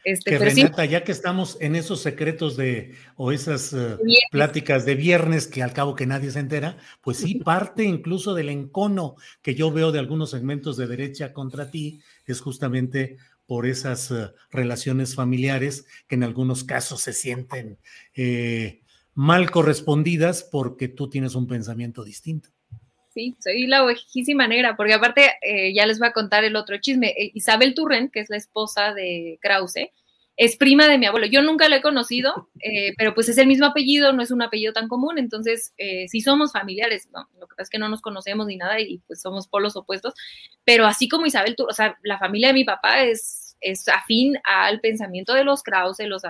Este, 0.04 0.32
que 0.32 0.40
Renata, 0.40 0.86
ya 0.86 1.04
que 1.04 1.12
estamos 1.12 1.58
en 1.60 1.76
esos 1.76 2.02
secretos 2.02 2.56
de, 2.56 2.96
o 3.16 3.32
esas 3.32 3.74
uh, 3.74 3.98
pláticas 4.32 4.86
de 4.86 4.96
viernes 4.96 5.48
que 5.48 5.62
al 5.62 5.74
cabo 5.74 5.96
que 5.96 6.06
nadie 6.06 6.32
se 6.32 6.40
entera, 6.40 6.78
pues 7.02 7.18
sí, 7.18 7.36
parte 7.46 7.84
incluso 7.84 8.34
del 8.34 8.50
encono 8.50 9.16
que 9.42 9.56
yo 9.56 9.72
veo 9.72 9.92
de 9.92 10.00
algunos 10.00 10.32
segmentos 10.32 10.78
de 10.78 10.88
derecha 10.88 11.34
contra 11.34 11.70
ti, 11.70 12.02
es 12.26 12.40
justamente 12.40 13.18
por 13.46 13.66
esas 13.66 14.12
uh, 14.12 14.32
relaciones 14.52 15.16
familiares 15.16 15.86
que 16.08 16.16
en 16.16 16.24
algunos 16.24 16.64
casos 16.64 17.02
se 17.02 17.14
sienten 17.14 17.80
eh, 18.14 18.84
mal 19.16 19.52
correspondidas 19.52 20.44
porque 20.44 20.88
tú 20.88 21.10
tienes 21.10 21.36
un 21.36 21.48
pensamiento 21.48 22.04
distinto. 22.04 22.50
Sí, 23.10 23.36
soy 23.40 23.66
la 23.66 23.84
ovejísima 23.84 24.48
negra, 24.48 24.76
porque 24.76 24.94
aparte 24.94 25.32
eh, 25.42 25.74
ya 25.74 25.88
les 25.88 25.98
voy 25.98 26.08
a 26.08 26.14
contar 26.14 26.44
el 26.44 26.56
otro 26.56 26.78
chisme. 26.78 27.10
Eh, 27.18 27.32
Isabel 27.34 27.74
Turren, 27.74 28.10
que 28.10 28.20
es 28.20 28.30
la 28.30 28.38
esposa 28.38 28.94
de 28.94 29.40
Krause, 29.42 29.90
es 30.38 30.56
prima 30.56 30.88
de 30.88 31.00
mi 31.00 31.08
abuelo. 31.08 31.26
Yo 31.26 31.42
nunca 31.42 31.68
lo 31.68 31.76
he 31.76 31.82
conocido, 31.82 32.50
eh, 32.62 32.94
pero 32.98 33.14
pues 33.16 33.28
es 33.28 33.38
el 33.40 33.48
mismo 33.48 33.66
apellido, 33.66 34.14
no 34.14 34.22
es 34.22 34.32
un 34.32 34.42
apellido 34.42 34.74
tan 34.74 34.88
común, 34.88 35.18
entonces 35.18 35.74
sí 36.08 36.22
somos 36.22 36.54
familiares, 36.54 37.10
¿no? 37.12 37.28
Lo 37.40 37.48
que 37.48 37.56
pasa 37.56 37.64
es 37.64 37.70
que 37.70 37.80
no 37.80 37.90
nos 37.90 38.02
conocemos 38.02 38.48
ni 38.48 38.56
nada 38.56 38.80
y 38.80 39.00
pues 39.00 39.22
somos 39.22 39.50
polos 39.50 39.76
opuestos, 39.76 40.14
pero 40.64 40.86
así 40.86 41.10
como 41.10 41.26
Isabel 41.26 41.58
Turren, 41.58 41.72
o 41.72 41.76
sea, 41.76 41.98
la 42.04 42.20
familia 42.20 42.50
de 42.50 42.54
mi 42.54 42.64
papá 42.64 43.02
es, 43.02 43.58
es 43.60 43.86
afín 43.90 44.38
al 44.46 44.80
pensamiento 44.80 45.34
de 45.34 45.44
los 45.44 45.64
Krause, 45.64 46.08
los... 46.08 46.22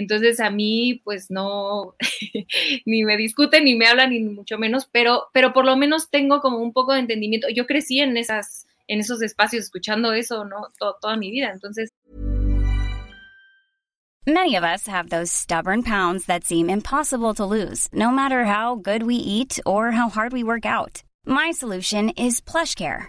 Entonces 0.00 0.40
a 0.40 0.50
mí 0.50 1.00
pues 1.04 1.30
no, 1.30 1.94
ni 2.86 3.04
me 3.04 3.16
discuten, 3.18 3.64
ni 3.64 3.74
me 3.74 3.86
hablan, 3.86 4.10
ni 4.10 4.20
mucho 4.20 4.56
menos, 4.56 4.88
pero, 4.90 5.28
pero 5.34 5.52
por 5.52 5.66
lo 5.66 5.76
menos 5.76 6.10
tengo 6.10 6.40
como 6.40 6.58
un 6.58 6.72
poco 6.72 6.94
de 6.94 7.00
entendimiento. 7.00 7.48
Yo 7.50 7.66
crecí 7.66 8.00
en, 8.00 8.16
esas, 8.16 8.66
en 8.88 9.00
esos 9.00 9.20
espacios 9.20 9.64
escuchando 9.64 10.12
eso, 10.14 10.44
¿no? 10.44 10.68
toda 11.00 11.16
mi 11.16 11.30
vida, 11.30 11.50
entonces... 11.52 11.90
Many 14.26 14.54
of 14.56 14.64
us 14.64 14.86
have 14.86 15.08
those 15.08 15.32
stubborn 15.32 15.82
pounds 15.82 16.26
that 16.26 16.44
seem 16.44 16.70
impossible 16.70 17.34
to 17.34 17.44
lose, 17.44 17.88
no 17.92 18.10
matter 18.10 18.44
how 18.44 18.76
good 18.76 19.02
we 19.02 19.16
eat 19.16 19.58
or 19.64 19.90
how 19.92 20.08
hard 20.08 20.32
we 20.32 20.44
work 20.44 20.66
out. 20.66 21.02
My 21.26 21.50
solution 21.52 22.10
is 22.10 22.40
PlushCare. 22.40 23.08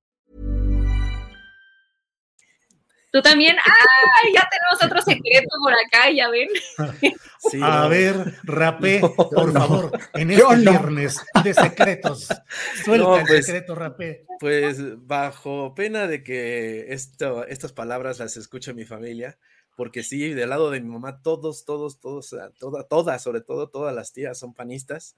Tú 3.11 3.21
también, 3.21 3.57
¡ay! 3.65 4.33
Ya 4.33 4.47
tenemos 4.49 4.83
otro 4.83 5.01
secreto 5.01 5.57
por 5.61 5.73
acá, 5.73 6.09
ya 6.11 6.29
ven. 6.29 6.49
Sí, 7.49 7.59
a 7.59 7.87
ver, 7.87 8.35
Rapé, 8.43 8.99
por 8.99 9.51
favor, 9.51 9.91
en 10.13 10.29
este 10.29 10.55
viernes 10.57 11.25
de 11.43 11.55
secretos. 11.55 12.27
Suelta 12.85 13.21
el 13.21 13.25
pues, 13.25 13.47
secreto, 13.47 13.73
Rapé. 13.73 14.27
Pues 14.39 14.77
bajo 15.07 15.73
pena 15.73 16.05
de 16.05 16.21
que 16.21 16.93
esto, 16.93 17.43
estas 17.47 17.73
palabras 17.73 18.19
las 18.19 18.37
escuche 18.37 18.75
mi 18.75 18.85
familia, 18.85 19.39
porque 19.75 20.03
sí, 20.03 20.35
del 20.35 20.49
lado 20.49 20.69
de 20.69 20.81
mi 20.81 20.89
mamá, 20.89 21.23
todos, 21.23 21.65
todos, 21.65 21.99
todos, 21.99 22.29
todas, 22.59 22.87
todas, 22.87 23.23
sobre 23.23 23.41
todo 23.41 23.69
todas 23.69 23.95
las 23.95 24.13
tías 24.13 24.37
son 24.37 24.53
panistas. 24.53 25.15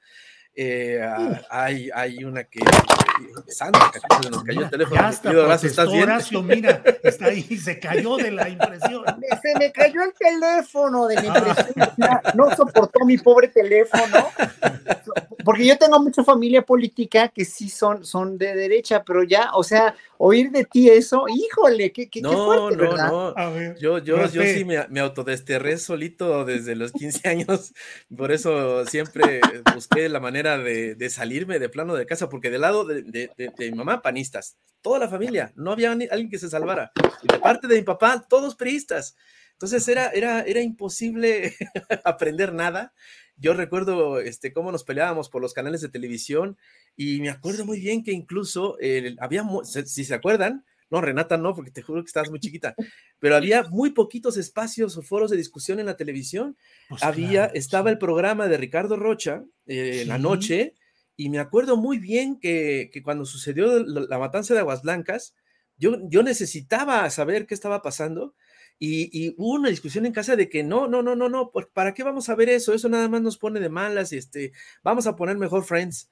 Eh, 0.55 1.01
ah, 1.01 1.41
hay, 1.49 1.89
hay 1.93 2.23
una 2.23 2.43
que 2.43 2.59
Sandra, 3.47 3.91
se 4.21 4.29
nos 4.29 4.43
cayó 4.43 4.61
el 4.61 4.69
teléfono. 4.69 5.01
Ya 5.01 5.09
está, 5.09 5.29
Horacio, 5.29 5.69
¿estás 5.69 5.91
bien? 5.91 6.03
Horacio, 6.03 6.43
mira, 6.43 6.83
está 7.03 7.25
ahí, 7.25 7.57
se 7.57 7.79
cayó 7.79 8.17
de 8.17 8.31
la 8.31 8.49
impresión. 8.49 9.03
Se 9.41 9.57
me 9.59 9.71
cayó 9.71 10.01
el 10.03 10.13
teléfono 10.13 11.07
de 11.07 11.21
mi 11.21 11.27
impresión. 11.27 11.89
No 12.35 12.55
soportó 12.55 13.05
mi 13.05 13.17
pobre 13.17 13.47
teléfono. 13.49 14.29
Porque 15.43 15.65
yo 15.65 15.77
tengo 15.77 15.99
mucha 15.99 16.23
familia 16.23 16.61
política 16.61 17.29
que 17.29 17.45
sí 17.45 17.69
son, 17.69 18.05
son 18.05 18.37
de 18.37 18.55
derecha, 18.55 19.03
pero 19.03 19.23
ya, 19.23 19.51
o 19.53 19.63
sea, 19.63 19.95
oír 20.17 20.51
de 20.51 20.65
ti 20.65 20.89
eso, 20.89 21.25
híjole, 21.27 21.91
qué, 21.91 22.09
qué, 22.09 22.21
no, 22.21 22.45
fuerte, 22.45 22.77
no, 22.77 22.83
¿verdad? 22.83 23.11
No, 23.11 23.75
yo, 23.77 23.97
yo, 23.99 24.27
yo 24.27 24.43
sí 24.43 24.65
me, 24.65 24.87
me, 24.89 24.99
autodesterré 24.99 25.77
solito 25.77 26.45
desde 26.45 26.75
los 26.75 26.91
15 26.91 27.29
años, 27.29 27.73
por 28.15 28.31
eso 28.31 28.85
siempre 28.85 29.41
busqué 29.73 30.09
la 30.09 30.19
manera 30.19 30.57
de, 30.57 30.95
de 30.95 31.09
salirme 31.09 31.59
de 31.59 31.69
plano 31.69 31.95
de 31.95 32.05
casa, 32.05 32.29
porque 32.29 32.49
del 32.49 32.61
lado 32.61 32.85
de, 32.85 33.01
de, 33.03 33.29
de, 33.35 33.71
mi 33.71 33.77
mamá, 33.77 34.01
panistas, 34.01 34.57
toda 34.81 34.99
la 34.99 35.09
familia, 35.09 35.51
no 35.55 35.71
había 35.71 35.91
alguien 35.91 36.29
que 36.29 36.39
se 36.39 36.49
salvara, 36.49 36.91
y 37.21 37.31
de 37.31 37.39
parte 37.39 37.67
de 37.67 37.75
mi 37.75 37.83
papá, 37.83 38.25
todos 38.27 38.55
priistas. 38.55 39.15
Entonces 39.53 39.87
era, 39.87 40.09
era, 40.09 40.41
era 40.41 40.61
imposible 40.61 41.55
aprender 42.03 42.53
nada. 42.53 42.93
Yo 43.35 43.53
recuerdo 43.53 44.19
este, 44.19 44.53
cómo 44.53 44.71
nos 44.71 44.83
peleábamos 44.83 45.29
por 45.29 45.41
los 45.41 45.53
canales 45.53 45.81
de 45.81 45.89
televisión 45.89 46.57
y 46.95 47.19
me 47.19 47.29
acuerdo 47.29 47.65
muy 47.65 47.79
bien 47.79 48.03
que 48.03 48.11
incluso 48.11 48.77
eh, 48.79 49.15
había, 49.19 49.43
si 49.63 50.05
se 50.05 50.13
acuerdan, 50.13 50.63
no, 50.89 51.01
Renata 51.01 51.37
no, 51.37 51.55
porque 51.55 51.71
te 51.71 51.81
juro 51.81 52.03
que 52.03 52.07
estabas 52.07 52.29
muy 52.29 52.39
chiquita, 52.39 52.75
pero 53.17 53.35
había 53.35 53.63
muy 53.63 53.89
poquitos 53.89 54.37
espacios 54.37 54.95
o 54.95 55.01
foros 55.01 55.31
de 55.31 55.37
discusión 55.37 55.79
en 55.79 55.87
la 55.87 55.97
televisión. 55.97 56.55
Pues 56.87 57.01
había, 57.01 57.45
estaba 57.45 57.89
el 57.89 57.97
programa 57.97 58.47
de 58.47 58.57
Ricardo 58.57 58.95
Rocha 58.95 59.43
eh, 59.65 60.01
en 60.03 60.09
la 60.09 60.19
noche 60.19 60.75
y 61.15 61.29
me 61.29 61.39
acuerdo 61.39 61.77
muy 61.77 61.97
bien 61.97 62.39
que, 62.39 62.91
que 62.93 63.01
cuando 63.01 63.25
sucedió 63.25 63.83
la, 63.83 64.01
la, 64.01 64.19
matanza 64.19 64.53
de 64.53 64.59
Aguas 64.59 64.83
Blancas, 64.83 65.33
yo, 65.77 65.97
yo 66.09 66.21
necesitaba 66.21 67.09
saber 67.09 67.47
qué 67.47 67.55
estaba 67.55 67.81
pasando 67.81 68.35
y, 68.79 69.33
hubo 69.37 69.53
una 69.53 69.69
discusión 69.69 70.05
en 70.05 70.13
casa 70.13 70.35
de 70.35 70.49
que 70.49 70.63
no, 70.63 70.87
no, 70.87 71.01
no, 71.01 71.15
no, 71.15 71.29
no, 71.29 71.51
¿para 71.73 71.93
qué 71.93 72.03
vamos 72.03 72.29
a 72.29 72.35
ver 72.35 72.49
eso? 72.49 72.73
Eso 72.73 72.89
nada 72.89 73.07
más 73.07 73.21
nos 73.21 73.37
pone 73.37 73.59
de 73.59 73.69
malas 73.69 74.11
y 74.11 74.17
este, 74.17 74.51
vamos 74.83 75.07
a 75.07 75.15
poner 75.15 75.37
mejor 75.37 75.63
Friends. 75.63 76.09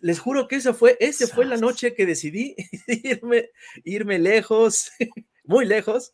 Les 0.00 0.18
juro 0.18 0.48
que 0.48 0.56
esa 0.56 0.74
fue, 0.74 0.96
esa 1.00 1.26
fue 1.26 1.44
la 1.46 1.56
noche 1.56 1.94
que 1.94 2.06
decidí 2.06 2.54
irme, 2.86 3.50
irme 3.84 4.18
lejos, 4.18 4.90
muy 5.44 5.66
lejos, 5.66 6.12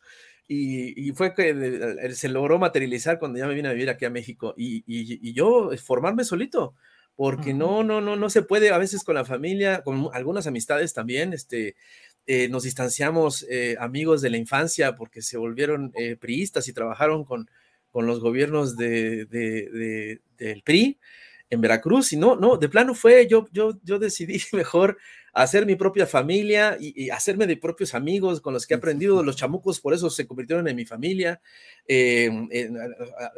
y, 0.48 1.12
fue 1.12 1.34
que 1.34 2.10
se 2.14 2.28
logró 2.28 2.58
materializar 2.58 3.18
cuando 3.18 3.38
ya 3.38 3.46
me 3.46 3.54
vine 3.54 3.68
a 3.68 3.72
vivir 3.72 3.88
aquí 3.88 4.04
a 4.04 4.10
México 4.10 4.54
y, 4.56 4.84
y 4.86 5.32
yo 5.32 5.70
formarme 5.78 6.24
solito, 6.24 6.74
porque 7.16 7.52
no, 7.52 7.84
no, 7.84 8.00
no, 8.00 8.16
no 8.16 8.30
se 8.30 8.42
puede 8.42 8.70
a 8.70 8.78
veces 8.78 9.04
con 9.04 9.14
la 9.14 9.24
familia, 9.24 9.82
con 9.82 10.08
algunas 10.12 10.46
amistades 10.46 10.94
también, 10.94 11.32
este, 11.32 11.76
eh, 12.26 12.48
nos 12.48 12.62
distanciamos 12.62 13.44
eh, 13.50 13.76
amigos 13.80 14.22
de 14.22 14.30
la 14.30 14.36
infancia 14.36 14.94
porque 14.94 15.22
se 15.22 15.38
volvieron 15.38 15.92
eh, 15.96 16.16
priistas 16.16 16.68
y 16.68 16.72
trabajaron 16.72 17.24
con, 17.24 17.50
con 17.90 18.06
los 18.06 18.20
gobiernos 18.20 18.76
de, 18.76 19.26
del 20.38 20.62
PRI 20.62 20.98
en 21.50 21.60
Veracruz. 21.60 22.12
Y 22.12 22.16
no, 22.16 22.36
no, 22.36 22.56
de 22.56 22.68
plano 22.68 22.94
fue, 22.94 23.26
yo, 23.26 23.48
yo, 23.52 23.78
yo 23.82 23.98
decidí 23.98 24.40
mejor 24.52 24.98
hacer 25.32 25.64
mi 25.64 25.76
propia 25.76 26.06
familia 26.06 26.76
y, 26.78 27.08
hacerme 27.10 27.46
de 27.46 27.56
propios 27.56 27.94
amigos 27.94 28.40
con 28.40 28.52
los 28.52 28.66
que 28.66 28.74
he 28.74 28.76
aprendido. 28.76 29.22
Los 29.22 29.36
chamucos 29.36 29.80
por 29.80 29.94
eso 29.94 30.10
se 30.10 30.26
convirtieron 30.26 30.68
en 30.68 30.76
mi 30.76 30.84
familia. 30.84 31.40
Eh, 31.88 32.30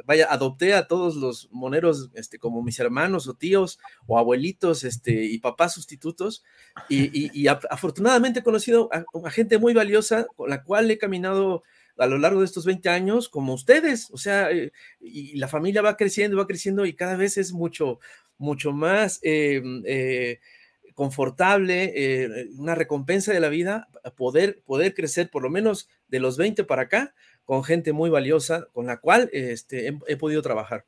vaya, 0.04 0.26
adopté 0.30 0.74
a 0.74 0.88
todos 0.88 1.14
los 1.14 1.48
moneros 1.52 2.10
este, 2.14 2.38
como 2.38 2.62
mis 2.62 2.80
hermanos 2.80 3.28
o 3.28 3.34
tíos 3.34 3.78
o 4.06 4.18
abuelitos 4.18 4.82
este, 4.82 5.24
y 5.24 5.38
papás 5.38 5.74
sustitutos. 5.74 6.44
Y, 6.88 7.46
afortunadamente 7.46 8.40
he 8.40 8.42
conocido 8.44 8.88
a, 8.92 9.30
gente 9.30 9.58
muy 9.58 9.72
valiosa 9.72 10.26
con 10.34 10.50
la 10.50 10.64
cual 10.64 10.90
he 10.90 10.98
caminado 10.98 11.62
a 11.96 12.06
lo 12.06 12.18
largo 12.18 12.40
de 12.40 12.46
estos 12.46 12.64
20 12.64 12.88
años 12.88 13.28
como 13.28 13.54
ustedes, 13.54 14.10
o 14.10 14.18
sea, 14.18 14.50
eh, 14.50 14.72
y 15.00 15.36
la 15.36 15.46
familia 15.46 15.80
va 15.80 15.96
creciendo, 15.96 16.36
va 16.36 16.46
creciendo 16.48 16.86
y 16.86 16.94
cada 16.94 17.14
vez 17.14 17.38
es 17.38 17.52
mucho, 17.52 18.00
mucho 18.36 18.72
más 18.72 19.20
eh, 19.22 20.40
confortable, 20.94 21.92
eh, 21.94 22.48
una 22.56 22.74
recompensa 22.74 23.32
de 23.32 23.40
la 23.40 23.48
vida, 23.48 23.88
poder, 24.16 24.62
poder 24.64 24.94
crecer 24.94 25.28
por 25.30 25.42
lo 25.42 25.50
menos 25.50 25.88
de 26.08 26.20
los 26.20 26.36
20 26.36 26.64
para 26.64 26.82
acá 26.82 27.14
con 27.44 27.64
gente 27.64 27.92
muy 27.92 28.10
valiosa 28.10 28.68
con 28.72 28.86
la 28.86 29.00
cual 29.00 29.28
este, 29.32 29.98
he, 30.06 30.16
podido 30.16 30.42
trabajar. 30.42 30.86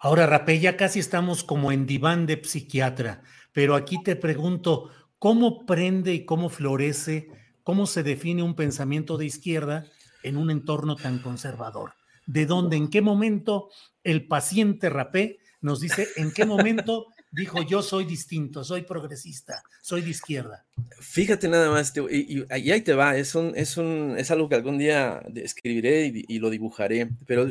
Ahora, 0.00 0.26
Rapé, 0.26 0.58
ya 0.58 0.76
casi 0.76 0.98
estamos 0.98 1.44
como 1.44 1.70
en 1.72 1.86
diván 1.86 2.26
de 2.26 2.42
psiquiatra, 2.42 3.22
pero 3.52 3.74
aquí 3.74 4.02
te 4.02 4.16
pregunto, 4.16 4.90
¿cómo 5.18 5.66
prende 5.66 6.14
y 6.14 6.24
cómo 6.24 6.48
florece, 6.48 7.28
cómo 7.62 7.86
se 7.86 8.02
define 8.02 8.42
un 8.42 8.56
pensamiento 8.56 9.18
de 9.18 9.26
izquierda 9.26 9.84
en 10.22 10.36
un 10.36 10.50
entorno 10.50 10.96
tan 10.96 11.20
conservador? 11.20 11.92
¿De 12.26 12.46
dónde, 12.46 12.76
en 12.76 12.88
qué 12.88 13.02
momento 13.02 13.68
el 14.02 14.26
paciente 14.26 14.88
rapé 14.88 15.38
nos 15.60 15.80
dice 15.80 16.08
en 16.16 16.32
qué 16.32 16.46
momento 16.46 17.06
dijo 17.30 17.62
yo 17.62 17.82
soy 17.82 18.04
distinto, 18.04 18.64
soy 18.64 18.82
progresista, 18.82 19.62
soy 19.82 20.02
de 20.02 20.10
izquierda. 20.10 20.66
Fíjate 21.00 21.48
nada 21.48 21.70
más, 21.70 21.92
y, 22.10 22.44
ahí 22.50 22.80
te 22.82 22.94
va, 22.94 23.16
es, 23.16 23.34
un, 23.34 23.52
es, 23.56 23.76
un, 23.76 24.16
es 24.18 24.30
algo 24.30 24.48
que 24.48 24.56
algún 24.56 24.78
día 24.78 25.22
escribiré 25.36 26.12
y, 26.28 26.38
lo 26.38 26.50
dibujaré, 26.50 27.08
pero 27.26 27.50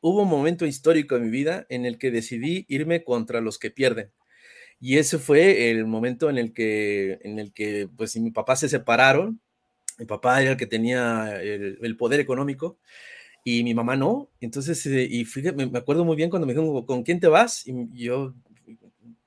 hubo 0.00 0.22
un 0.22 0.28
momento 0.28 0.66
histórico 0.66 1.16
en 1.16 1.24
mi 1.24 1.30
vida 1.30 1.66
en 1.68 1.86
el 1.86 1.98
que 1.98 2.10
decidí 2.10 2.64
irme 2.68 3.04
contra 3.04 3.40
los 3.40 3.58
que 3.58 3.70
pierden. 3.70 4.12
Y 4.78 4.98
ese 4.98 5.18
fue 5.18 5.70
el 5.70 5.86
momento 5.86 6.28
en 6.28 6.36
el 6.38 6.52
que, 6.52 7.18
en 7.22 7.38
el 7.38 7.52
que 7.52 7.88
pues, 7.96 8.16
mi 8.16 8.30
papá 8.30 8.56
se 8.56 8.68
separaron, 8.68 9.40
mi 9.98 10.04
papá 10.04 10.42
era 10.42 10.52
el 10.52 10.56
que 10.58 10.66
tenía 10.66 11.40
el, 11.40 11.96
poder 11.96 12.20
económico, 12.20 12.78
y 13.42 13.62
mi 13.64 13.74
mamá 13.74 13.96
no. 13.96 14.30
Entonces, 14.40 14.84
eh, 14.86 15.06
y 15.08 15.24
fíjate, 15.24 15.66
me 15.66 15.78
acuerdo 15.78 16.04
muy 16.04 16.16
bien 16.16 16.30
cuando 16.30 16.46
me 16.46 16.52
dijeron, 16.52 16.84
¿con 16.84 17.04
quién 17.04 17.20
te 17.20 17.28
vas? 17.28 17.66
Y 17.66 18.04
yo 18.04 18.34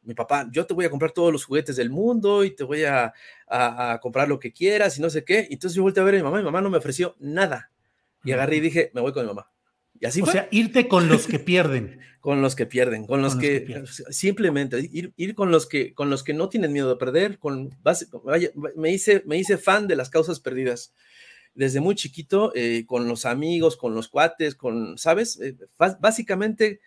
mi 0.09 0.15
papá, 0.15 0.49
yo 0.51 0.65
te 0.65 0.73
voy 0.73 0.85
a 0.85 0.89
comprar 0.89 1.11
todos 1.11 1.31
los 1.31 1.45
juguetes 1.45 1.75
del 1.75 1.91
mundo 1.91 2.43
y 2.43 2.55
te 2.55 2.63
voy 2.63 2.83
a, 2.83 3.13
comprar 4.01 4.27
lo 4.27 4.39
que 4.39 4.51
quieras 4.51 4.97
y 4.97 5.01
no 5.01 5.09
sé 5.11 5.23
qué. 5.23 5.47
Entonces 5.51 5.75
yo 5.75 5.83
volteé 5.83 6.01
a 6.01 6.05
ver 6.05 6.15
a 6.15 6.17
mi 6.17 6.23
mamá 6.23 6.39
y 6.39 6.41
mi 6.41 6.45
mamá 6.45 6.61
no 6.61 6.71
me 6.71 6.79
ofreció 6.79 7.15
nada. 7.19 7.71
Y 8.23 8.31
agarré 8.31 8.57
y 8.57 8.59
dije, 8.59 8.89
me 8.95 9.01
voy 9.01 9.13
con 9.13 9.21
mi 9.21 9.27
mamá. 9.27 9.51
Y 9.99 10.07
así 10.07 10.21
o 10.21 10.25
sea, 10.25 10.47
irte 10.49 10.87
con 10.87 11.07
los 11.07 11.27
que 11.27 11.37
pierden. 11.37 11.99
con 12.21 12.41
los 12.41 12.55
que 12.55 12.65
pierden, 12.65 13.05
con 13.05 13.21
los, 13.21 13.35
que, 13.35 13.83
simplemente 14.09 14.79
ir, 14.91 15.13
ir, 15.15 15.35
con 15.35 15.51
los 15.51 15.67
que 15.67 15.93
con 15.93 16.09
los 16.09 16.23
que 16.23 16.33
no 16.33 16.49
tienen 16.49 16.73
miedo 16.73 16.89
de 16.89 16.97
perder, 16.97 17.39
con 17.39 17.69
vaya, 18.23 18.49
me 18.75 18.91
hice 18.91 19.23
me 19.25 19.37
hice 19.37 19.57
fan 19.57 19.87
de 19.87 19.95
las 19.95 20.09
causas 20.09 20.39
perdidas. 20.39 20.93
Desde 21.53 21.79
muy 21.79 21.95
chiquito, 21.95 22.51
eh, 22.55 22.85
con 22.85 23.07
los 23.07 23.25
amigos, 23.25 23.77
con 23.77 23.93
los 23.95 24.07
cuates, 24.07 24.55
con, 24.55 24.97
¿sabes? 24.97 25.39
Eh, 25.39 25.55
básicamente 25.99 26.79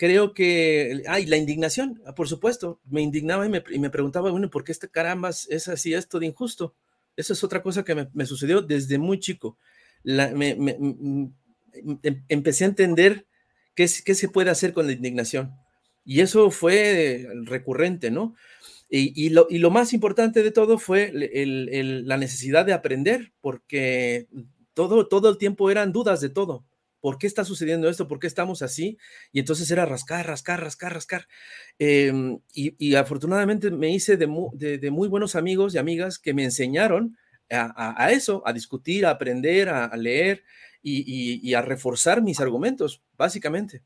creo 0.00 0.32
que, 0.32 1.02
ay, 1.08 1.26
la 1.26 1.36
indignación, 1.36 2.02
por 2.16 2.26
supuesto, 2.26 2.80
me 2.88 3.02
indignaba 3.02 3.44
y 3.44 3.50
me, 3.50 3.90
preguntaba, 3.90 4.30
bueno, 4.30 4.48
¿por 4.48 4.64
qué 4.64 4.72
este 4.72 4.88
caramba 4.88 5.28
es 5.28 5.68
así 5.68 5.92
esto 5.92 6.18
de 6.18 6.24
injusto? 6.24 6.74
Esa 7.16 7.34
es 7.34 7.44
otra 7.44 7.62
cosa 7.62 7.84
que 7.84 8.08
me, 8.10 8.24
sucedió 8.24 8.62
desde 8.62 8.96
muy 8.96 9.20
chico. 9.20 9.58
me, 10.02 10.52
em, 10.52 11.34
empecé 12.30 12.64
a 12.64 12.68
entender 12.68 13.26
qué, 13.74 13.86
qué, 14.02 14.14
se 14.14 14.30
puede 14.30 14.48
hacer 14.48 14.72
con 14.72 14.86
la 14.86 14.92
indignación. 14.92 15.52
Y 16.02 16.20
eso 16.20 16.50
fue 16.50 17.26
recurrente, 17.44 18.10
¿no? 18.10 18.34
Y, 18.88 19.28
lo, 19.28 19.48
y 19.50 19.58
lo, 19.58 19.70
más 19.70 19.92
importante 19.92 20.42
de 20.42 20.50
todo 20.50 20.78
fue 20.78 21.12
la 21.12 22.16
necesidad 22.16 22.64
de 22.64 22.72
aprender, 22.72 23.34
porque 23.42 24.28
todo, 24.72 25.08
todo 25.08 25.28
el 25.28 25.36
tiempo 25.36 25.70
eran 25.70 25.92
dudas 25.92 26.22
de 26.22 26.30
todo. 26.30 26.64
¿Por 27.00 27.18
qué 27.18 27.26
está 27.26 27.44
sucediendo 27.44 27.88
esto? 27.88 28.08
¿Por 28.08 28.18
qué 28.18 28.26
estamos 28.26 28.62
así? 28.62 28.98
Y 29.32 29.40
entonces 29.40 29.70
era 29.70 29.86
rascar, 29.86 30.26
rascar, 30.26 30.62
rascar, 30.62 30.94
rascar. 30.94 31.28
Em, 31.78 32.38
y, 32.52 32.94
afortunadamente 32.94 33.70
me 33.70 33.90
hice 33.90 34.16
de, 34.16 34.26
muy 34.26 35.08
buenos 35.08 35.34
amigos 35.34 35.74
y 35.74 35.78
amigas 35.78 36.18
que 36.18 36.34
me 36.34 36.44
enseñaron 36.44 37.16
a, 37.50 38.12
eso, 38.12 38.42
a 38.46 38.52
discutir, 38.52 39.06
a 39.06 39.10
aprender, 39.10 39.68
a, 39.68 39.96
leer 39.96 40.44
y, 40.82 41.54
a 41.54 41.62
reforzar 41.62 42.22
mis 42.22 42.40
argumentos, 42.40 43.02
básicamente. 43.16 43.82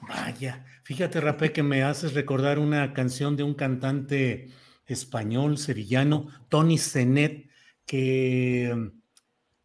Vaya, 0.00 0.64
fíjate, 0.82 1.20
Rapé, 1.20 1.52
que 1.52 1.62
me 1.62 1.82
haces 1.84 2.14
recordar 2.14 2.58
una 2.58 2.92
canción 2.92 3.36
de 3.36 3.42
un 3.42 3.54
cantante 3.54 4.48
español, 4.86 5.58
sevillano, 5.58 6.26
Tony 6.48 6.78
Zenet, 6.78 7.48
que 7.86 8.92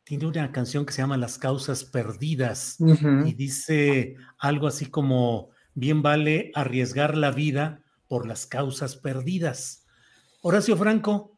tiene 0.07 0.25
una 0.25 0.53
canción 0.53 0.85
que 0.85 0.93
se 0.93 1.01
llama 1.01 1.17
Las 1.17 1.37
causas 1.37 1.83
perdidas 1.83 2.77
y 2.79 3.33
dice 3.33 4.15
algo 4.37 4.67
así 4.67 4.85
como, 4.85 5.49
bien 5.73 6.01
vale 6.01 6.49
arriesgar 6.55 7.17
la 7.17 7.31
vida 7.31 7.83
por 8.07 8.25
las 8.25 8.45
causas 8.45 8.95
perdidas. 8.95 9.85
Horacio 10.41 10.77
Franco, 10.77 11.37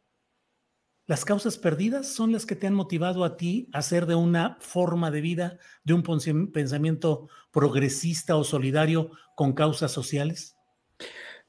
¿las 1.08 1.26
causas 1.26 1.58
perdidas 1.58 2.14
son 2.14 2.32
las 2.32 2.46
que 2.46 2.56
te 2.56 2.68
han 2.68 2.76
motivado 2.76 3.24
a 3.24 3.38
ti 3.38 3.72
a 3.74 3.80
hacer 3.80 4.06
de 4.06 4.14
una 4.14 4.60
forma 4.62 5.10
de 5.10 5.22
vida, 5.22 5.58
de 5.84 5.94
un 5.96 6.04
pensamiento 6.54 7.28
progresista 7.50 8.36
o 8.36 8.44
solidario 8.44 9.10
con 9.36 9.54
causas 9.54 9.92
sociales? 9.92 10.56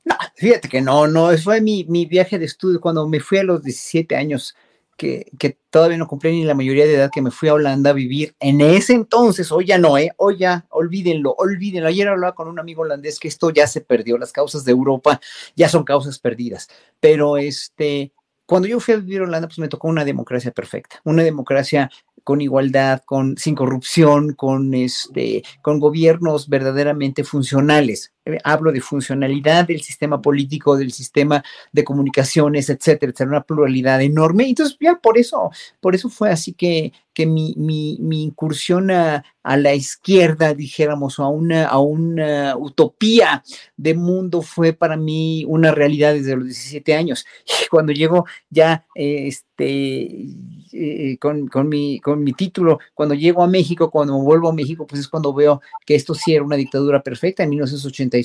No, 0.06 0.16
fíjate 0.36 0.70
que 0.70 0.80
no, 0.80 1.06
no, 1.06 1.36
fue 1.36 1.60
mi, 1.60 1.84
mi 1.84 2.06
viaje 2.06 2.38
de 2.38 2.46
estudio 2.46 2.80
cuando 2.80 3.06
me 3.06 3.20
fui 3.20 3.36
a 3.36 3.44
los 3.44 3.62
17 3.62 4.16
años 4.16 4.56
que, 5.00 5.58
todavía 5.70 5.96
no 5.96 6.06
cumplí 6.06 6.30
ni 6.32 6.44
la 6.44 6.54
mayoría 6.54 6.84
de 6.84 6.94
edad 6.94 7.10
que 7.10 7.22
me 7.22 7.30
fui 7.30 7.48
a 7.48 7.54
Holanda 7.54 7.90
a 7.90 7.94
vivir 7.94 8.34
en 8.38 8.60
ese 8.60 8.92
entonces, 8.92 9.50
hoy 9.50 9.64
ya 9.64 9.78
no, 9.78 9.96
¿eh? 9.96 10.10
Hoy 10.18 10.36
ya, 10.38 10.66
olvídenlo, 10.68 11.34
olvídenlo. 11.38 11.88
Ayer 11.88 12.08
hablaba 12.08 12.34
con 12.34 12.48
un 12.48 12.58
amigo 12.58 12.82
holandés 12.82 13.18
que 13.18 13.28
esto 13.28 13.50
ya 13.50 13.66
se 13.66 13.80
perdió, 13.80 14.18
las 14.18 14.32
causas 14.32 14.64
de 14.64 14.72
Europa 14.72 15.20
ya 15.56 15.68
son 15.68 15.84
causas 15.84 16.18
perdidas, 16.18 16.68
pero 17.00 17.38
este, 17.38 18.12
cuando 18.44 18.68
yo 18.68 18.78
fui 18.78 18.94
a 18.94 18.96
vivir 18.98 19.20
a 19.20 19.24
Holanda, 19.24 19.48
pues 19.48 19.58
me 19.58 19.68
tocó 19.68 19.88
una 19.88 20.04
democracia 20.04 20.50
perfecta, 20.50 21.00
una 21.04 21.22
democracia 21.22 21.90
con 22.24 22.40
igualdad, 22.40 23.02
con, 23.04 23.36
sin 23.36 23.54
corrupción, 23.54 24.34
con, 24.34 24.74
este, 24.74 25.42
con 25.62 25.78
gobiernos 25.78 26.48
verdaderamente 26.48 27.24
funcionales. 27.24 28.12
Eh, 28.26 28.38
hablo 28.44 28.70
de 28.72 28.80
funcionalidad 28.80 29.66
del 29.66 29.80
sistema 29.80 30.20
político, 30.20 30.76
del 30.76 30.92
sistema 30.92 31.42
de 31.72 31.84
comunicaciones, 31.84 32.68
etcétera, 32.68 33.10
etcétera, 33.10 33.30
una 33.30 33.42
pluralidad 33.42 34.02
enorme. 34.02 34.48
Entonces, 34.48 34.76
ya 34.80 34.96
por 34.96 35.18
eso, 35.18 35.50
por 35.80 35.94
eso 35.94 36.08
fue 36.08 36.30
así 36.30 36.52
que, 36.52 36.92
que 37.14 37.26
mi, 37.26 37.54
mi, 37.56 38.22
incursión 38.22 38.90
a, 38.90 39.24
a, 39.42 39.56
la 39.56 39.74
izquierda, 39.74 40.54
dijéramos, 40.54 41.18
a 41.18 41.28
una, 41.28 41.66
a 41.66 41.78
una 41.78 42.56
utopía 42.56 43.42
de 43.76 43.94
mundo 43.94 44.42
fue 44.42 44.72
para 44.72 44.96
mí 44.96 45.44
una 45.48 45.72
realidad 45.72 46.12
desde 46.14 46.36
los 46.36 46.44
17 46.44 46.94
años. 46.94 47.24
Y 47.46 47.66
cuando 47.70 47.92
llego 47.92 48.26
ya, 48.50 48.86
este, 48.94 50.26
eh, 50.72 51.18
con, 51.18 51.68
mi, 51.68 52.00
con 52.00 52.22
mi 52.22 52.32
título, 52.32 52.78
cuando 52.94 53.14
llego 53.14 53.42
a 53.42 53.46
México, 53.46 53.90
cuando 53.90 54.18
vuelvo 54.18 54.48
a 54.48 54.52
México, 54.52 54.86
pues 54.86 55.00
es 55.00 55.08
cuando 55.08 55.32
veo 55.32 55.60
que 55.84 55.94
esto 55.94 56.14
sí 56.14 56.34
era 56.34 56.44
una 56.44 56.56
dictadura 56.56 57.02
perfecta 57.02 57.42
en 57.42 57.50
1980 57.50 58.18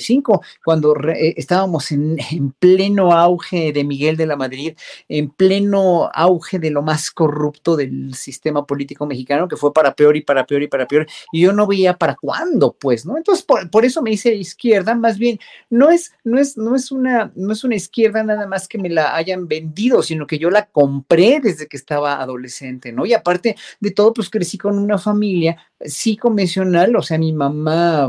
cuando 0.64 0.94
eh, 1.08 1.34
estábamos 1.36 1.90
en, 1.92 2.16
pleno 2.58 3.12
auge 3.12 3.72
de 3.72 3.84
Miguel 3.84 4.16
de 4.16 4.26
la 4.26 4.36
Madrid, 4.36 4.76
en 5.08 5.30
pleno 5.30 6.10
auge 6.12 6.58
de 6.58 6.70
lo 6.70 6.82
más 6.82 7.10
corrupto 7.10 7.76
del 7.76 8.14
sistema 8.14 8.66
político 8.66 9.06
mexicano, 9.06 9.48
que 9.48 9.56
fue 9.56 9.72
para 9.72 9.94
peor 9.94 10.16
y 10.16 10.22
para 10.22 10.46
peor 10.46 10.62
y 10.62 10.68
para 10.68 10.86
peor, 10.86 11.06
y 11.32 11.40
yo 11.40 11.52
no 11.52 11.66
veía 11.66 11.96
para 11.96 12.14
cuándo, 12.14 12.76
pues, 12.78 13.06
¿no? 13.06 13.16
Entonces, 13.16 13.44
por, 13.44 13.84
eso 13.84 14.02
me 14.02 14.12
hice 14.12 14.34
izquierda, 14.34 14.94
más 14.94 15.18
bien, 15.18 15.38
no 15.70 15.90
es, 15.90 16.12
no, 16.24 16.38
es, 16.38 16.56
no, 16.56 16.74
es 16.74 16.90
una, 16.90 17.32
no 17.34 17.52
es 17.52 17.62
una 17.64 17.76
izquierda 17.76 18.22
nada 18.22 18.46
más 18.46 18.68
que 18.68 18.78
me 18.78 18.88
la 18.88 19.14
hayan 19.14 19.46
vendido, 19.46 20.02
sino 20.02 20.26
que 20.26 20.38
yo 20.38 20.50
la 20.50 20.66
compré 20.66 21.40
desde 21.40 21.66
que 21.66 21.76
estaba 21.76 22.20
adolescente, 22.20 22.35
¿no? 22.92 23.06
Y 23.06 23.14
aparte 23.14 23.56
de 23.80 23.90
todo, 23.90 24.12
pues 24.12 24.30
crecí 24.30 24.58
con 24.58 24.78
una 24.78 24.98
familia 24.98 25.56
sí 25.80 26.16
convencional, 26.16 26.96
o 26.96 27.02
sea, 27.02 27.18
mi 27.18 27.32
mamá, 27.32 28.08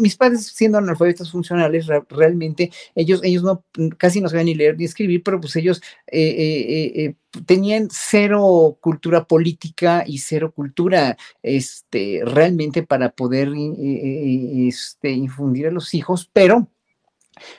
mis 0.00 0.16
padres 0.16 0.46
siendo 0.46 0.78
analfabetas 0.78 1.30
funcionales, 1.30 1.86
realmente 2.08 2.70
ellos, 2.94 3.20
ellos 3.22 3.42
no, 3.42 3.64
casi 3.96 4.20
no 4.20 4.28
sabían 4.28 4.46
ni 4.46 4.54
leer 4.54 4.76
ni 4.76 4.84
escribir, 4.84 5.22
pero 5.22 5.40
pues 5.40 5.54
ellos 5.56 5.80
eh, 6.06 6.20
eh, 6.20 7.04
eh, 7.04 7.14
tenían 7.46 7.88
cero 7.90 8.78
cultura 8.80 9.24
política 9.26 10.04
y 10.06 10.18
cero 10.18 10.52
cultura, 10.52 11.16
este, 11.42 12.22
realmente 12.24 12.82
para 12.82 13.10
poder 13.10 13.52
este, 13.54 15.10
infundir 15.10 15.68
a 15.68 15.72
los 15.72 15.94
hijos, 15.94 16.28
pero 16.32 16.68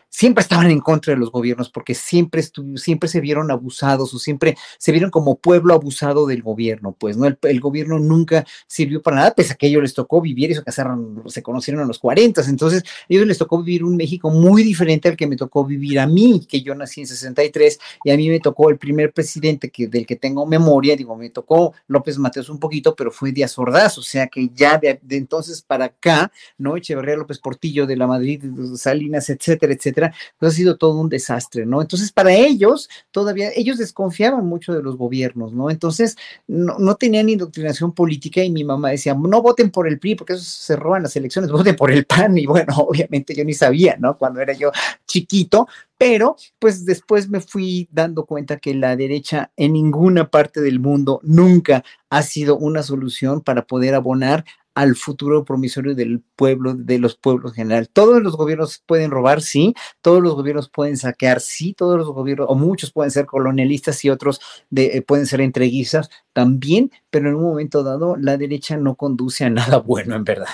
siempre 0.09 0.41
estaban 0.41 0.69
en 0.71 0.80
contra 0.80 1.13
de 1.13 1.19
los 1.19 1.32
gobiernos 1.32 1.69
porque 1.69 1.95
siempre, 1.95 2.43
siempre 2.75 3.09
se 3.09 3.21
vieron 3.21 3.51
abusados 3.51 4.13
o 4.13 4.19
siempre 4.19 4.57
se 4.77 4.91
vieron 4.91 5.11
como 5.11 5.38
pueblo 5.38 5.73
abusado 5.73 6.27
del 6.27 6.41
gobierno, 6.41 6.95
pues, 6.97 7.17
¿no? 7.17 7.25
El, 7.25 7.59
gobierno 7.59 7.99
nunca 7.99 8.45
sirvió 8.67 9.01
para 9.01 9.17
nada, 9.17 9.36
pese 9.36 9.53
a 9.53 9.55
que 9.55 9.67
ellos 9.67 9.82
les 9.82 9.93
tocó 9.93 10.21
vivir, 10.21 10.51
eso 10.51 10.63
casaron, 10.63 11.23
se 11.27 11.43
conocieron 11.43 11.84
a 11.84 11.86
los 11.86 11.99
40, 11.99 12.41
entonces 12.47 12.84
a 12.84 13.05
ellos 13.09 13.27
les 13.27 13.38
tocó 13.38 13.61
vivir 13.61 13.84
un 13.84 13.95
México 13.95 14.30
muy 14.30 14.63
diferente 14.63 15.09
al 15.09 15.17
que 15.17 15.27
me 15.27 15.36
tocó 15.36 15.65
vivir 15.65 15.99
a 15.99 16.07
mí, 16.07 16.45
que 16.47 16.61
yo 16.61 16.73
nací 16.75 17.01
en 17.01 17.07
63 17.07 17.80
y 18.03 18.11
a 18.11 18.17
mí 18.17 18.30
me 18.30 18.39
tocó 18.39 18.69
el 18.69 18.77
primer 18.77 19.13
presidente 19.13 19.69
que, 19.69 19.88
del 19.88 20.05
que 20.05 20.15
tengo 20.15 20.45
memoria, 20.45 20.95
digo, 20.95 21.15
me 21.15 21.30
tocó 21.30 21.73
López 21.88 22.17
Mateos 22.17 22.49
un 22.49 22.59
poquito, 22.59 22.95
pero 22.95 23.11
fue 23.11 23.32
Díaz 23.32 23.57
Ordaz, 23.59 23.97
o 23.97 24.01
sea 24.01 24.27
que 24.27 24.49
ya 24.53 24.77
de, 24.77 24.99
de 25.01 25.17
entonces 25.17 25.61
para 25.61 25.86
acá, 25.86 26.32
¿no? 26.57 26.77
Echeverría 26.77 27.15
López 27.15 27.39
Portillo 27.39 27.86
de 27.86 27.95
la 27.95 28.07
Madrid, 28.07 28.43
Salinas, 28.75 29.30
etcétera, 29.30 29.68
etcétera, 29.74 30.13
pues 30.38 30.53
ha 30.53 30.55
sido 30.55 30.78
todo 30.78 30.99
un 30.99 31.09
desastre, 31.09 31.65
¿no? 31.65 31.82
Entonces, 31.82 32.11
para 32.11 32.34
ellos, 32.34 32.89
todavía, 33.11 33.49
ellos 33.55 33.78
desconfiaban 33.78 34.45
mucho 34.45 34.74
de 34.74 34.84
los 34.84 34.97
gobiernos, 34.97 35.53
¿no? 35.53 35.70
Entonces, 35.70 36.17
no, 36.47 36.78
no 36.80 36.95
tenían 36.95 37.30
indoctrinación 37.30 37.93
política 37.93 38.43
y 38.43 38.49
mi 38.49 38.63
mamá 38.63 38.91
decía, 38.91 39.13
no 39.13 39.41
voten 39.41 39.72
por 39.72 39.88
el 39.88 39.99
PRI 39.99 40.15
porque 40.15 40.34
eso 40.34 40.43
se 40.43 40.76
roban 40.76 41.03
las 41.03 41.15
elecciones, 41.15 41.51
voten 41.51 41.76
por 41.76 41.91
el 41.91 42.05
PAN 42.05 42.38
y 42.38 42.45
bueno, 42.45 42.74
obviamente 42.78 43.36
yo 43.36 43.43
ni 43.43 43.53
sabía, 43.53 43.97
¿no? 43.99 44.17
Cuando 44.17 44.41
era 44.41 44.53
yo 44.53 44.72
chiquito, 45.05 45.67
pero 45.97 46.38
pues 46.59 46.86
después 46.86 47.30
me 47.30 47.41
fui 47.41 47.89
dando 47.91 48.26
cuenta 48.26 48.57
que 48.57 48.74
la 48.74 48.95
derecha 48.95 49.51
en 49.57 49.74
ninguna 49.74 50.30
parte 50.30 50.61
del 50.61 50.80
mundo 50.80 51.20
nunca 51.24 51.84
ha 52.09 52.24
sido 52.24 52.57
una 52.57 52.84
solución 52.84 53.41
para 53.41 53.65
poder 53.65 53.95
abonar 53.95 54.45
al 54.76 54.95
futuro 54.95 55.43
promisorio 55.43 55.95
del 55.95 56.22
pueblo, 56.36 56.74
de 56.74 56.99
los 56.99 57.15
pueblos 57.17 57.51
en 57.51 57.55
general. 57.55 57.89
Todos 57.89 58.22
los 58.22 58.36
gobiernos 58.36 58.82
pueden 58.86 59.11
robar, 59.11 59.41
sí, 59.41 59.74
todos 60.01 60.22
los 60.22 60.36
gobiernos 60.36 60.70
pueden 60.70 60.97
saquear, 60.97 61.41
sí, 61.41 61.74
todos 61.74 61.97
los 61.97 62.07
gobiernos, 62.07 62.47
o 62.49 62.55
muchos 62.55 62.91
pueden 62.91 63.11
ser 63.11 63.26
colonialistas 63.26 64.03
y 64.05 64.09
otros 64.09 64.39
de, 64.70 64.97
eh, 64.97 65.01
pueden 65.01 65.26
ser 65.26 65.41
entreguistas 65.41 66.09
también, 66.34 66.91
pero 67.09 67.30
en 67.30 67.36
un 67.36 67.43
momento 67.43 67.84
dado 67.84 68.15
la 68.15 68.38
derecha 68.38 68.78
no 68.78 68.95
conduce 68.95 69.45
a 69.45 69.49
nada 69.49 69.78
bueno, 69.86 70.15
en 70.15 70.24
verdad. 70.24 70.47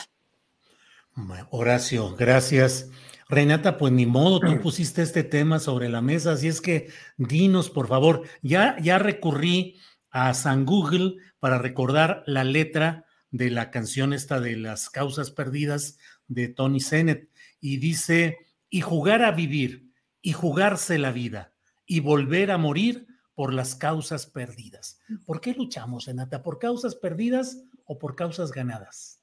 Horacio, 1.50 2.16
gracias. 2.16 2.90
Renata, 3.30 3.78
pues 3.78 3.94
ni 3.94 4.06
modo, 4.06 4.40
tú 4.40 4.60
pusiste 4.62 5.02
este 5.02 5.24
tema 5.24 5.60
sobre 5.60 5.90
la 5.90 6.02
mesa, 6.02 6.34
así 6.34 6.48
es 6.48 6.62
que 6.62 6.90
dinos, 7.18 7.70
por 7.70 7.88
favor, 7.88 8.24
ya, 8.42 8.78
ya 8.82 9.00
recurrí 9.00 9.78
a 10.10 10.34
San 10.34 10.66
Google 10.66 11.16
para 11.40 11.58
recordar 11.58 12.24
la 12.26 12.44
letra 12.44 13.05
de 13.38 13.50
la 13.50 13.70
canción 13.70 14.14
esta 14.14 14.40
de 14.40 14.56
las 14.56 14.90
causas 14.90 15.30
perdidas 15.30 15.98
de 16.28 16.48
Tony 16.48 16.80
Sennett 16.80 17.30
y 17.60 17.78
dice, 17.78 18.38
y 18.70 18.80
jugar 18.80 19.24
a 19.24 19.32
vivir, 19.32 19.92
y 20.22 20.32
jugarse 20.32 20.98
la 20.98 21.12
vida, 21.12 21.54
y 21.86 22.00
volver 22.00 22.50
a 22.52 22.58
morir 22.58 23.08
por 23.34 23.54
las 23.54 23.76
causas 23.76 24.26
perdidas. 24.26 25.02
¿Por 25.26 25.42
qué 25.42 25.54
luchamos, 25.54 26.06
Renata? 26.06 26.42
¿Por 26.42 26.60
causas 26.60 26.96
perdidas 26.96 27.62
o 27.84 28.00
por 28.00 28.16
causas 28.16 28.54
ganadas? 28.54 29.22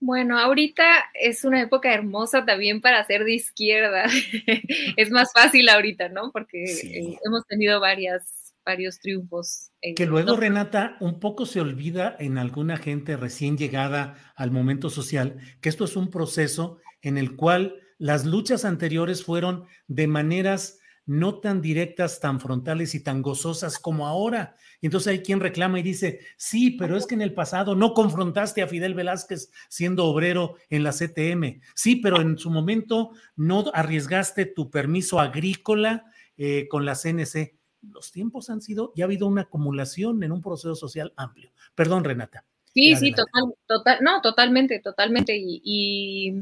Bueno, 0.00 0.38
ahorita 0.38 0.84
es 1.12 1.44
una 1.44 1.60
época 1.60 1.92
hermosa 1.92 2.46
también 2.46 2.80
para 2.80 3.04
ser 3.06 3.24
de 3.24 3.34
izquierda. 3.34 4.06
es 4.96 5.10
más 5.10 5.30
fácil 5.32 5.68
ahorita, 5.68 6.08
¿no? 6.08 6.32
Porque 6.32 6.64
eh, 6.64 7.18
hemos 7.24 7.46
tenido 7.46 7.78
varias, 7.78 8.41
varios 8.64 8.98
triunfos. 8.98 9.70
que 9.96 10.06
luego, 10.06 10.36
Renata, 10.36 10.96
un 11.00 11.20
poco 11.20 11.46
se 11.46 11.60
olvida 11.60 12.16
en 12.18 12.38
alguna 12.38 12.76
gente 12.76 13.16
recién 13.16 13.56
llegada 13.56 14.16
al 14.36 14.50
momento 14.50 14.90
social 14.90 15.36
que 15.60 15.68
esto 15.68 15.84
es 15.84 15.96
un 15.96 16.10
proceso 16.10 16.78
en 17.00 17.18
el 17.18 17.36
cual 17.36 17.76
las 17.98 18.24
luchas 18.24 18.64
anteriores 18.64 19.24
fueron 19.24 19.64
de 19.86 20.06
maneras 20.06 20.78
no 21.04 21.40
tan 21.40 21.60
directas, 21.60 22.20
tan 22.20 22.40
frontales 22.40 22.94
y 22.94 23.02
tan 23.02 23.22
gozosas 23.22 23.78
como 23.78 24.06
ahora. 24.06 24.56
Y 24.80 24.86
entonces 24.86 25.08
hay 25.08 25.18
quien 25.20 25.40
reclama 25.40 25.80
y 25.80 25.82
dice, 25.82 26.20
sí, 26.36 26.72
pero 26.72 26.96
es 26.96 27.06
que 27.06 27.14
en 27.14 27.22
el 27.22 27.34
pasado 27.34 27.74
no 27.74 27.92
confrontaste 27.92 28.62
a 28.62 28.68
Fidel 28.68 28.94
Velázquez 28.94 29.50
siendo 29.68 30.06
obrero 30.06 30.56
en 30.70 30.84
la 30.84 30.92
CTM. 30.92 31.60
Sí, 31.74 31.96
pero 31.96 32.20
en 32.20 32.38
su 32.38 32.50
momento 32.50 33.10
no 33.36 33.64
arriesgaste 33.74 34.46
tu 34.46 34.70
permiso 34.70 35.18
agrícola 35.18 36.04
eh, 36.36 36.68
con 36.68 36.84
la 36.84 36.94
CNC. 36.94 37.56
Los 37.82 38.12
tiempos 38.12 38.48
han 38.50 38.62
sido, 38.62 38.92
ya 38.94 39.04
ha 39.04 39.06
habido 39.06 39.26
una 39.26 39.42
acumulación 39.42 40.22
en 40.22 40.32
un 40.32 40.40
proceso 40.40 40.74
social 40.74 41.12
amplio. 41.16 41.52
Perdón, 41.74 42.04
Renata. 42.04 42.44
Sí, 42.72 42.96
sí, 42.96 43.12
total, 43.12 43.54
total, 43.66 43.98
no, 44.00 44.22
totalmente, 44.22 44.80
totalmente. 44.80 45.36
y 45.36 46.34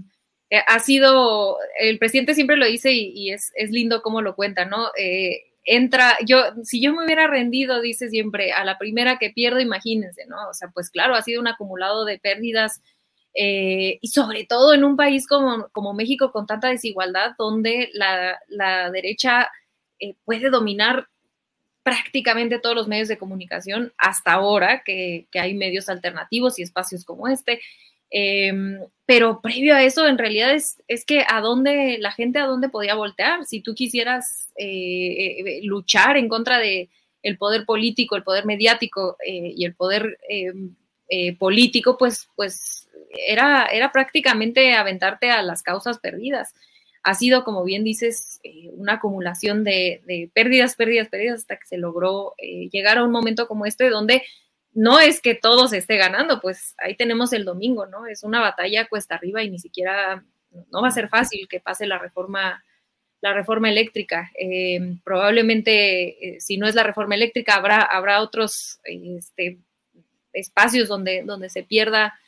eh, 0.50 0.62
ha 0.66 0.80
sido, 0.80 1.58
el 1.78 1.98
presidente 1.98 2.34
siempre 2.34 2.56
lo 2.56 2.66
dice 2.66 2.92
y, 2.92 3.30
es, 3.30 3.52
lindo 3.70 4.02
cómo 4.02 4.20
lo 4.20 4.34
cuenta, 4.34 4.64
¿no? 4.64 4.88
Eh, 4.98 5.44
entra, 5.64 6.16
yo, 6.26 6.42
si 6.64 6.82
yo 6.82 6.92
me 6.92 7.04
hubiera 7.04 7.28
rendido, 7.28 7.80
dice 7.80 8.10
siempre, 8.10 8.52
a 8.52 8.64
la 8.64 8.76
primera 8.76 9.18
que 9.18 9.30
pierdo, 9.30 9.60
imagínense, 9.60 10.26
¿no? 10.26 10.48
O 10.48 10.54
sea, 10.54 10.68
pues 10.74 10.90
claro, 10.90 11.14
ha 11.14 11.22
sido 11.22 11.40
un 11.40 11.46
acumulado 11.46 12.04
de 12.04 12.18
pérdidas 12.18 12.82
eh, 13.34 13.98
y 14.00 14.08
sobre 14.08 14.44
todo 14.44 14.74
en 14.74 14.82
un 14.82 14.96
país 14.96 15.28
como, 15.28 15.68
como 15.70 15.94
México 15.94 16.32
con 16.32 16.46
tanta 16.46 16.68
desigualdad, 16.68 17.32
donde 17.38 17.90
la, 17.92 18.90
derecha 18.90 19.48
puede 20.24 20.50
dominar 20.50 21.08
prácticamente 21.90 22.60
todos 22.60 22.76
los 22.76 22.86
medios 22.86 23.08
de 23.08 23.18
comunicación 23.18 23.92
hasta 23.98 24.34
ahora, 24.34 24.84
que, 24.84 25.26
que 25.32 25.40
hay 25.40 25.54
medios 25.54 25.88
alternativos 25.88 26.56
y 26.56 26.62
espacios 26.62 27.04
como 27.04 27.26
este. 27.26 27.60
Em, 28.10 28.78
pero 29.06 29.40
previo 29.40 29.74
a 29.74 29.82
eso, 29.82 30.06
en 30.06 30.18
realidad 30.18 30.52
es, 30.54 30.80
es, 30.86 31.04
que 31.04 31.24
a 31.28 31.40
dónde, 31.40 31.98
la 31.98 32.12
gente 32.12 32.38
a 32.38 32.46
dónde 32.46 32.68
podía 32.68 32.94
voltear. 32.94 33.44
Si 33.44 33.60
tú 33.60 33.74
quisieras 33.74 34.52
eh, 34.56 35.40
eh, 35.40 35.60
luchar 35.64 36.16
en 36.16 36.28
contra 36.28 36.58
de 36.58 36.90
el 37.24 37.36
poder 37.38 37.64
político, 37.64 38.14
el 38.14 38.22
poder 38.22 38.46
mediático 38.46 39.16
eh, 39.26 39.52
y 39.56 39.64
el 39.64 39.74
poder 39.74 40.16
em, 40.28 40.76
político, 41.40 41.98
pues, 41.98 42.28
pues 42.36 42.88
era, 43.26 43.66
era 43.66 43.90
prácticamente 43.90 44.74
aventarte 44.74 45.28
a 45.32 45.42
las 45.42 45.64
causas 45.64 45.98
perdidas. 45.98 46.54
Ha 47.02 47.14
sido, 47.14 47.44
como 47.44 47.64
bien 47.64 47.84
dices, 47.84 48.40
una 48.72 48.94
acumulación 48.94 49.64
de, 49.64 50.02
de, 50.06 50.30
pérdidas, 50.34 50.76
pérdidas, 50.76 51.08
pérdidas, 51.08 51.40
hasta 51.40 51.56
que 51.56 51.66
se 51.66 51.78
logró 51.78 52.34
llegar 52.70 52.98
a 52.98 53.04
un 53.04 53.10
momento 53.10 53.48
como 53.48 53.66
este 53.66 53.88
donde 53.88 54.22
no 54.72 55.00
es 55.00 55.20
que 55.20 55.34
todo 55.34 55.68
se 55.68 55.78
esté 55.78 55.96
ganando, 55.96 56.40
pues 56.40 56.74
ahí 56.78 56.94
tenemos 56.94 57.32
el 57.32 57.44
domingo, 57.44 57.86
¿no? 57.86 58.06
Es 58.06 58.22
una 58.22 58.40
batalla 58.40 58.88
cuesta 58.88 59.16
arriba 59.16 59.42
y 59.42 59.50
ni 59.50 59.58
siquiera, 59.58 60.24
no 60.70 60.82
va 60.82 60.88
a 60.88 60.92
ser 60.92 61.08
fácil 61.08 61.48
que 61.48 61.60
pase 61.60 61.86
la 61.86 61.98
reforma, 61.98 62.62
la 63.20 63.32
reforma 63.34 63.68
eléctrica. 63.68 64.30
Eh, 64.38 64.96
probablemente, 65.02 66.36
eh, 66.36 66.40
si 66.40 66.56
no 66.56 66.68
es 66.68 66.74
la 66.74 66.84
reforma 66.84 67.16
eléctrica, 67.16 67.54
habrá, 67.54 67.82
habrá 67.82 68.20
otros 68.20 68.80
este, 68.84 69.58
espacios 70.32 70.88
donde, 70.88 71.22
donde 71.24 71.50
se 71.50 71.64
pierda 71.64 72.18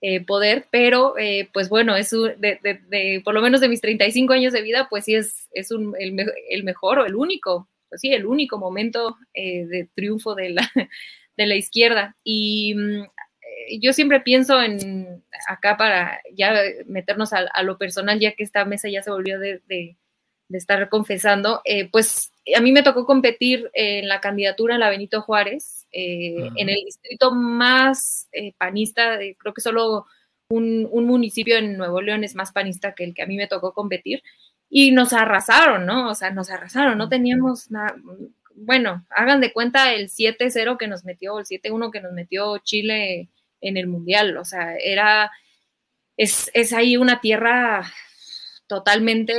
eh, 0.00 0.24
poder, 0.24 0.66
pero 0.70 1.14
pues 1.52 1.68
bueno, 1.68 1.96
es 1.96 2.10
de, 2.10 3.20
por 3.24 3.34
lo 3.34 3.42
menos 3.42 3.60
de 3.60 3.68
mis 3.68 3.80
35 3.80 4.32
años 4.32 4.52
de 4.52 4.62
vida, 4.62 4.86
pues 4.88 5.04
sí 5.04 5.14
es, 5.14 5.48
es 5.52 5.70
un, 5.70 5.94
el, 5.98 6.64
mejor 6.64 7.00
o 7.00 7.06
el 7.06 7.14
único, 7.14 7.68
pues 7.88 8.00
sí, 8.00 8.12
el 8.12 8.26
único 8.26 8.58
momento 8.58 9.16
de 9.34 9.88
triunfo 9.94 10.34
de 10.34 10.50
la 10.50 10.70
de 11.38 11.46
la 11.46 11.54
izquierda. 11.54 12.16
Y 12.22 12.74
mm, 12.74 13.02
eh, 13.02 13.80
yo 13.80 13.94
siempre 13.94 14.20
pienso 14.20 14.60
en 14.60 15.24
acá 15.48 15.78
para 15.78 16.20
ya 16.34 16.52
meternos 16.86 17.32
a, 17.32 17.62
lo 17.62 17.78
personal, 17.78 18.20
ya 18.20 18.32
que 18.32 18.44
esta 18.44 18.66
mesa 18.66 18.90
ya 18.90 19.02
se 19.02 19.10
volvió 19.10 19.38
de, 19.38 19.96
estar 20.50 20.88
confesando, 20.88 21.62
eh, 21.64 21.88
pues 21.90 22.32
a 22.54 22.60
mí 22.60 22.72
me 22.72 22.82
tocó 22.82 23.06
competir 23.06 23.70
en 23.74 24.08
la 24.08 24.20
candidatura 24.20 24.74
en 24.74 24.80
la 24.80 24.90
Benito 24.90 25.22
Juárez, 25.22 25.86
eh, 25.92 26.50
en 26.56 26.68
el 26.68 26.84
distrito 26.84 27.32
más 27.32 28.28
panista, 28.58 29.18
creo 29.38 29.54
que 29.54 29.60
solo 29.60 30.06
un, 30.48 30.88
un, 30.90 31.04
municipio 31.04 31.56
en 31.58 31.76
Nuevo 31.76 32.00
León 32.00 32.24
es 32.24 32.34
más 32.34 32.52
panista 32.52 32.94
que 32.94 33.04
el 33.04 33.14
que 33.14 33.22
a 33.22 33.26
mí 33.26 33.36
me 33.36 33.48
tocó 33.48 33.72
competir, 33.72 34.22
y 34.70 34.90
nos 34.90 35.12
arrasaron, 35.12 35.86
¿no? 35.86 36.10
O 36.10 36.14
sea, 36.14 36.30
nos 36.30 36.50
arrasaron, 36.50 36.98
no 36.98 37.08
teníamos 37.08 37.70
nada, 37.70 37.96
bueno, 38.60 39.06
hagan 39.10 39.40
de 39.40 39.52
cuenta 39.52 39.92
el 39.94 40.08
7-0 40.08 40.76
que 40.78 40.88
nos 40.88 41.04
metió, 41.04 41.38
el 41.38 41.46
7-1 41.46 41.90
que 41.90 42.00
nos 42.00 42.12
metió 42.12 42.58
Chile 42.58 43.28
en 43.60 43.76
el 43.76 43.86
Mundial. 43.86 44.36
O 44.36 44.44
sea, 44.44 44.76
era, 44.76 45.30
es, 46.16 46.50
ahí 46.72 46.96
una 46.96 47.20
tierra 47.20 47.90
totalmente 48.68 49.34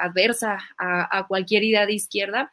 adversa 0.00 0.58
a, 0.78 1.26
cualquier 1.28 1.62
idea 1.62 1.86
de 1.86 1.92
izquierda. 1.92 2.52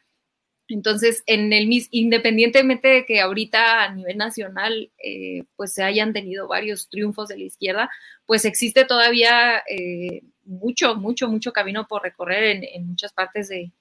Entonces, 0.68 1.22
en 1.26 1.52
el 1.52 1.68
independientemente 1.90 2.88
de 2.88 3.06
que 3.06 3.20
ahorita 3.20 3.84
a 3.84 3.94
nivel 3.94 4.18
nacional 4.18 4.92
eh, 5.02 5.44
pues 5.56 5.72
se 5.72 5.82
hayan 5.82 6.12
tenido 6.12 6.46
varios 6.46 6.88
triunfos 6.90 7.28
de 7.28 7.38
la 7.38 7.44
izquierda, 7.44 7.90
pues 8.26 8.44
existe 8.44 8.84
todavía 8.84 9.62
eh, 9.68 10.22
mucho, 10.44 10.94
mucho, 10.94 11.28
mucho 11.28 11.52
camino 11.52 11.88
por 11.88 12.02
recorrer 12.02 12.62
en 12.62 12.86
muchas 12.86 13.12
partes 13.12 13.48
de, 13.48 13.72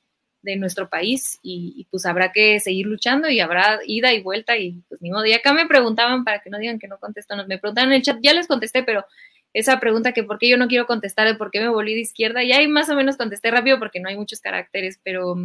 nuestro 0.56 0.88
país 0.90 1.40
y, 1.42 1.88
pues 1.92 2.06
habrá 2.06 2.32
que 2.32 2.62
seguir 2.62 2.86
luchando 2.86 3.30
y 3.30 3.42
habrá 3.42 3.80
ida 3.86 4.14
y 4.14 4.22
vuelta 4.22 4.56
y 4.56 4.82
pues 4.88 5.02
ni 5.02 5.12
modo. 5.12 5.26
Y 5.26 5.34
acá 5.34 5.52
me 5.52 5.68
preguntaban, 5.68 6.24
para 6.24 6.40
que 6.40 6.50
no 6.50 6.58
digan 6.58 6.80
que 6.80 6.88
no 6.88 7.00
contestamos, 7.00 7.48
me 7.48 7.58
preguntaron 7.58 7.92
en 7.92 7.98
el 7.98 8.02
chat, 8.02 8.18
ya 8.22 8.34
les 8.34 8.48
contesté, 8.48 8.84
pero 8.84 9.06
esa 9.54 9.80
pregunta 9.80 10.12
que 10.12 10.24
por 10.24 10.38
qué 10.38 10.50
yo 10.50 10.58
no 10.58 10.68
quiero 10.68 10.86
contestar, 10.86 11.28
de 11.28 11.36
por 11.36 11.52
qué 11.52 11.60
me 11.60 11.70
volví 11.70 11.94
de 11.94 12.02
izquierda, 12.02 12.44
ya 12.44 12.58
ahí 12.58 12.68
más 12.68 12.90
o 12.90 12.96
menos 12.96 13.18
contesté 13.18 13.52
rápido 13.52 13.80
porque 13.80 14.00
no 14.00 14.10
hay 14.10 14.18
muchos 14.18 14.40
caracteres, 14.40 15.00
pero 15.04 15.36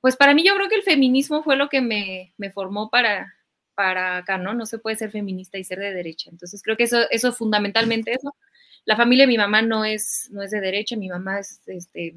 pues 0.00 0.16
para 0.16 0.34
mí 0.34 0.44
yo 0.46 0.54
creo 0.54 0.68
que 0.68 0.76
el 0.76 0.82
feminismo 0.82 1.42
fue 1.42 1.56
lo 1.56 1.68
que 1.68 1.80
me, 1.80 2.34
me 2.36 2.50
formó 2.50 2.90
para, 2.90 3.34
para 3.74 4.18
acá, 4.18 4.38
¿no? 4.38 4.54
No 4.54 4.66
se 4.66 4.78
puede 4.78 4.96
ser 4.96 5.10
feminista 5.10 5.58
y 5.58 5.64
ser 5.64 5.78
de 5.78 5.92
derecha. 5.92 6.30
Entonces 6.30 6.62
creo 6.62 6.76
que 6.76 6.84
eso, 6.84 6.98
eso 7.10 7.32
fundamentalmente 7.32 8.12
eso. 8.12 8.34
La 8.84 8.96
familia 8.96 9.24
de 9.24 9.28
mi 9.28 9.38
mamá 9.38 9.62
no 9.62 9.84
es, 9.84 10.28
no 10.30 10.42
es 10.42 10.50
de 10.50 10.60
derecha, 10.60 10.96
mi 10.96 11.08
mamá 11.08 11.40
es 11.40 11.60
este, 11.66 12.14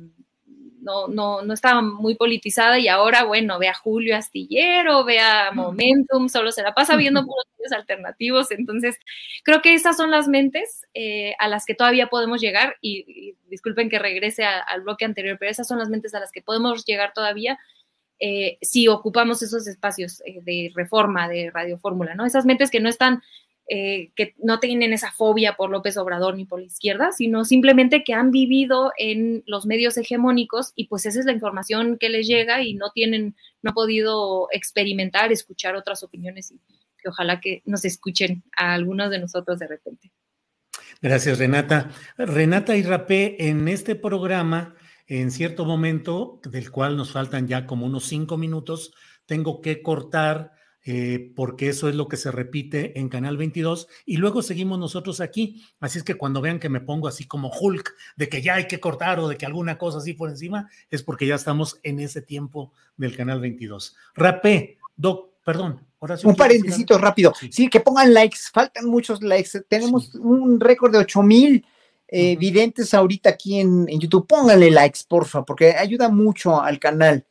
no, 0.88 1.10
no, 1.10 1.42
no 1.42 1.54
estaba 1.54 1.82
muy 1.82 2.16
politizada 2.16 2.80
y 2.80 2.88
ahora, 2.88 3.26
bueno, 3.26 3.60
ve 3.60 3.68
a 3.68 3.74
Julio 3.74 4.16
Astillero, 4.16 5.04
ve 5.04 5.20
a 5.20 5.52
Momentum, 5.52 6.30
solo 6.30 6.54
se 6.54 6.64
la 6.64 6.74
pasa 6.74 6.96
viendo 6.96 7.26
por 7.26 7.36
medios 7.58 7.74
alternativos. 7.74 8.52
Entonces, 8.52 8.98
creo 9.44 9.62
que 9.62 9.74
esas 9.74 9.98
son 9.98 10.12
las 10.12 10.30
mentes 10.30 10.88
eh, 10.94 11.36
a 11.40 11.50
las 11.50 11.66
que 11.66 11.76
todavía 11.76 12.08
podemos 12.08 12.40
llegar 12.40 12.78
y, 12.80 13.36
disculpen 13.50 13.90
que 13.90 14.00
regrese 14.00 14.46
al 14.46 14.82
bloque 14.82 15.04
anterior, 15.04 15.38
pero 15.38 15.52
esas 15.52 15.68
son 15.68 15.78
las 15.78 15.90
mentes 15.90 16.14
a 16.16 16.22
las 16.22 16.32
que 16.32 16.42
podemos 16.42 16.86
llegar 16.86 17.12
todavía. 17.14 17.60
Eh, 18.20 18.58
si 18.62 18.88
ocupamos 18.88 19.42
esos 19.42 19.68
espacios 19.68 20.22
eh, 20.26 20.40
de 20.42 20.72
reforma 20.74 21.28
de 21.28 21.52
Radio 21.52 21.78
Fórmula, 21.78 22.16
¿no? 22.16 22.26
Esas 22.26 22.46
mentes 22.46 22.72
que 22.72 22.80
no 22.80 22.90
están 22.90 23.22
eh, 23.70 24.12
que 24.16 24.34
no 24.38 24.60
tienen 24.62 24.94
esa 24.94 25.12
fobia 25.12 25.58
por 25.58 25.70
López 25.70 25.98
Obrador 25.98 26.36
ni 26.36 26.46
por 26.46 26.60
la 26.60 26.68
izquierda, 26.68 27.12
sino 27.12 27.44
simplemente 27.44 28.06
que 28.06 28.14
han 28.14 28.32
vivido 28.32 28.94
en 28.98 29.44
los 29.46 29.66
medios 29.66 29.98
hegemónicos 29.98 30.72
y 30.76 30.88
pues 30.88 31.06
esa 31.06 31.20
es 31.20 31.26
la 31.26 31.34
información 31.34 31.98
que 31.98 32.08
les 32.08 32.28
llega 32.28 32.62
y 32.64 32.76
no 32.76 32.92
tienen, 32.92 33.36
no 33.62 33.72
han 33.72 33.74
podido 33.74 34.48
experimentar, 34.52 35.34
escuchar 35.34 35.76
otras 35.76 36.02
opiniones 36.02 36.52
y 36.52 36.62
que 36.98 37.10
ojalá 37.10 37.42
que 37.42 37.62
nos 37.66 37.84
escuchen 37.84 38.44
a 38.56 38.74
algunos 38.74 39.12
de 39.12 39.20
nosotros 39.20 39.60
de 39.60 39.68
repente. 39.68 40.12
Gracias, 41.02 41.38
Renata. 41.38 41.92
Renata 42.18 42.78
y 42.78 42.84
Rapé, 42.84 43.50
en 43.50 43.68
este 43.68 43.96
programa, 43.96 44.76
en 45.08 45.30
cierto 45.30 45.66
momento, 45.66 46.40
del 46.50 46.72
cual 46.72 46.96
nos 46.96 47.12
faltan 47.12 47.48
ya 47.48 47.66
como 47.66 47.86
unos 47.86 48.06
cinco 48.06 48.38
minutos, 48.38 48.94
tengo 49.26 49.62
que 49.62 49.82
cortar 49.82 50.54
eh, 50.90 51.34
porque 51.36 51.68
eso 51.68 51.90
es 51.90 51.96
lo 51.96 52.08
que 52.08 52.16
se 52.16 52.32
repite 52.32 52.98
en 52.98 53.10
Canal 53.10 53.36
22 53.36 53.90
y 54.06 54.16
luego 54.16 54.42
seguimos 54.42 54.80
nosotros 54.80 55.20
aquí. 55.20 55.66
Así 55.82 55.98
es 55.98 56.06
que 56.06 56.16
cuando 56.16 56.40
vean 56.40 56.62
que 56.62 56.70
me 56.70 56.80
pongo 56.80 57.10
así 57.10 57.28
como 57.28 57.52
Hulk, 57.52 57.94
de 58.16 58.30
que 58.30 58.42
ya 58.42 58.56
hay 58.56 58.68
que 58.68 58.80
cortar 58.80 59.20
o 59.20 59.28
de 59.28 59.36
que 59.36 59.46
alguna 59.46 59.78
cosa 59.78 59.98
así 59.98 60.14
por 60.14 60.30
encima, 60.30 60.70
es 60.90 61.04
porque 61.04 61.28
ya 61.28 61.36
estamos 61.36 61.78
en 61.84 62.00
ese 62.00 62.22
tiempo 62.22 62.72
del 62.96 63.18
Canal 63.18 63.42
22. 63.42 63.98
Rapé, 64.16 64.78
Doc, 64.96 65.32
perdón. 65.44 65.86
Un 66.24 66.36
paréntesis 66.38 66.86
rápido. 66.88 67.34
Sí. 67.52 67.68
que 67.68 67.82
pongan 67.82 68.14
likes, 68.14 68.38
faltan 68.54 68.86
muchos 68.86 69.22
likes. 69.22 69.60
Tenemos 69.68 70.16
un 70.16 70.58
récord 70.58 70.94
de 70.94 71.00
8 71.00 71.22
mil 71.22 71.66
eh, 72.08 72.38
videntes 72.38 72.94
ahorita 72.94 73.32
aquí 73.32 73.60
en, 73.60 73.90
en, 73.90 74.00
YouTube. 74.00 74.26
Pónganle 74.26 74.72
likes, 74.72 75.02
porfa, 75.06 75.44
porque 75.44 75.76
ayuda 75.76 76.08
mucho 76.08 76.62
al 76.62 76.80
canal. 76.80 77.26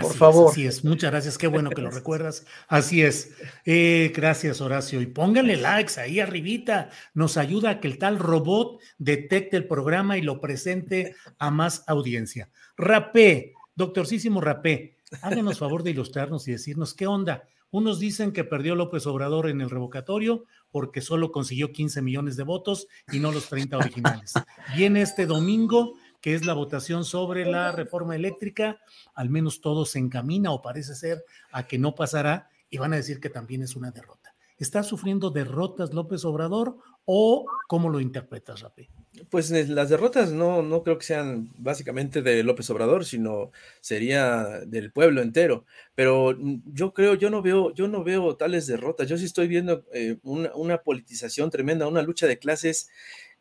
Por 0.00 0.14
favor. 0.14 0.50
así 0.50 0.66
es, 0.66 0.84
muchas 0.84 1.10
gracias, 1.10 1.36
qué 1.36 1.46
bueno 1.46 1.68
que 1.70 1.82
lo 1.82 1.90
recuerdas. 1.92 2.46
Así 2.66 3.02
es. 3.02 3.32
Eh, 3.66 4.10
gracias, 4.14 4.60
Horacio. 4.62 5.02
Y 5.02 5.06
pónganle 5.06 5.56
likes 5.56 6.00
ahí 6.00 6.18
arribita. 6.18 6.88
Nos 7.12 7.36
ayuda 7.36 7.70
a 7.70 7.80
que 7.80 7.88
el 7.88 7.98
tal 7.98 8.18
robot 8.18 8.80
detecte 8.96 9.58
el 9.58 9.66
programa 9.66 10.16
y 10.16 10.22
lo 10.22 10.40
presente 10.40 11.14
a 11.38 11.50
más 11.50 11.84
audiencia. 11.86 12.50
Rapé, 12.76 13.52
doctorcísimo 13.74 14.40
Rapé, 14.40 14.96
háganos 15.20 15.58
favor 15.58 15.82
de 15.82 15.90
ilustrarnos 15.90 16.48
y 16.48 16.52
decirnos 16.52 16.94
qué 16.94 17.06
onda. 17.06 17.44
Unos 17.70 17.98
dicen 17.98 18.32
que 18.32 18.44
perdió 18.44 18.74
López 18.74 19.06
Obrador 19.06 19.48
en 19.48 19.62
el 19.62 19.70
revocatorio 19.70 20.44
porque 20.70 21.00
solo 21.00 21.32
consiguió 21.32 21.72
15 21.72 22.02
millones 22.02 22.36
de 22.36 22.42
votos 22.42 22.86
y 23.10 23.18
no 23.18 23.32
los 23.32 23.48
30 23.48 23.78
originales. 23.78 24.34
Viene 24.76 25.00
este 25.00 25.24
domingo 25.24 25.94
que 26.22 26.34
es 26.34 26.46
la 26.46 26.54
votación 26.54 27.04
sobre 27.04 27.44
la 27.44 27.72
reforma 27.72 28.16
eléctrica, 28.16 28.80
al 29.14 29.28
menos 29.28 29.60
todo 29.60 29.84
se 29.84 29.98
encamina 29.98 30.52
o 30.52 30.62
parece 30.62 30.94
ser 30.94 31.24
a 31.50 31.66
que 31.66 31.78
no 31.78 31.94
pasará 31.94 32.48
y 32.70 32.78
van 32.78 32.94
a 32.94 32.96
decir 32.96 33.20
que 33.20 33.28
también 33.28 33.62
es 33.62 33.76
una 33.76 33.90
derrota. 33.90 34.34
¿Está 34.56 34.84
sufriendo 34.84 35.30
derrotas 35.30 35.92
López 35.92 36.24
Obrador 36.24 36.78
o 37.04 37.46
cómo 37.66 37.90
lo 37.90 37.98
interpretas, 37.98 38.60
Rapé? 38.60 38.88
Pues 39.28 39.50
eh, 39.50 39.66
las 39.66 39.88
derrotas 39.88 40.30
no, 40.30 40.62
no 40.62 40.84
creo 40.84 40.96
que 40.96 41.04
sean 41.04 41.50
básicamente 41.58 42.22
de 42.22 42.44
López 42.44 42.70
Obrador, 42.70 43.04
sino 43.04 43.50
sería 43.80 44.60
del 44.64 44.92
pueblo 44.92 45.20
entero. 45.20 45.64
Pero 45.96 46.36
mm, 46.38 46.62
yo 46.66 46.94
creo, 46.94 47.14
yo 47.14 47.28
no 47.30 47.42
veo, 47.42 47.74
yo 47.74 47.88
no 47.88 48.04
veo 48.04 48.36
tales 48.36 48.68
derrotas. 48.68 49.08
Yo 49.08 49.18
sí 49.18 49.24
estoy 49.24 49.48
viendo 49.48 49.84
eh, 49.92 50.18
una, 50.22 50.78
politización 50.78 51.50
tremenda, 51.50 51.88
una 51.88 52.02
lucha 52.02 52.28
de 52.28 52.38
clases 52.38 52.88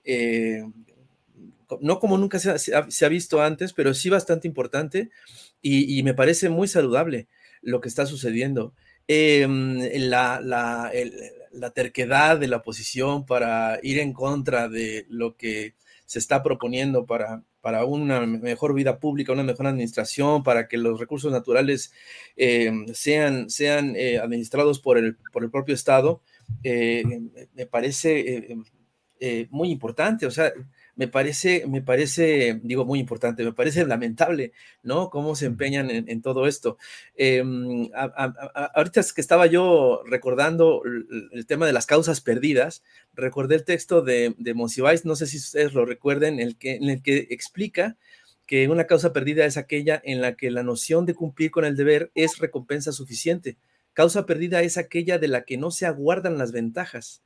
eh, 0.04 0.64
no 1.82 2.00
como 2.00 2.18
nunca 2.18 2.40
se 2.40 3.06
ha, 3.06 3.10
visto 3.10 3.42
antes, 3.42 3.74
pero 3.74 3.94
sí 3.94 4.10
bastante 4.10 4.48
importante 4.48 5.10
y, 5.62 6.02
me 6.04 6.14
parece 6.14 6.50
muy 6.50 6.68
saludable 6.68 7.28
lo 7.62 7.82
que 7.82 7.88
está 7.88 8.06
sucediendo. 8.06 8.74
Em, 9.08 9.80
la, 10.10 10.92
terquedad 11.74 12.40
de 12.40 12.48
la 12.48 12.58
oposición 12.58 13.26
para 13.26 13.80
ir 13.84 14.00
en 14.00 14.14
contra 14.14 14.70
de 14.70 15.06
lo 15.10 15.36
que 15.36 15.76
se 16.06 16.20
está 16.20 16.44
proponiendo 16.44 17.06
para, 17.06 17.44
para 17.62 17.86
una 17.86 18.26
mejor 18.26 18.74
vida 18.74 19.00
pública, 19.00 19.32
una 19.32 19.44
mejor 19.44 19.68
administración, 19.68 20.44
para 20.44 20.68
que 20.68 20.78
los 20.78 21.00
recursos 21.00 21.32
naturales 21.32 21.94
em, 22.36 22.88
sean, 22.94 23.50
sean 23.50 23.96
eh, 23.96 24.20
administrados 24.20 24.80
por 24.80 24.98
el, 24.98 25.18
por 25.32 25.44
el 25.44 25.52
propio 25.52 25.76
Estado, 25.76 26.22
eh, 26.64 27.04
me 27.54 27.66
parece 27.66 28.56
eh, 29.24 29.48
muy 29.52 29.70
importante. 29.70 30.26
O 30.26 30.32
sea, 30.32 30.52
me 30.96 31.08
parece, 31.08 31.66
me 31.68 31.82
parece, 31.82 32.60
digo, 32.64 32.86
muy 32.86 33.00
importante, 33.00 33.44
me 33.44 33.54
parece 33.54 33.86
lamentable, 33.86 34.52
¿no? 34.84 35.10
Cómo 35.10 35.36
se 35.36 35.46
empeñan 35.46 35.90
en, 35.90 36.22
todo 36.22 36.48
esto. 36.48 36.78
Em, 37.16 37.90
ahorita 38.76 39.00
es 39.00 39.14
que 39.14 39.22
estaba 39.22 39.48
yo 39.48 40.04
recordando 40.06 40.84
el, 41.32 41.46
tema 41.46 41.66
de 41.66 41.74
las 41.74 41.86
causas 41.86 42.22
perdidas, 42.22 42.84
recordé 43.14 43.56
el 43.56 43.66
texto 43.66 44.02
de, 44.02 44.36
de 44.38 44.54
Monsiváis, 44.54 45.06
no 45.06 45.16
sé 45.16 45.28
si 45.28 45.38
ustedes 45.38 45.74
lo 45.74 45.86
recuerden, 45.86 46.40
el 46.40 46.58
que, 46.58 46.76
en 46.76 46.90
el 46.90 47.02
que 47.02 47.28
explica 47.30 47.98
que 48.46 48.68
una 48.68 48.86
causa 48.86 49.14
perdida 49.14 49.46
es 49.46 49.58
aquella 49.58 50.02
en 50.04 50.22
la 50.22 50.36
que 50.36 50.52
la 50.52 50.64
noción 50.64 51.06
de 51.06 51.16
cumplir 51.16 51.52
con 51.52 51.64
el 51.64 51.78
deber 51.78 52.12
es 52.16 52.38
recompensa 52.38 52.92
suficiente. 52.92 53.58
Causa 53.94 54.26
perdida 54.26 54.62
es 54.62 54.78
aquella 54.78 55.18
de 55.20 55.28
la 55.28 55.44
que 55.44 55.58
no 55.58 55.72
se 55.72 55.86
aguardan 55.86 56.38
las 56.38 56.52
ventajas. 56.52 57.24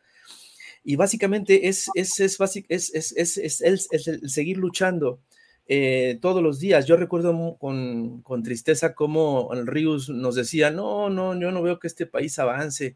Y 0.87 0.95
básicamente 0.97 1.67
es, 1.67 1.89
es, 1.95 2.19
es, 2.19 2.39
es, 2.69 3.37
es 3.37 3.61
el, 3.61 4.29
seguir 4.29 4.57
luchando 4.57 5.19
eh, 5.67 6.19
todos 6.21 6.43
los 6.43 6.59
días. 6.59 6.85
Yo 6.85 6.95
recuerdo 6.95 7.57
con, 7.57 8.21
con 8.21 8.43
tristeza 8.43 8.93
cómo 8.93 9.49
el 9.53 9.65
Rius 9.65 10.09
nos 10.09 10.35
decía, 10.35 10.69
no, 10.69 11.09
no, 11.09 11.37
yo 11.39 11.51
no 11.51 11.63
veo 11.63 11.79
que 11.79 11.87
este 11.87 12.05
país 12.05 12.37
avance, 12.37 12.95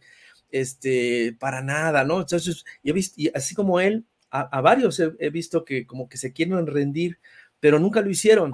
este, 0.51 1.35
para 1.39 1.63
nada, 1.63 2.03
¿no? 2.03 2.19
Entonces, 2.21 2.63
y, 2.83 2.91
he 2.91 2.93
visto, 2.93 3.21
así 3.33 3.55
como 3.55 3.79
él, 3.79 4.05
a, 4.29 4.61
varios 4.61 4.99
he, 4.99 5.29
visto 5.31 5.65
que 5.65 5.87
como 5.87 6.07
que 6.07 6.17
se 6.17 6.31
quieren 6.31 6.67
rendir, 6.67 7.17
pero 7.59 7.79
nunca 7.79 8.01
lo 8.01 8.11
hicieron. 8.11 8.51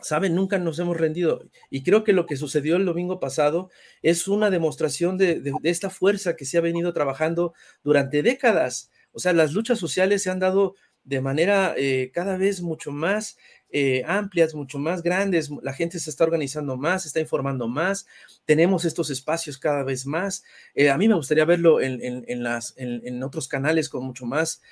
Saben, 0.00 0.36
nunca 0.36 0.58
nos 0.58 0.78
hemos 0.78 0.96
rendido. 0.96 1.44
Y 1.70 1.82
creo 1.82 2.04
que 2.04 2.12
lo 2.12 2.24
que 2.24 2.36
sucedió 2.36 2.76
el 2.76 2.84
domingo 2.84 3.18
pasado 3.18 3.70
es 4.00 4.28
una 4.28 4.48
demostración 4.48 5.18
de, 5.18 5.52
esta 5.64 5.90
fuerza 5.90 6.36
que 6.36 6.44
se 6.44 6.56
ha 6.56 6.60
venido 6.60 6.92
trabajando 6.92 7.52
durante 7.82 8.22
décadas. 8.22 8.90
O 9.10 9.18
sea, 9.18 9.32
las 9.32 9.52
luchas 9.52 9.78
sociales 9.78 10.22
se 10.22 10.30
han 10.30 10.38
dado 10.38 10.76
de 11.02 11.20
manera 11.20 11.74
eh, 11.76 12.10
cada 12.12 12.36
vez 12.36 12.60
mucho 12.60 12.92
más 12.92 13.38
eh, 13.70 14.04
amplias, 14.06 14.54
mucho 14.54 14.78
más 14.78 15.02
grandes. 15.02 15.50
La 15.62 15.72
gente 15.72 15.98
se 15.98 16.10
está 16.10 16.22
organizando 16.22 16.76
más, 16.76 17.02
se 17.02 17.08
está 17.08 17.18
informando 17.18 17.66
más. 17.66 18.06
Tenemos 18.44 18.84
estos 18.84 19.10
espacios 19.10 19.58
cada 19.58 19.82
vez 19.82 20.06
más. 20.06 20.44
Eh, 20.76 20.90
a 20.90 20.98
mí 20.98 21.08
me 21.08 21.14
gustaría 21.14 21.44
verlo 21.44 21.80
en, 21.80 22.42
las, 22.44 22.72
en, 22.76 23.20
otros 23.24 23.48
canales 23.48 23.88
con 23.88 24.04
mucho 24.04 24.26
más 24.26 24.62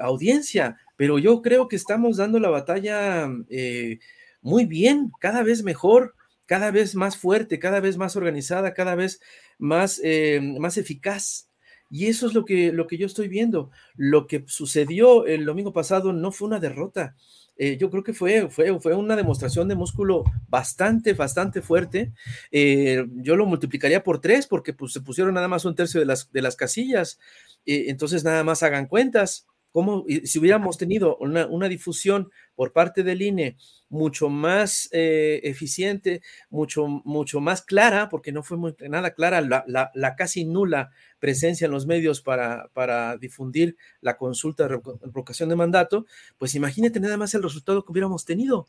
audiencia 0.00 0.78
pero 1.00 1.18
yo 1.18 1.40
creo 1.40 1.66
que 1.66 1.76
estamos 1.76 2.18
dando 2.18 2.38
la 2.38 2.50
batalla 2.50 3.26
eh, 3.48 4.00
muy 4.42 4.66
bien, 4.66 5.10
cada 5.18 5.42
vez 5.42 5.62
mejor, 5.62 6.14
cada 6.44 6.70
vez 6.70 6.94
más 6.94 7.16
fuerte, 7.16 7.58
cada 7.58 7.80
vez 7.80 7.96
más 7.96 8.16
organizada, 8.16 8.74
cada 8.74 8.94
vez 8.96 9.18
más, 9.56 9.98
eh, 10.04 10.42
más 10.60 10.76
eficaz. 10.76 11.48
Y 11.88 12.08
eso 12.08 12.26
es 12.26 12.34
lo 12.34 12.44
que, 12.44 12.70
lo 12.70 12.86
que 12.86 12.98
yo 12.98 13.06
estoy 13.06 13.28
viendo. 13.28 13.70
Lo 13.94 14.26
que 14.26 14.44
sucedió 14.46 15.24
el 15.24 15.46
domingo 15.46 15.72
pasado 15.72 16.12
no 16.12 16.32
fue 16.32 16.48
una 16.48 16.60
derrota. 16.60 17.16
Eh, 17.56 17.78
yo 17.78 17.88
creo 17.88 18.02
que 18.02 18.12
fue, 18.12 18.50
fue, 18.50 18.78
fue 18.78 18.94
una 18.94 19.16
demostración 19.16 19.68
de 19.68 19.76
músculo 19.76 20.24
bastante, 20.50 21.14
bastante 21.14 21.62
fuerte. 21.62 22.12
yo 22.52 23.36
lo 23.36 23.46
multiplicaría 23.46 24.04
por 24.04 24.20
tres 24.20 24.46
porque 24.46 24.74
pues, 24.74 24.92
se 24.92 25.00
pusieron 25.00 25.32
nada 25.32 25.48
más 25.48 25.64
un 25.64 25.74
tercio 25.74 25.98
de 25.98 26.04
las, 26.04 26.30
de 26.30 26.42
las 26.42 26.56
casillas. 26.56 27.18
entonces, 27.64 28.22
nada 28.22 28.44
más 28.44 28.62
hagan 28.62 28.84
cuentas 28.86 29.46
si 30.24 30.38
hubiéramos 30.38 30.78
tenido 30.78 31.16
una, 31.18 31.68
difusión 31.68 32.30
por 32.54 32.72
parte 32.72 33.02
del 33.02 33.22
INE 33.22 33.56
mucho 33.88 34.28
más 34.28 34.88
eh, 34.92 35.40
eficiente, 35.44 36.22
mucho, 36.48 36.86
mucho 36.86 37.40
más 37.40 37.62
clara, 37.62 38.08
porque 38.08 38.32
no 38.32 38.42
fue 38.42 38.58
nada 38.88 39.12
clara 39.14 39.40
la, 39.40 40.16
casi 40.16 40.44
nula 40.44 40.90
presencia 41.18 41.66
en 41.66 41.72
los 41.72 41.86
medios 41.86 42.20
para, 42.20 42.68
para 42.72 43.16
difundir 43.16 43.76
la 44.00 44.16
consulta 44.16 44.64
de 44.64 44.80
revocación 45.02 45.48
de 45.48 45.56
mandato, 45.56 46.06
pues 46.38 46.54
imagínate 46.54 47.00
nada 47.00 47.16
más 47.16 47.34
el 47.34 47.42
resultado 47.42 47.84
que 47.84 47.92
hubiéramos 47.92 48.24
tenido. 48.24 48.68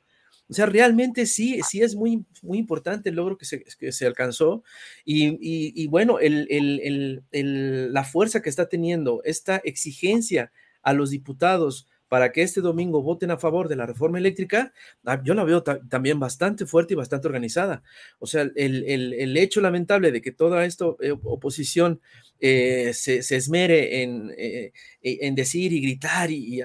O 0.51 0.53
sea, 0.53 0.65
realmente 0.65 1.27
sí, 1.27 1.61
sí 1.65 1.81
es 1.81 1.95
muy, 1.95 2.25
muy 2.41 2.57
importante 2.57 3.09
el 3.09 3.15
logro 3.15 3.37
que 3.37 3.45
se, 3.45 3.63
que 3.63 3.93
se 3.93 4.05
alcanzó 4.05 4.63
y, 5.05 5.87
bueno, 5.87 6.19
el, 6.19 7.23
la 7.31 8.03
fuerza 8.03 8.41
que 8.41 8.49
está 8.49 8.67
teniendo, 8.67 9.21
esta 9.23 9.61
exigencia 9.63 10.51
a 10.81 10.93
los 10.93 11.09
diputados 11.09 11.87
para 12.11 12.33
que 12.33 12.41
este 12.41 12.59
domingo 12.59 13.01
voten 13.01 13.31
a 13.31 13.37
favor 13.37 13.69
de 13.69 13.77
la 13.77 13.85
reforma 13.85 14.17
eléctrica, 14.17 14.73
ah, 15.05 15.21
yo 15.23 15.33
la 15.33 15.45
veo 15.45 15.63
también 15.63 16.19
bastante 16.19 16.65
fuerte 16.65 16.93
y 16.93 16.97
bastante 16.97 17.29
organizada. 17.29 17.83
O 18.19 18.27
sea, 18.27 18.41
el, 18.53 19.37
hecho 19.37 19.61
lamentable 19.61 20.11
de 20.11 20.21
que 20.21 20.33
toda 20.33 20.65
esta 20.65 20.87
eh, 20.99 21.11
oposición 21.23 22.01
eh, 22.41 22.91
se, 22.93 23.19
esmere 23.19 24.03
en, 24.03 24.29
eh, 24.37 24.73
en, 25.01 25.35
decir 25.35 25.71
y 25.71 25.79
gritar 25.79 26.31
y, 26.31 26.59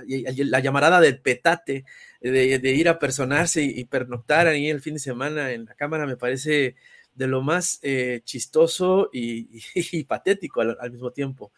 la 0.47 0.59
llamarada 0.59 1.01
del 1.01 1.21
petate, 1.21 1.85
de, 2.21 2.75
ir 2.75 2.89
a 2.89 2.99
personarse 2.99 3.63
y, 3.63 3.85
pernoctar 3.85 4.49
ahí 4.49 4.69
el 4.69 4.81
fin 4.81 4.95
de 4.95 5.01
semana 5.01 5.53
en 5.53 5.67
la 5.67 5.75
Cámara, 5.77 6.07
me 6.07 6.17
parece 6.17 6.75
de 7.15 7.27
lo 7.29 7.41
más 7.41 7.81
chistoso 8.25 9.11
y, 9.13 10.03
patético 10.09 10.63
al 10.63 10.91
mismo 10.91 11.13
tiempo. 11.13 11.53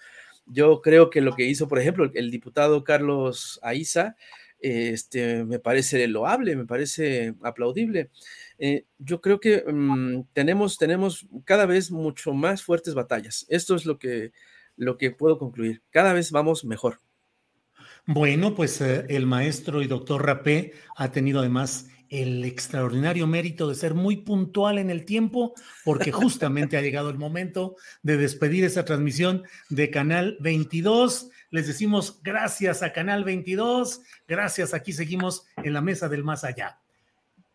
Yo 0.51 0.81
creo 0.81 1.11
que 1.11 1.21
lo 1.21 1.35
que 1.35 1.45
hizo, 1.45 1.69
por 1.69 1.79
ejemplo, 1.79 2.11
el 2.15 2.31
diputado 2.31 2.85
Carlos 2.85 3.59
Aiza, 3.63 4.17
este, 4.61 5.45
me 5.45 5.59
parece 5.59 6.07
loable, 6.09 6.57
me 6.57 6.67
parece 6.67 7.35
aplaudible. 7.43 8.11
Eh, 8.59 8.87
yo 8.99 9.21
creo 9.21 9.41
que 9.41 9.63
mm, 9.67 10.25
tenemos, 10.33 10.79
tenemos 10.79 11.27
cada 11.45 11.67
vez 11.67 11.91
mucho 11.91 12.33
más 12.33 12.63
fuertes 12.63 12.95
batallas. 12.95 13.47
Esto 13.49 13.77
es 13.77 13.87
lo 13.87 13.99
que, 13.99 14.33
lo 14.77 14.97
que 14.97 15.11
puedo 15.11 15.39
concluir. 15.39 15.83
Cada 15.91 16.13
vez 16.13 16.33
vamos 16.33 16.65
mejor. 16.65 17.01
Bueno, 18.07 18.55
pues 18.55 18.81
eh, 18.81 19.05
el 19.11 19.27
maestro 19.27 19.83
y 19.83 19.87
doctor 19.87 20.25
Rapé 20.25 20.73
ha 20.97 21.13
tenido 21.13 21.41
además 21.41 21.89
el 22.11 22.45
extraordinario 22.45 23.27
mérito 23.27 23.69
de 23.69 23.75
ser 23.75 23.95
muy 23.95 24.17
puntual 24.17 24.79
en 24.79 24.91
el 24.91 25.05
tiempo, 25.05 25.55
porque 25.85 26.13
justamente 26.13 26.77
ha 26.77 26.83
llegado 26.83 27.11
el 27.11 27.19
momento 27.19 27.77
de 28.03 28.17
despedir 28.17 28.65
esa 28.65 28.85
transmisión 28.85 29.43
de 29.69 29.91
Canal 29.91 30.37
22. 30.41 31.31
Les 31.51 31.67
decimos 31.67 32.21
gracias 32.23 32.83
a 32.83 32.93
Canal 32.93 33.25
22, 33.25 34.03
gracias, 34.27 34.75
aquí 34.75 34.93
seguimos 34.93 35.47
en 35.57 35.73
la 35.73 35.81
mesa 35.81 36.09
del 36.09 36.25
más 36.25 36.45
allá. 36.45 36.81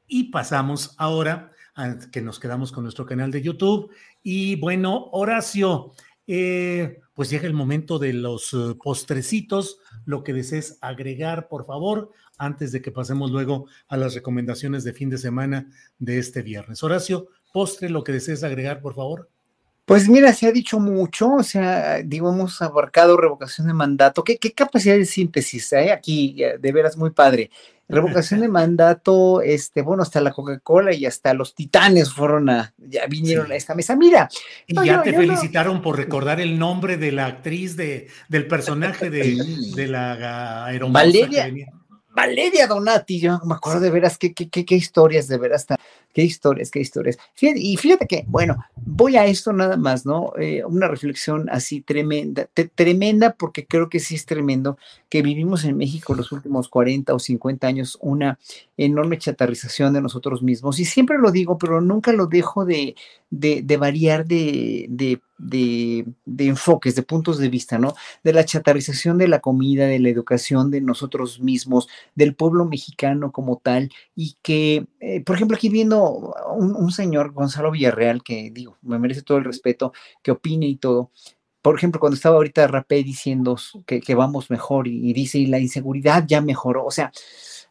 Y 0.07 0.25
pasamos 0.25 0.95
ahora 0.97 1.51
a 1.75 1.97
que 2.11 2.21
nos 2.21 2.39
quedamos 2.39 2.71
con 2.71 2.83
nuestro 2.83 3.05
canal 3.05 3.31
de 3.31 3.41
YouTube. 3.41 3.91
Y 4.21 4.55
bueno, 4.57 5.09
Horacio, 5.11 5.93
eh, 6.27 6.99
pues 7.13 7.29
llega 7.29 7.47
el 7.47 7.53
momento 7.53 7.99
de 7.99 8.13
los 8.13 8.53
eh, 8.53 8.75
postrecitos, 8.81 9.79
lo 10.05 10.23
que 10.23 10.33
desees 10.33 10.77
agregar, 10.81 11.47
por 11.47 11.65
favor, 11.65 12.11
antes 12.37 12.71
de 12.71 12.81
que 12.81 12.91
pasemos 12.91 13.31
luego 13.31 13.67
a 13.87 13.97
las 13.97 14.15
recomendaciones 14.15 14.83
de 14.83 14.93
fin 14.93 15.09
de 15.09 15.17
semana 15.17 15.67
de 15.99 16.19
este 16.19 16.41
viernes. 16.41 16.83
Horacio, 16.83 17.27
postre, 17.51 17.89
lo 17.89 18.03
que 18.03 18.13
desees 18.13 18.43
agregar, 18.43 18.81
por 18.81 18.95
favor. 18.95 19.29
Pues 19.85 20.07
mira, 20.07 20.31
se 20.33 20.47
ha 20.47 20.51
dicho 20.53 20.79
mucho, 20.79 21.33
o 21.33 21.43
sea, 21.43 22.01
digo, 22.03 22.31
hemos 22.31 22.61
abarcado 22.61 23.17
revocación 23.17 23.67
de 23.67 23.73
mandato. 23.73 24.23
¿Qué, 24.23 24.37
capacidad 24.53 24.95
de 24.95 25.05
síntesis? 25.05 25.73
Eh? 25.73 25.91
Aquí, 25.91 26.37
de 26.57 26.71
veras, 26.71 26.95
muy 26.95 27.09
padre. 27.09 27.51
Revocación 27.93 28.41
de 28.41 28.47
mandato, 28.47 29.41
este, 29.41 29.81
bueno, 29.81 30.03
hasta 30.03 30.21
la 30.21 30.31
Coca-Cola 30.31 30.93
y 30.93 31.05
hasta 31.05 31.33
los 31.33 31.55
titanes 31.55 32.13
fueron 32.13 32.49
a, 32.49 32.73
ya 32.77 33.05
vinieron 33.07 33.51
a 33.51 33.55
esta 33.55 33.75
mesa. 33.75 33.95
Mira. 33.95 34.29
Y 34.67 34.75
ya 34.85 35.01
te 35.03 35.13
felicitaron 35.13 35.81
por 35.81 35.97
recordar 35.97 36.41
el 36.41 36.57
nombre 36.59 36.97
de 36.97 37.11
la 37.11 37.25
actriz 37.25 37.75
de, 37.75 38.07
del 38.29 38.47
personaje 38.47 39.09
de, 39.09 39.37
de 39.75 39.87
la 39.87 40.65
aeromoza 40.65 41.05
Valeria, 41.05 41.51
Valeria 42.15 42.67
Donati, 42.67 43.19
yo 43.19 43.39
me 43.45 43.55
acuerdo 43.55 43.79
de 43.79 43.89
veras 43.89 44.17
qué, 44.17 44.33
qué, 44.33 44.49
qué, 44.49 44.75
historias 44.75 45.27
de 45.27 45.37
veras 45.37 45.65
tan, 45.65 45.77
qué 46.13 46.23
historias, 46.23 46.71
qué 46.71 46.79
historias. 46.79 47.17
y 47.41 47.75
fíjate 47.77 48.07
que, 48.07 48.23
bueno, 48.27 48.57
voy 48.75 49.17
a 49.17 49.25
esto 49.25 49.51
nada 49.51 49.77
más, 49.77 50.05
¿no? 50.05 50.33
Eh, 50.39 50.63
una 50.65 50.87
reflexión 50.87 51.49
así 51.49 51.81
tremenda, 51.81 52.47
tremenda 52.75 53.33
porque 53.33 53.65
creo 53.65 53.89
que 53.89 53.99
sí 53.99 54.15
es 54.15 54.25
tremendo 54.25 54.77
que 55.09 55.21
vivimos 55.21 55.65
en 55.65 55.75
México 55.77 56.13
los 56.15 56.31
últimos 56.31 56.69
40 56.69 57.13
o 57.13 57.19
50 57.19 57.67
años 57.67 57.97
una 58.01 58.39
enorme 58.77 59.17
chatarrización 59.17 59.93
de 59.93 60.01
nosotros 60.01 60.43
mismos. 60.43 60.79
Y 60.79 60.85
siempre 60.85 61.17
lo 61.17 61.31
digo, 61.31 61.57
pero 61.57 61.81
nunca 61.81 62.13
lo 62.13 62.27
dejo 62.27 62.65
de, 62.65 62.95
de, 63.29 63.77
variar 63.77 64.25
de, 64.25 64.85
de, 64.89 65.19
de, 65.43 66.05
enfoques, 66.37 66.95
de 66.95 67.03
puntos 67.03 67.37
de 67.37 67.49
vista, 67.49 67.77
¿no? 67.77 67.95
De 68.23 68.33
la 68.33 68.45
chatarrización 68.45 69.17
de 69.17 69.27
la 69.27 69.39
comida, 69.39 69.85
de 69.85 69.99
la 69.99 70.09
educación 70.09 70.71
de 70.71 70.81
nosotros 70.81 71.39
mismos, 71.39 71.87
del 72.15 72.35
pueblo 72.35 72.65
mexicano 72.65 73.31
como 73.31 73.57
tal, 73.57 73.91
y 74.15 74.37
que, 74.41 74.87
eh, 74.99 75.21
por 75.21 75.35
ejemplo, 75.35 75.55
aquí 75.55 75.69
viendo 75.69 76.33
un, 76.55 76.91
señor, 76.91 77.31
Gonzalo 77.33 77.71
Villarreal, 77.71 78.23
que 78.23 78.51
digo, 78.51 78.77
me 78.81 78.99
merece 78.99 79.21
todo 79.21 79.37
el 79.37 79.45
respeto, 79.45 79.93
que 80.21 80.31
opine 80.31 80.67
y 80.67 80.75
todo, 80.77 81.11
por 81.61 81.77
ejemplo, 81.77 81.99
cuando 81.99 82.15
estaba 82.15 82.35
ahorita 82.35 82.67
Rapé 82.67 83.03
diciendo 83.03 83.57
que, 83.85 84.15
vamos 84.15 84.49
mejor 84.49 84.87
y, 84.87 85.09
y, 85.09 85.13
dice, 85.13 85.39
y 85.39 85.45
la 85.45 85.59
inseguridad 85.59 86.25
ya 86.27 86.41
mejoró. 86.41 86.85
O 86.85 86.91
sea, 86.91 87.11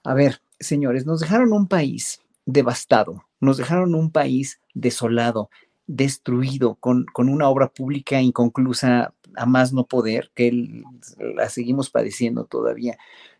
a 0.02 0.14
ver, 0.14 0.40
señores, 0.58 1.04
nos 1.04 1.20
dejaron 1.20 1.52
un 1.52 1.68
país 1.68 2.22
devastado, 2.46 3.26
nos 3.40 3.58
dejaron 3.58 3.94
un 3.94 4.10
país 4.10 4.60
desolado, 4.74 5.50
destruido, 5.87 6.76
con, 6.76 7.05
con 7.07 7.28
una 7.28 7.49
obra 7.49 7.68
pública 7.68 8.20
inconclusa 8.20 9.14
a 9.37 9.47
más 9.47 9.72
no 9.72 9.87
poder, 9.87 10.30
que 10.35 10.83
la 11.18 11.49
seguimos 11.49 11.91
padeciendo 11.91 12.45
todavía, 12.45 12.99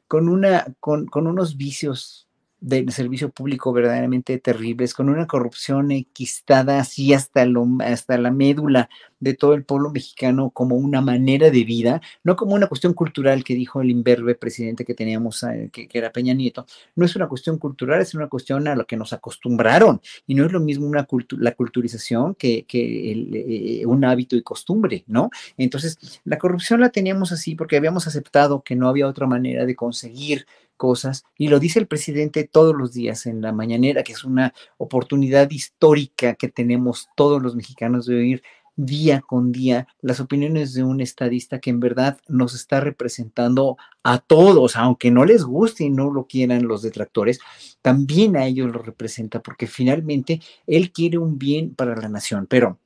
con, 0.09 0.29
una, 0.29 0.67
con, 0.81 1.07
con 1.07 1.27
unos 1.27 1.57
vicios 1.57 2.29
del 2.63 2.93
servicio 2.93 3.31
público 3.31 3.73
verdaderamente 3.73 4.39
terribles, 4.39 4.95
con 4.95 5.09
una 5.09 5.27
corrupción 5.27 5.91
equistada 5.91 6.79
así 6.79 7.13
hasta, 7.13 7.45
lo, 7.45 7.67
hasta 7.81 8.17
la 8.19 8.31
médula 8.31 8.89
de 9.19 9.35
todo 9.35 9.55
el 9.55 9.65
pueblo 9.65 9.91
mexicano 9.91 10.51
como 10.51 10.77
una 10.77 11.01
manera 11.01 11.51
de 11.51 11.65
vida, 11.65 12.01
no 12.23 12.37
como 12.37 12.55
una 12.55 12.69
cuestión 12.69 12.95
cultural 12.95 13.43
que 13.43 13.55
dijo 13.55 13.81
el 13.81 13.91
imberbe 13.91 14.37
presidente 14.37 14.85
que 14.85 14.95
teníamos, 14.95 15.43
eh, 15.43 15.71
que, 15.73 15.89
que, 15.89 15.99
era 15.99 16.13
Peña 16.13 16.35
Nieto, 16.35 16.67
no 16.95 17.05
es 17.05 17.17
una 17.17 17.29
cuestión 17.29 17.59
cultural, 17.59 18.01
es 18.01 18.15
una 18.15 18.29
cuestión 18.29 18.67
a 18.69 18.77
lo 18.77 18.87
que 18.87 18.97
nos 18.97 19.13
acostumbraron 19.13 20.01
y 20.27 20.37
no 20.37 20.47
es 20.47 20.53
lo 20.53 20.61
mismo 20.61 20.87
una 20.87 21.07
la 21.39 21.53
culturización 21.55 22.35
que, 22.37 22.65
que 22.65 23.81
eh, 23.81 23.87
un 23.87 24.05
hábito 24.05 24.37
y 24.37 24.43
costumbre, 24.43 25.05
¿no? 25.09 25.31
Entonces, 25.57 26.21
la 26.25 26.39
corrupción 26.39 26.81
la 26.81 26.91
teníamos 26.91 27.33
así 27.33 27.57
porque 27.57 27.77
habíamos 27.77 28.07
aceptado 28.07 28.63
que 28.63 28.77
no 28.77 28.89
había 28.89 29.09
otra 29.09 29.27
manera 29.27 29.67
de 29.67 29.75
conseguir 29.75 30.47
cosas, 30.83 31.23
y 31.39 31.47
lo 31.47 31.61
dice 31.61 31.79
el 31.79 31.87
presidente 31.87 32.43
todos 32.43 32.75
los 32.75 32.93
días 32.93 33.27
en 33.27 33.41
la 33.41 33.53
mañanera, 33.53 34.03
que 34.03 34.15
es 34.15 34.25
una 34.25 34.53
oportunidad 34.79 35.49
histórica 35.49 36.35
que 36.35 36.49
tenemos 36.49 37.09
todos 37.15 37.41
los 37.41 37.55
mexicanos 37.55 38.07
de 38.07 38.17
oír 38.17 38.43
día 38.75 39.21
con 39.21 39.53
día 39.53 39.87
las 40.01 40.19
opiniones 40.19 40.75
de 40.75 40.83
un 40.83 41.01
estadista 41.01 41.61
que 41.61 41.71
en 41.71 41.79
verdad 41.79 42.19
nos 42.27 42.55
está 42.55 42.81
representando 42.81 43.77
a 44.03 44.19
todos, 44.19 44.75
aunque 44.75 45.13
no 45.13 45.25
les 45.25 45.45
guste 45.45 45.85
y 45.85 45.91
no 45.91 46.11
lo 46.11 46.27
quieran 46.27 46.67
los 46.67 46.83
detractores, 46.83 47.39
también 47.81 48.37
a 48.37 48.47
ellos 48.47 48.73
lo 48.73 48.83
representa 48.83 49.41
porque 49.41 49.69
finalmente 49.69 50.41
él 50.67 50.91
quiere 50.91 51.19
un 51.19 51.39
bien 51.39 51.77
para 51.77 51.95
la 51.95 52.09
nación, 52.09 52.49
pero 52.49 52.81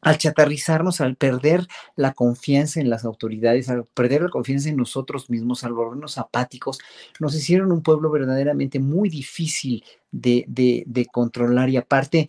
al 0.00 0.18
chatarrizarnos, 0.18 1.00
al 1.00 1.16
perder 1.16 1.66
la 1.96 2.12
confianza 2.12 2.80
en 2.80 2.90
las 2.90 3.04
autoridades, 3.04 3.68
al 3.68 3.86
perder 3.86 4.22
la 4.22 4.28
confianza 4.28 4.68
en 4.68 4.76
nosotros 4.76 5.30
mismos, 5.30 5.64
al 5.64 5.72
volvernos 5.72 6.18
apáticos, 6.18 6.78
nos 7.18 7.34
hicieron 7.34 7.72
un 7.72 7.82
pueblo 7.82 8.10
verdaderamente 8.10 8.78
muy 8.78 9.08
difícil 9.08 9.84
de, 10.10 10.44
de, 10.46 11.06
controlar. 11.06 11.70
Y 11.70 11.76
aparte 11.76 12.28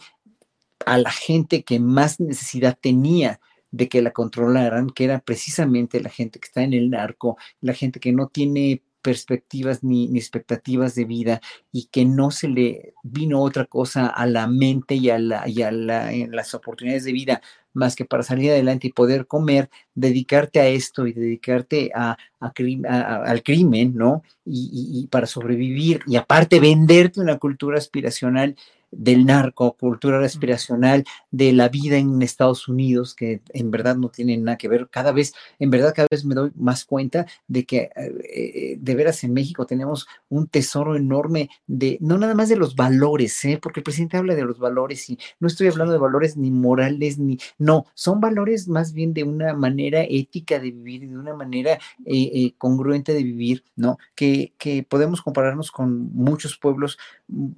a 0.86 0.98
la 0.98 1.12
gente 1.12 1.64
que 1.64 1.80
más 1.80 2.20
necesidad 2.20 2.78
tenía 2.80 3.40
de 3.72 3.90
que 3.90 4.02
la 4.02 4.12
controlaran, 4.12 4.90
que 4.90 5.04
era 5.04 5.20
precisamente 5.20 6.00
la 6.00 6.10
gente 6.10 6.40
que 6.40 6.48
está 6.48 6.64
en 6.64 6.74
el 6.74 6.90
narco, 6.90 7.38
la 7.62 7.74
gente 7.74 8.00
que 8.00 8.14
no 8.14 8.28
tiene 8.28 8.82
perspectivas 9.02 9.84
ni, 9.84 10.18
expectativas 10.18 10.96
de 10.96 11.06
vida 11.06 11.42
y 11.72 11.86
que 11.86 12.06
no 12.06 12.32
se 12.32 12.48
le 12.48 12.94
vino 13.04 13.42
otra 13.42 13.66
cosa 13.66 14.08
a 14.08 14.26
la 14.26 14.48
mente 14.48 14.96
y 14.96 15.10
a, 15.10 15.20
la, 15.20 15.48
y 15.48 15.62
a 15.62 15.72
la, 15.72 16.12
en 16.14 16.32
las 16.36 16.54
oportunidades 16.54 17.06
de 17.06 17.14
vida 17.14 17.42
más 17.74 17.96
que 17.96 18.06
para 18.06 18.24
salir 18.24 18.52
adelante 18.52 18.88
y 18.88 18.92
poder 18.92 19.28
comer, 19.28 19.70
dedicarte 19.94 20.60
a 20.60 20.68
esto 20.68 21.06
y 21.06 21.14
dedicarte 21.14 21.92
a, 21.94 22.18
al 22.40 23.44
crimen, 23.44 23.96
¿no? 23.96 24.24
Y, 24.44 25.02
y, 25.04 25.08
para 25.08 25.28
sobrevivir 25.28 26.02
y 26.08 26.16
aparte 26.16 26.60
venderte 26.60 27.22
una 27.22 27.38
cultura 27.38 27.78
aspiracional 27.78 28.56
del 28.92 29.26
narco, 29.26 29.74
cultura 29.74 30.24
aspiracional 30.24 31.04
de 31.32 31.54
la 31.54 31.70
vida 31.70 31.98
en 31.98 32.22
Estados 32.22 32.68
Unidos, 32.68 33.14
que 33.16 33.42
en 33.54 33.72
verdad 33.72 33.96
no 33.98 34.10
tienen 34.10 34.44
nada 34.44 34.58
que 34.58 34.68
ver. 34.68 34.88
Cada 34.90 35.12
vez, 35.12 35.34
en 35.60 35.70
verdad, 35.70 35.94
cada 35.96 36.08
vez 36.10 36.26
me 36.26 36.36
doy 36.36 36.52
más 36.56 36.86
cuenta 36.86 37.26
de 37.48 37.66
que 37.66 37.78
eh, 37.78 37.92
eh, 37.96 38.78
de 38.80 38.96
veras 38.96 39.24
en 39.24 39.34
México 39.34 39.66
tenemos 39.66 40.08
un 40.30 40.48
tesoro 40.48 40.96
enorme 40.96 41.50
de, 41.68 41.98
no 42.02 42.18
nada 42.18 42.34
más 42.34 42.50
de 42.50 42.56
los 42.56 42.76
valores, 42.76 43.44
¿eh? 43.46 43.60
porque 43.62 43.82
el 43.82 43.84
presidente 43.84 44.18
habla 44.18 44.36
de 44.36 44.46
los 44.46 44.60
valores 44.60 45.10
y 45.10 45.18
no 45.40 45.48
estoy 45.48 45.68
hablando 45.68 45.94
de 45.94 46.00
valores 46.00 46.38
ni 46.38 46.52
morales, 46.52 47.18
ni, 47.20 47.38
no, 47.58 47.86
son 47.94 48.20
valores 48.20 48.68
más 48.68 48.94
bien 48.94 49.14
de 49.14 49.24
una 49.24 49.54
manera 49.54 50.04
ética 50.04 50.60
de 50.60 50.72
vivir, 50.72 51.10
de 51.10 51.18
una 51.18 51.34
manera 51.34 51.78
eh, 52.06 52.54
congruente 52.58 53.14
de 53.14 53.24
vivir, 53.24 53.64
¿no? 53.76 53.98
Que, 54.16 54.54
que 54.58 54.84
podemos 54.84 55.22
compararnos 55.22 55.72
con 55.72 56.14
muchos 56.14 56.58
pueblos 56.58 56.98
mm, 57.28 57.52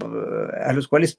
a 0.66 0.74
los 0.74 0.88
cuales 0.88 1.19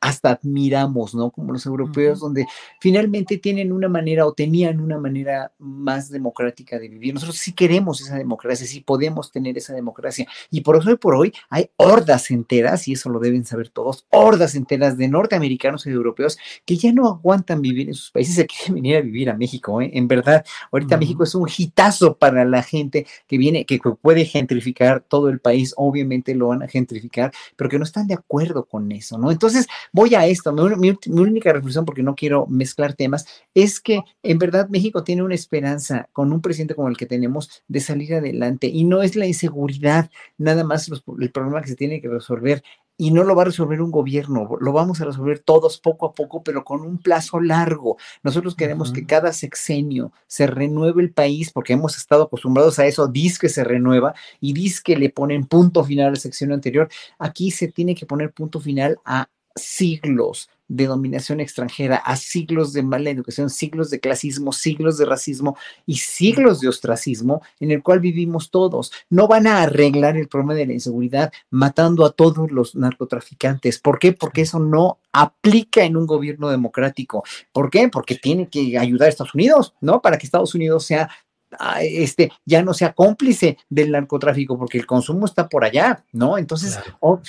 hasta 0.00 0.30
admiramos, 0.30 1.14
¿no? 1.14 1.30
Como 1.30 1.52
los 1.52 1.66
europeos, 1.66 2.20
donde 2.20 2.46
finalmente 2.80 3.38
tienen 3.38 3.72
una 3.72 3.88
manera 3.88 4.26
o 4.26 4.32
tenían 4.32 4.80
una 4.80 4.98
manera 4.98 5.52
más 5.58 6.10
democrática 6.10 6.78
de 6.78 6.88
vivir. 6.88 7.14
Nosotros 7.14 7.36
sí 7.36 7.52
queremos 7.52 8.00
esa 8.00 8.16
democracia, 8.16 8.66
sí 8.66 8.80
podemos 8.80 9.30
tener 9.30 9.58
esa 9.58 9.74
democracia. 9.74 10.26
Y 10.50 10.60
por 10.60 10.76
eso 10.76 10.90
hoy 10.90 10.96
por 10.96 11.14
hoy 11.14 11.32
hay 11.50 11.70
hordas 11.76 12.30
enteras, 12.30 12.88
y 12.88 12.92
eso 12.92 13.08
lo 13.10 13.18
deben 13.18 13.44
saber 13.44 13.68
todos, 13.70 14.06
hordas 14.10 14.54
enteras 14.54 14.96
de 14.96 15.08
norteamericanos 15.08 15.86
y 15.86 15.90
de 15.90 15.96
europeos 15.96 16.38
que 16.64 16.76
ya 16.76 16.92
no 16.92 17.08
aguantan 17.08 17.60
vivir 17.60 17.88
en 17.88 17.94
sus 17.94 18.10
países, 18.10 18.34
se 18.34 18.46
quieren 18.46 18.74
venir 18.74 18.96
a 18.96 19.00
vivir 19.00 19.30
a 19.30 19.36
México, 19.36 19.80
¿eh? 19.80 19.90
En 19.94 20.08
verdad, 20.08 20.44
ahorita 20.70 20.96
México 20.96 21.24
es 21.24 21.34
un 21.34 21.48
hitazo 21.48 22.16
para 22.16 22.44
la 22.44 22.62
gente 22.62 23.06
que 23.26 23.38
viene, 23.38 23.64
que 23.64 23.78
puede 24.00 24.24
gentrificar 24.24 25.00
todo 25.00 25.28
el 25.28 25.40
país, 25.40 25.74
obviamente 25.76 26.34
lo 26.34 26.48
van 26.48 26.62
a 26.62 26.68
gentrificar, 26.68 27.32
pero 27.56 27.70
que 27.70 27.78
no 27.78 27.84
están 27.84 28.06
de 28.06 28.14
acuerdo 28.14 28.64
con 28.64 28.90
eso, 28.92 29.18
¿no? 29.18 29.30
Entonces, 29.30 29.47
voy 29.92 30.14
a 30.14 30.26
esto, 30.26 30.52
mi, 30.52 30.96
única 31.08 31.52
reflexión, 31.52 31.84
porque 31.84 32.02
no 32.02 32.14
quiero 32.14 32.46
mezclar 32.46 32.94
temas, 32.94 33.26
es 33.54 33.80
que 33.80 34.02
en 34.22 34.38
verdad 34.38 34.68
México 34.68 35.04
tiene 35.04 35.22
una 35.22 35.34
esperanza 35.34 36.08
con 36.12 36.32
un 36.32 36.40
presidente 36.40 36.74
como 36.74 36.88
el 36.88 36.96
que 36.96 37.06
tenemos 37.06 37.62
de 37.68 37.80
salir 37.80 38.14
adelante 38.14 38.66
y 38.66 38.84
no 38.84 39.02
es 39.02 39.16
la 39.16 39.26
inseguridad, 39.26 40.10
nada 40.36 40.64
más 40.64 40.90
el 41.18 41.32
problema 41.32 41.62
que 41.62 41.68
se 41.68 41.76
tiene 41.76 42.00
que 42.00 42.08
resolver 42.08 42.62
y 43.00 43.12
no 43.12 43.22
lo 43.22 43.36
va 43.36 43.42
a 43.42 43.44
resolver 43.46 43.80
un 43.80 43.92
gobierno, 43.92 44.48
lo 44.60 44.72
vamos 44.72 45.00
a 45.00 45.04
resolver 45.04 45.38
todos 45.38 45.78
poco 45.78 46.06
a 46.06 46.12
poco, 46.12 46.42
pero 46.42 46.64
con 46.64 46.80
un 46.80 46.98
plazo 46.98 47.40
largo. 47.40 47.96
Nosotros 48.24 48.56
queremos 48.56 48.92
que 48.92 49.06
cada 49.06 49.32
sexenio 49.32 50.12
se 50.26 50.48
renueve 50.48 51.00
el 51.00 51.12
país 51.12 51.52
porque 51.52 51.74
hemos 51.74 51.96
estado 51.96 52.24
acostumbrados 52.24 52.78
a 52.80 52.86
eso, 52.86 53.06
dice 53.06 53.38
que 53.40 53.48
se 53.48 53.62
renueva 53.62 54.14
y 54.40 54.52
dice 54.52 54.80
que 54.84 54.96
le 54.96 55.10
ponen 55.10 55.46
punto 55.46 55.84
final 55.84 56.08
al 56.08 56.16
sexenio 56.16 56.56
anterior. 56.56 56.88
Aquí 57.20 57.52
se 57.52 57.68
tiene 57.68 57.94
que 57.94 58.04
poner 58.04 58.32
punto 58.32 58.58
final 58.58 58.98
a 59.04 59.28
siglos 59.58 60.48
de 60.68 60.86
dominación 60.86 61.40
extranjera, 61.40 61.96
a 61.96 62.16
siglos 62.16 62.72
de 62.72 62.82
mala 62.82 63.10
educación, 63.10 63.48
siglos 63.50 63.90
de 63.90 64.00
clasismo, 64.00 64.52
siglos 64.52 64.98
de 64.98 65.06
racismo 65.06 65.56
y 65.86 65.96
siglos 65.96 66.60
de 66.60 66.68
ostracismo 66.68 67.42
en 67.58 67.70
el 67.70 67.82
cual 67.82 68.00
vivimos 68.00 68.50
todos. 68.50 68.92
No 69.08 69.26
van 69.26 69.46
a 69.46 69.62
arreglar 69.62 70.16
el 70.16 70.28
problema 70.28 70.54
de 70.54 70.66
la 70.66 70.74
inseguridad 70.74 71.32
matando 71.50 72.04
a 72.04 72.12
todos 72.12 72.52
los 72.52 72.74
narcotraficantes. 72.76 73.78
¿Por 73.78 73.98
qué? 73.98 74.12
Porque 74.12 74.42
eso 74.42 74.58
no 74.58 74.98
aplica 75.12 75.84
en 75.84 75.96
un 75.96 76.06
gobierno 76.06 76.50
democrático. 76.50 77.24
¿Por 77.52 77.70
qué? 77.70 77.88
Porque 77.88 78.14
tiene 78.14 78.48
que 78.48 78.78
ayudar 78.78 79.06
a 79.06 79.08
Estados 79.08 79.34
Unidos, 79.34 79.74
¿no? 79.80 80.02
Para 80.02 80.18
que 80.18 80.26
Estados 80.26 80.54
Unidos 80.54 80.84
sea 80.84 81.08
este, 81.80 82.30
ya 82.44 82.62
no 82.62 82.74
sea 82.74 82.92
cómplice 82.92 83.58
del 83.68 83.90
narcotráfico, 83.90 84.58
porque 84.58 84.78
el 84.78 84.86
consumo 84.86 85.26
está 85.26 85.48
por 85.48 85.64
allá, 85.64 86.04
¿no? 86.12 86.38
Entonces, 86.38 86.78
oh, 87.00 87.20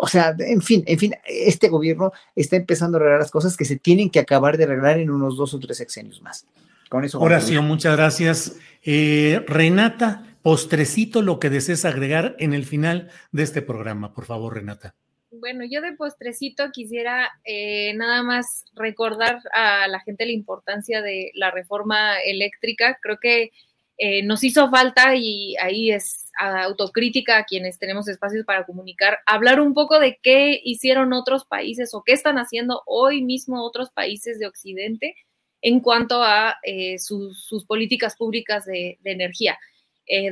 o 0.00 0.08
sea, 0.08 0.34
en 0.38 0.62
fin, 0.62 0.82
en 0.86 0.98
fin, 0.98 1.14
este 1.24 1.68
gobierno 1.68 2.12
está 2.34 2.56
empezando 2.56 2.96
a 2.96 3.00
arreglar 3.00 3.20
las 3.20 3.30
cosas 3.30 3.56
que 3.56 3.64
se 3.64 3.76
tienen 3.76 4.10
que 4.10 4.20
acabar 4.20 4.56
de 4.56 4.64
arreglar 4.64 4.98
en 4.98 5.10
unos 5.10 5.36
dos 5.36 5.54
o 5.54 5.60
tres 5.60 5.78
sexenios 5.78 6.22
más. 6.22 6.46
Con 6.88 7.04
eso. 7.04 7.20
Horacio, 7.20 7.62
muchas 7.62 7.96
gracias. 7.96 8.56
Eh, 8.82 9.42
Renata, 9.46 10.36
postrecito 10.42 11.22
lo 11.22 11.40
que 11.40 11.50
desees 11.50 11.84
agregar 11.84 12.36
en 12.38 12.52
el 12.52 12.64
final 12.64 13.08
de 13.32 13.42
este 13.42 13.62
programa, 13.62 14.12
por 14.12 14.26
favor, 14.26 14.54
Renata. 14.54 14.94
Bueno, 15.40 15.64
yo 15.64 15.80
de 15.80 15.92
postrecito 15.92 16.70
quisiera 16.70 17.30
eh, 17.44 17.92
nada 17.94 18.22
más 18.22 18.64
recordar 18.74 19.40
a 19.52 19.88
la 19.88 20.00
gente 20.00 20.26
la 20.26 20.32
importancia 20.32 21.02
de 21.02 21.32
la 21.34 21.50
reforma 21.50 22.20
eléctrica. 22.20 22.98
Creo 23.02 23.18
que 23.18 23.50
eh, 23.98 24.22
nos 24.22 24.44
hizo 24.44 24.70
falta 24.70 25.16
y 25.16 25.56
ahí 25.56 25.90
es 25.90 26.30
autocrítica 26.38 27.38
a 27.38 27.44
quienes 27.44 27.78
tenemos 27.78 28.08
espacios 28.08 28.44
para 28.44 28.64
comunicar, 28.64 29.18
hablar 29.26 29.60
un 29.60 29.72
poco 29.74 29.98
de 29.98 30.18
qué 30.22 30.60
hicieron 30.64 31.12
otros 31.12 31.44
países 31.44 31.94
o 31.94 32.02
qué 32.02 32.12
están 32.12 32.38
haciendo 32.38 32.82
hoy 32.86 33.22
mismo 33.22 33.64
otros 33.64 33.90
países 33.90 34.38
de 34.38 34.46
Occidente 34.46 35.16
en 35.62 35.80
cuanto 35.80 36.22
a 36.22 36.56
eh, 36.62 36.98
sus, 36.98 37.64
políticas 37.66 38.16
públicas 38.16 38.66
de, 38.66 38.98
energía. 39.04 39.58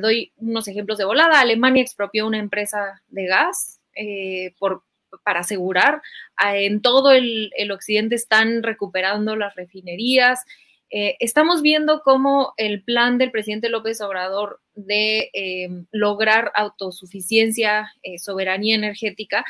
doy 0.01 0.33
unos 0.37 0.69
ejemplos 0.69 0.99
de 0.99 1.05
volada. 1.05 1.41
Alemania 1.41 1.83
expropió 1.83 2.27
una 2.27 2.39
empresa 2.39 3.03
de 3.09 3.27
gas 3.27 3.81
por 4.59 4.83
para 5.25 5.41
asegurar. 5.41 6.03
Ah, 6.37 6.57
en 6.57 6.83
todo 6.83 7.13
el, 7.13 7.51
occidente 7.71 8.15
están 8.15 8.63
recuperando 8.63 9.37
las 9.37 9.55
refinerías. 9.55 10.45
Eh, 10.91 11.17
estamos 11.21 11.63
viendo 11.63 12.03
cómo 12.03 12.53
el 12.57 12.83
plan 12.83 13.19
del 13.19 13.31
presidente 13.31 13.71
López 13.71 14.01
Obrador 14.01 14.61
de 14.75 15.31
eh, 15.33 15.69
lograr 15.91 16.53
autosuficiencia, 16.55 17.93
eh, 18.03 18.19
soberanía 18.19 18.75
energética, 18.75 19.45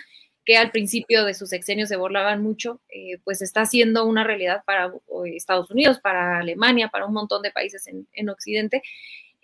que 0.45 0.57
al 0.57 0.71
principio 0.71 1.25
de 1.25 1.35
sus 1.35 1.51
sexenios 1.51 1.89
se 1.89 1.97
burlaban 1.97 2.43
mucho, 2.43 2.81
pues 3.23 3.43
está 3.43 3.65
siendo 3.65 4.05
una 4.05 4.25
realidad 4.25 4.65
para 4.67 4.93
Estados 5.37 5.71
Unidos, 5.71 6.01
para 6.01 6.39
Alemania, 6.39 6.89
para 6.89 7.07
un 7.07 7.13
montón 7.13 7.43
de 7.43 7.53
países 7.53 7.87
en, 7.87 8.09
en 8.13 8.29
Occidente. 8.29 8.83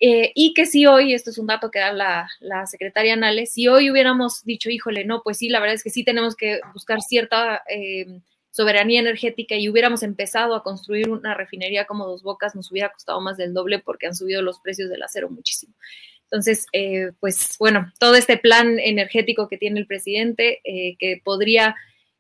Eh, 0.01 0.31
y 0.35 0.55
que 0.55 0.67
si 0.67 0.87
hoy, 0.87 1.13
esto 1.13 1.31
es 1.31 1.39
un 1.39 1.47
dato 1.49 1.71
que 1.71 1.81
da 1.81 1.93
la, 1.93 2.67
secretaria 2.67 3.17
Nales, 3.17 3.53
si 3.53 3.67
hoy 3.67 3.91
hubiéramos 3.91 4.45
dicho, 4.45 4.71
híjole, 4.71 5.05
no, 5.05 5.23
pues 5.23 5.39
sí, 5.39 5.49
la 5.49 5.59
verdad 5.61 5.75
es 5.75 5.83
que 5.83 5.91
sí 5.91 6.05
tenemos 6.05 6.37
que 6.37 6.61
buscar 6.73 7.01
cierta 7.01 7.63
eh, 7.69 8.21
soberanía 8.51 9.01
energética 9.01 9.57
y 9.57 9.69
hubiéramos 9.69 10.03
empezado 10.03 10.55
a 10.55 10.63
construir 10.63 11.11
una 11.11 11.35
refinería 11.35 11.85
como 11.85 12.07
Dos 12.07 12.23
Bocas, 12.23 12.55
nos 12.55 12.71
hubiera 12.71 12.93
costado 12.93 13.21
más 13.21 13.37
del 13.37 13.55
doble 13.55 13.81
porque 13.81 14.07
han 14.07 14.15
subido 14.15 14.41
los 14.43 14.61
precios 14.61 14.89
del 14.89 15.03
acero 15.03 15.31
muchísimo. 15.31 15.75
Entonces, 16.25 16.67
eh, 16.73 17.11
pues 17.21 17.57
bueno, 17.59 17.93
todo 17.99 18.15
este 18.15 18.37
plan 18.37 18.79
energético 18.79 19.49
que 19.49 19.59
tiene 19.59 19.81
el 19.81 19.87
presidente, 19.87 20.61
que 20.65 21.21
podría 21.25 21.75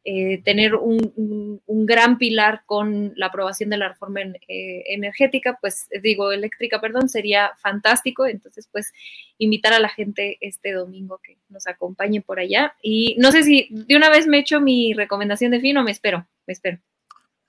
eh, 0.04 0.40
tener 0.42 0.74
un, 0.74 1.60
gran 1.66 2.18
pilar 2.18 2.62
con 2.66 3.12
la 3.16 3.26
aprobación 3.26 3.70
de 3.70 3.78
la 3.78 3.88
reforma 3.88 4.20
eh, 4.20 4.84
energética, 4.88 5.58
pues 5.60 5.88
digo, 6.02 6.32
eléctrica, 6.32 6.80
perdón, 6.80 7.08
sería 7.08 7.52
fantástico. 7.60 8.26
Entonces, 8.26 8.68
pues 8.70 8.92
invitar 9.38 9.72
a 9.72 9.80
la 9.80 9.88
gente 9.88 10.38
este 10.40 10.72
domingo 10.72 11.20
que 11.22 11.38
nos 11.48 11.66
acompañe 11.66 12.20
por 12.20 12.40
allá. 12.40 12.74
Y 12.82 13.16
no 13.18 13.32
sé 13.32 13.42
si 13.42 13.68
de 13.70 13.96
una 13.96 14.10
vez 14.10 14.26
me 14.26 14.38
echo 14.38 14.60
mi 14.60 14.92
recomendación 14.92 15.50
de 15.50 15.60
fin 15.60 15.76
o 15.76 15.84
me 15.84 15.90
espero, 15.90 16.26
me 16.46 16.52
espero. 16.52 16.78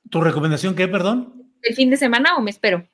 ¿Tu 0.10 0.22
recomendación 0.22 0.76
qué, 0.76 0.88
perdón? 0.88 1.52
¿El 1.62 1.76
fin 1.76 1.90
de 1.90 1.98
semana 1.98 2.36
o 2.38 2.42
me 2.42 2.52
espero? 2.52 2.88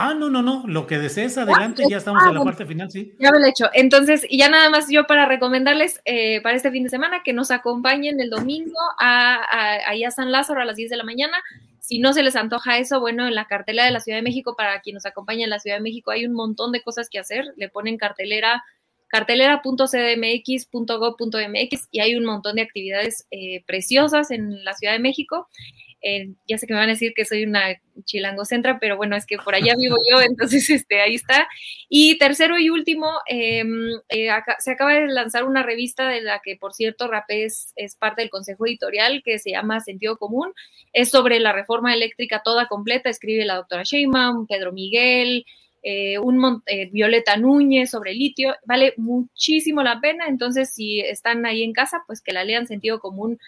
Ah, 0.00 0.14
no, 0.14 0.30
no, 0.30 0.42
no, 0.42 0.62
lo 0.64 0.86
que 0.86 0.96
desees, 0.96 1.36
adelante, 1.38 1.82
ya 1.90 1.96
estamos 1.96 2.22
en 2.24 2.34
la 2.34 2.44
parte 2.44 2.64
final, 2.64 2.88
sí. 2.88 3.16
Ya 3.18 3.32
me 3.32 3.40
lo 3.40 3.46
he 3.46 3.50
hecho. 3.50 3.68
Entonces, 3.74 4.24
y 4.28 4.38
ya 4.38 4.48
nada 4.48 4.70
más 4.70 4.86
yo 4.88 5.08
para 5.08 5.26
recomendarles 5.26 6.00
eh, 6.04 6.40
para 6.40 6.54
este 6.54 6.70
fin 6.70 6.84
de 6.84 6.88
semana 6.88 7.24
que 7.24 7.32
nos 7.32 7.50
acompañen 7.50 8.20
el 8.20 8.30
domingo 8.30 8.78
a, 9.00 9.40
ahí 9.88 10.04
a 10.04 10.12
San 10.12 10.30
Lázaro 10.30 10.60
a 10.60 10.64
las 10.64 10.76
10 10.76 10.90
de 10.90 10.96
la 10.98 11.02
mañana. 11.02 11.36
Si 11.80 11.98
no 11.98 12.12
se 12.12 12.22
les 12.22 12.36
antoja 12.36 12.78
eso, 12.78 13.00
bueno, 13.00 13.26
en 13.26 13.34
la 13.34 13.46
cartelera 13.46 13.86
de 13.86 13.90
la 13.90 13.98
Ciudad 13.98 14.18
de 14.18 14.22
México, 14.22 14.54
para 14.56 14.80
quien 14.82 14.94
nos 14.94 15.04
acompaña 15.04 15.42
en 15.42 15.50
la 15.50 15.58
Ciudad 15.58 15.78
de 15.78 15.82
México, 15.82 16.12
hay 16.12 16.26
un 16.26 16.32
montón 16.32 16.70
de 16.70 16.80
cosas 16.80 17.08
que 17.10 17.18
hacer. 17.18 17.52
Le 17.56 17.68
ponen 17.68 17.98
cartelera 17.98 18.62
cartelera.cdmx.gov.mx 19.08 21.88
y 21.90 21.98
hay 21.98 22.14
un 22.14 22.24
montón 22.24 22.54
de 22.54 22.62
actividades 22.62 23.26
eh, 23.32 23.64
preciosas 23.66 24.30
en 24.30 24.64
la 24.64 24.74
Ciudad 24.74 24.92
de 24.92 25.00
México. 25.00 25.48
Eh, 26.00 26.30
ya 26.46 26.58
sé 26.58 26.66
que 26.66 26.74
me 26.74 26.78
van 26.78 26.88
a 26.88 26.92
decir 26.92 27.12
que 27.14 27.24
soy 27.24 27.44
una 27.44 27.76
chilangocentra, 28.04 28.78
pero 28.78 28.96
bueno, 28.96 29.16
es 29.16 29.26
que 29.26 29.36
por 29.38 29.54
allá 29.54 29.74
vivo 29.76 29.96
yo, 30.10 30.20
entonces 30.22 30.68
este, 30.70 31.00
ahí 31.00 31.14
está. 31.14 31.48
Y 31.88 32.18
tercero 32.18 32.58
y 32.58 32.70
último, 32.70 33.10
em, 33.26 33.90
eh, 34.08 34.28
se 34.58 34.70
acaba 34.70 34.94
de 34.94 35.08
lanzar 35.08 35.44
una 35.44 35.62
revista 35.62 36.08
de 36.08 36.20
la 36.22 36.40
que, 36.42 36.56
por 36.56 36.72
cierto, 36.72 37.08
Rapé 37.08 37.44
es, 37.44 37.74
parte 37.98 38.22
del 38.22 38.30
consejo 38.30 38.66
editorial 38.66 39.22
que 39.24 39.38
se 39.38 39.50
llama 39.50 39.80
Sentido 39.80 40.18
Común. 40.18 40.52
Es 40.92 41.10
sobre 41.10 41.40
la 41.40 41.52
reforma 41.52 41.94
eléctrica 41.94 42.42
toda 42.44 42.68
completa, 42.68 43.10
escribe 43.10 43.44
la 43.44 43.56
doctora 43.56 43.82
Sheinbaum, 43.82 44.46
Pedro 44.46 44.72
Miguel, 44.72 45.44
eh, 45.82 46.18
un 46.18 46.62
Violeta 46.92 47.36
Núñez 47.36 47.90
sobre 47.90 48.12
litio, 48.12 48.54
vale 48.66 48.94
muchísimo 48.96 49.82
la 49.82 50.00
pena, 50.00 50.26
entonces 50.28 50.72
si 50.74 51.00
están 51.00 51.46
ahí 51.46 51.62
en 51.62 51.72
casa, 51.72 52.02
pues 52.06 52.20
que 52.20 52.32
la 52.32 52.44
lean 52.44 52.66
Sentido 52.66 52.98
Común 52.98 53.38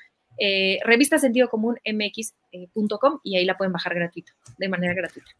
eh, 0.40 0.78
revista 0.84 1.18
sentido 1.18 1.50
común 1.50 1.76
mx.com 1.84 3.20
y 3.22 3.36
ahí 3.36 3.44
la 3.44 3.58
pueden 3.58 3.72
bajar 3.72 3.94
gratuito, 3.94 4.32
de 4.56 4.68
manera 4.70 4.94
gratuita. 4.94 5.30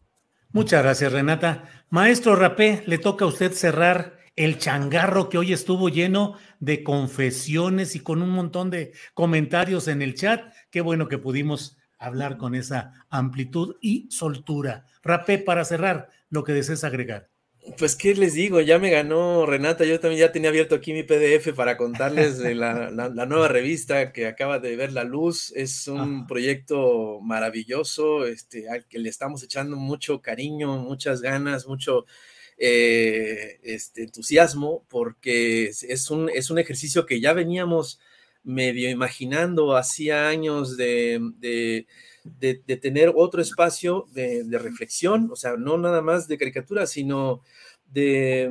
Muchas 0.53 0.83
gracias, 0.83 1.11
Renata. 1.11 1.63
Maestro 1.89 2.35
Rapé, 2.35 2.83
le 2.85 2.99
toca 2.99 3.25
a 3.25 3.27
usted 3.27 3.51
cerrar 3.51 4.17
el 4.35 4.59
changarro 4.59 5.27
que 5.27 5.39
hoy 5.39 5.53
estuvo 5.53 5.89
lleno 5.89 6.35
de 6.59 6.83
confesiones 6.83 7.95
y 7.95 8.01
con 8.01 8.21
un 8.21 8.29
montón 8.29 8.69
de 8.69 8.93
comentarios 9.15 9.87
en 9.87 10.03
el 10.03 10.13
chat. 10.13 10.53
Qué 10.69 10.81
bueno 10.81 11.07
que 11.07 11.17
pudimos 11.17 11.79
hablar 11.97 12.37
con 12.37 12.53
esa 12.53 12.93
amplitud 13.09 13.77
y 13.81 14.07
soltura. 14.11 14.85
Rapé, 15.01 15.39
para 15.39 15.65
cerrar, 15.65 16.09
lo 16.29 16.43
que 16.43 16.53
desees 16.53 16.83
agregar. 16.83 17.30
Pues, 17.77 17.95
¿qué 17.95 18.15
les 18.15 18.33
digo? 18.33 18.59
Ya 18.61 18.79
me 18.79 18.89
ganó 18.89 19.45
Renata. 19.45 19.85
Yo 19.85 19.99
también 19.99 20.21
ya 20.21 20.31
tenía 20.31 20.49
abierto 20.49 20.75
aquí 20.75 20.93
mi 20.93 21.03
PDF 21.03 21.53
para 21.55 21.77
contarles 21.77 22.39
de 22.39 22.55
la, 22.55 22.89
nueva 23.27 23.47
revista 23.47 24.11
que 24.11 24.25
acaba 24.25 24.59
de 24.59 24.75
ver 24.75 24.91
la 24.93 25.03
luz. 25.03 25.53
Es 25.55 25.87
un 25.87 26.25
proyecto 26.25 27.19
maravilloso, 27.21 28.25
este, 28.25 28.67
al 28.69 28.87
que 28.87 28.99
le 28.99 29.09
estamos 29.09 29.43
echando 29.43 29.77
mucho 29.77 30.21
cariño, 30.21 30.77
muchas 30.77 31.21
ganas, 31.21 31.67
mucho 31.67 32.05
eh, 32.57 33.59
este, 33.63 34.03
entusiasmo, 34.03 34.83
porque 34.89 35.65
es 35.65 36.09
un, 36.09 36.29
es 36.29 36.49
un 36.49 36.57
ejercicio 36.57 37.05
que 37.05 37.21
ya 37.21 37.33
veníamos 37.33 37.99
medio 38.43 38.89
imaginando 38.89 39.75
hacía 39.75 40.27
años 40.27 40.77
de, 40.77 41.19
de, 41.37 41.85
de, 42.23 42.55
tener 42.77 43.11
otro 43.15 43.41
espacio 43.41 44.07
de, 44.11 44.45
reflexión, 44.59 45.29
o 45.31 45.35
sea, 45.35 45.55
no 45.57 45.77
nada 45.77 46.01
más 46.01 46.27
de 46.27 46.37
caricatura, 46.37 46.85
sino 46.87 47.41
de, 47.85 48.43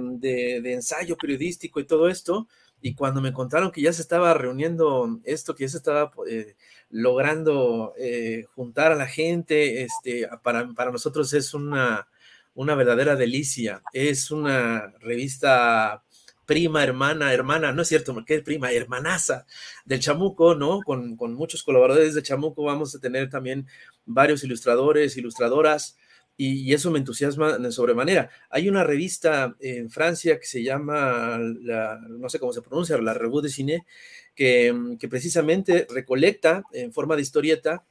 ensayo 0.64 1.16
periodístico 1.16 1.80
y 1.80 1.84
todo 1.84 2.08
esto. 2.08 2.48
Y 2.82 2.94
cuando 2.94 3.20
me 3.20 3.32
contaron 3.32 3.70
que 3.70 3.82
ya 3.82 3.92
se 3.92 4.00
estaba 4.02 4.32
reuniendo 4.32 5.20
esto, 5.24 5.54
que 5.54 5.64
ya 5.64 5.68
se 5.68 5.76
estaba 5.76 6.10
eh, 6.28 6.56
logrando 6.88 7.92
eh, 7.98 8.46
juntar 8.54 8.92
a 8.92 8.96
la 8.96 9.06
gente, 9.06 9.82
este, 9.82 10.26
para, 10.42 10.72
para 10.72 10.90
nosotros 10.90 11.32
es 11.34 11.52
una, 11.52 12.08
una 12.54 12.74
verdadera 12.74 13.16
delicia. 13.16 13.82
Es 13.92 14.30
una 14.30 14.94
revista 15.00 16.04
prima, 16.50 16.82
hermana, 16.82 17.32
hermana, 17.32 17.70
no 17.70 17.82
es 17.82 17.86
cierto, 17.86 18.12
porque 18.12 18.34
es 18.34 18.42
prima, 18.42 18.72
hermanaza 18.72 19.46
del 19.84 20.00
Chamuco, 20.00 20.56
¿no? 20.56 20.80
Con, 20.80 21.16
muchos 21.36 21.62
colaboradores 21.62 22.12
de 22.12 22.24
Chamuco 22.24 22.64
vamos 22.64 22.92
a 22.92 22.98
tener 22.98 23.30
también 23.30 23.68
varios 24.04 24.42
ilustradores, 24.42 25.16
ilustradoras, 25.16 25.96
y, 26.36 26.74
eso 26.74 26.90
me 26.90 26.98
entusiasma 26.98 27.56
de 27.56 27.70
sobremanera. 27.70 28.30
Hay 28.50 28.68
una 28.68 28.82
revista 28.82 29.54
en 29.60 29.90
Francia 29.90 30.40
que 30.40 30.46
se 30.46 30.64
llama, 30.64 31.38
no 31.38 32.28
sé 32.28 32.40
cómo 32.40 32.52
se 32.52 32.62
pronuncia, 32.62 32.98
la 32.98 33.14
Revue 33.14 33.42
de 33.42 33.48
Cine, 33.48 33.86
que, 34.34 34.74
precisamente 35.08 35.86
recolecta 35.88 36.64
en 36.72 36.92
forma 36.92 37.14
de 37.14 37.22
historieta 37.22 37.84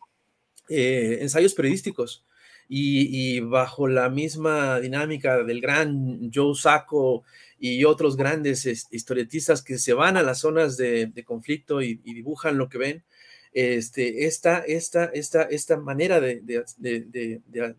eh, 0.68 1.20
ensayos 1.22 1.54
periodísticos. 1.54 2.26
Y, 2.68 3.38
y, 3.38 3.40
bajo 3.40 3.88
la 3.88 4.10
misma 4.10 4.82
dinámica 4.82 5.44
del 5.44 5.62
gran 5.62 6.30
Joe 6.32 6.54
Sacco 6.56 7.24
y 7.60 7.84
otros 7.84 8.16
grandes 8.16 8.66
historietistas 8.92 9.62
que 9.62 9.78
se 9.78 9.94
van 9.94 10.18
a 10.18 10.24
las 10.24 10.40
zonas 10.40 10.78
de, 10.78 11.12
conflicto 11.26 11.82
y, 11.82 11.96
dibujan 11.96 12.58
lo 12.58 12.70
que 12.70 12.78
ven, 12.78 13.04
este, 13.52 14.26
esta, 14.26 14.60
esta, 14.60 15.06
esta, 15.06 15.42
esta 15.44 15.78
manera 15.78 16.22
de, 16.22 16.62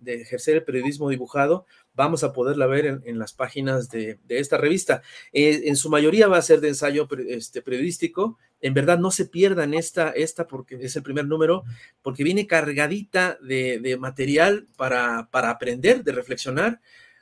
ejercer 0.05 0.57
el 0.57 0.65
periodismo 0.65 1.09
dibujado, 1.09 1.65
vamos 1.95 2.25
a 2.25 2.33
poderla 2.33 2.67
ver 2.67 3.01
en, 3.05 3.19
las 3.19 3.33
páginas 3.33 3.89
de, 3.91 4.19
esta 4.29 4.59
revista. 4.59 5.03
Eh, 5.33 5.63
en 5.65 5.77
su 5.77 5.89
mayoría 5.89 6.29
va 6.29 6.39
a 6.39 6.43
ser 6.43 6.61
de 6.61 6.69
ensayo 6.69 7.09
este, 7.29 7.63
periodístico. 7.63 8.39
En 8.61 8.75
verdad, 8.75 8.99
no 8.99 9.11
se 9.11 9.25
pierdan 9.25 9.73
esta, 9.73 10.11
esta 10.11 10.47
porque 10.47 10.75
es 10.75 10.95
el 10.97 11.03
primer 11.03 11.27
número, 11.27 11.65
porque 12.03 12.25
viene 12.25 12.47
cargadita 12.47 13.39
de, 13.41 13.97
material 13.99 14.67
para, 14.77 15.29
para 15.31 15.51
aprender, 15.51 16.05
de 16.05 16.13
reflexionar 16.13 16.81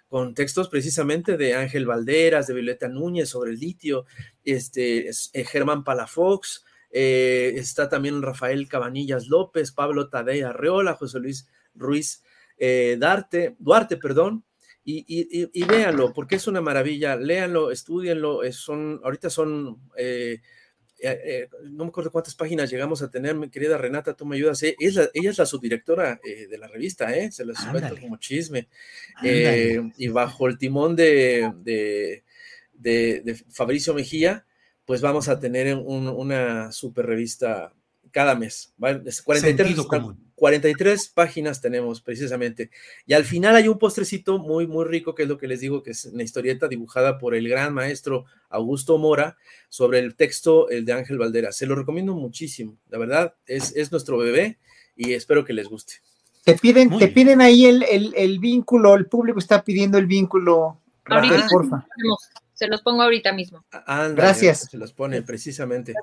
con 0.08 0.34
textos 0.34 0.68
precisamente 0.68 1.36
de 1.36 1.54
Ángel 1.54 1.86
Valderas, 1.86 2.46
de 2.46 2.54
Violeta 2.54 2.88
Núñez 2.88 3.28
sobre 3.28 3.52
el 3.52 3.58
litio, 3.58 4.06
este, 4.42 5.10
eh, 5.10 5.44
Germán 5.44 5.84
Palafox, 5.84 6.64
eh, 6.90 7.52
está 7.56 7.88
también 7.88 8.22
Rafael 8.22 8.66
Cabanillas 8.68 9.28
López, 9.28 9.72
Pablo 9.72 10.08
Tadea 10.08 10.50
Arreola, 10.50 10.94
José 10.94 11.20
Luis 11.20 11.46
Ruiz 11.74 12.22
eh, 12.56 12.96
Darte, 12.98 13.54
Duarte, 13.58 13.98
perdón, 13.98 14.44
y, 14.90 15.04
y, 15.06 15.64
véanlo, 15.64 16.14
porque 16.14 16.36
es 16.36 16.46
una 16.46 16.62
maravilla, 16.62 17.14
léanlo, 17.14 17.70
estudienlo, 17.70 18.40
son, 18.52 19.02
ahorita 19.04 19.28
son 19.28 19.82
eh, 21.00 21.48
no 21.64 21.84
me 21.84 21.88
acuerdo 21.88 22.10
cuántas 22.10 22.34
páginas 22.34 22.70
llegamos 22.70 23.02
a 23.02 23.10
tener, 23.10 23.34
mi 23.34 23.48
querida 23.50 23.78
Renata, 23.78 24.14
tú 24.14 24.26
me 24.26 24.36
ayudas. 24.36 24.62
Eh, 24.62 24.76
ella 24.78 25.10
es 25.12 25.38
la 25.38 25.46
subdirectora 25.46 26.20
de 26.22 26.58
la 26.58 26.68
revista, 26.68 27.08
se 27.30 27.44
los 27.44 27.58
cuento 27.58 27.96
como 28.00 28.16
chisme. 28.16 28.68
y 29.22 30.08
bajo 30.08 30.46
el 30.46 30.58
timón 30.58 30.96
de, 30.96 32.22
de, 32.72 33.44
Fabricio 33.50 33.94
Mejía, 33.94 34.46
pues 34.84 35.00
vamos 35.00 35.28
a 35.28 35.38
tener 35.38 35.74
una 35.76 36.72
super 36.72 37.06
revista 37.06 37.74
cada 38.10 38.34
mes. 38.34 38.72
43, 38.78 39.76
43 40.34 41.08
páginas 41.08 41.60
tenemos 41.60 42.00
precisamente. 42.00 42.70
Y 43.06 43.14
al 43.14 43.24
final 43.24 43.56
hay 43.56 43.68
un 43.68 43.78
postrecito 43.78 44.38
muy, 44.38 44.66
muy 44.66 44.84
rico, 44.84 45.14
que 45.14 45.24
es 45.24 45.28
lo 45.28 45.38
que 45.38 45.48
les 45.48 45.60
digo, 45.60 45.82
que 45.82 45.90
es 45.90 46.04
una 46.06 46.22
historieta 46.22 46.68
dibujada 46.68 47.18
por 47.18 47.34
el 47.34 47.48
gran 47.48 47.74
maestro 47.74 48.24
Augusto 48.48 48.98
Mora 48.98 49.36
sobre 49.68 49.98
el 49.98 50.14
texto 50.14 50.68
el 50.68 50.84
de 50.84 50.92
Ángel 50.92 51.18
Valdera. 51.18 51.52
Se 51.52 51.66
lo 51.66 51.74
recomiendo 51.74 52.14
muchísimo. 52.14 52.76
La 52.88 52.98
verdad, 52.98 53.34
es, 53.46 53.74
es 53.76 53.90
nuestro 53.92 54.18
bebé 54.18 54.58
y 54.96 55.12
espero 55.12 55.44
que 55.44 55.52
les 55.52 55.68
guste. 55.68 55.94
Te 56.44 56.54
piden, 56.54 56.96
te 56.96 57.08
piden 57.08 57.42
ahí 57.42 57.66
el, 57.66 57.84
el, 57.84 58.38
vínculo, 58.38 58.94
el 58.94 59.06
público 59.06 59.38
está 59.38 59.62
pidiendo 59.62 59.98
el 59.98 60.06
vínculo. 60.06 60.80
Ahorita, 61.04 61.46
porfa. 61.50 61.86
Se 62.54 62.66
los 62.66 62.80
pongo 62.82 63.02
ahorita 63.02 63.32
mismo. 63.32 63.64
Gracias. 64.14 64.68
Se 64.70 64.78
los 64.78 64.92
pone 64.92 65.22
precisamente. 65.22 65.94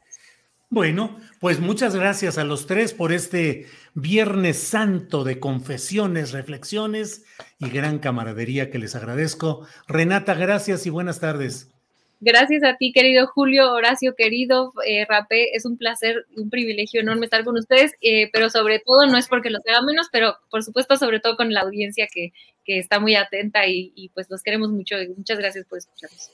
Bueno, 0.76 1.18
pues 1.40 1.62
muchas 1.62 1.96
gracias 1.96 2.38
a 2.38 2.44
los 2.44 2.68
tres 2.68 2.94
por 2.94 3.14
este 3.14 3.68
Viernes 3.94 4.58
Santo 4.58 5.24
de 5.24 5.40
confesiones, 5.40 6.34
reflexiones 6.34 7.24
y 7.60 7.70
gran 7.70 7.98
camaradería 8.00 8.70
que 8.70 8.78
les 8.78 8.94
agradezco. 8.94 9.66
Renata, 9.88 10.34
gracias 10.34 10.86
y 10.86 10.90
buenas 10.90 11.22
tardes. 11.22 11.72
Gracias 12.20 12.62
a 12.66 12.76
ti, 12.76 12.92
querido 12.92 13.26
Julio, 13.26 13.72
Horacio, 13.72 14.16
querido 14.18 14.74
eh, 14.86 15.06
Rapé. 15.08 15.56
Es 15.56 15.64
un 15.64 15.78
placer, 15.78 16.26
un 16.36 16.50
privilegio 16.50 17.00
enorme 17.00 17.28
estar 17.28 17.46
con 17.46 17.58
ustedes, 17.58 17.94
eh, 18.02 18.30
pero 18.34 18.50
sobre 18.50 18.80
todo, 18.80 19.08
no 19.08 19.18
es 19.18 19.30
porque 19.30 19.52
los 19.52 19.66
haga 19.66 19.82
menos, 19.82 20.10
pero 20.12 20.36
por 20.52 20.62
supuesto, 20.62 20.98
sobre 20.98 21.22
todo 21.22 21.38
con 21.38 21.54
la 21.54 21.62
audiencia 21.62 22.06
que, 22.14 22.34
que 22.66 22.80
está 22.80 23.00
muy 23.00 23.16
atenta 23.16 23.66
y, 23.66 23.94
y 23.96 24.10
pues 24.10 24.30
los 24.30 24.44
queremos 24.44 24.72
mucho. 24.72 24.98
Muchas 25.16 25.40
gracias 25.40 25.66
por 25.68 25.78
escucharnos. 25.78 26.32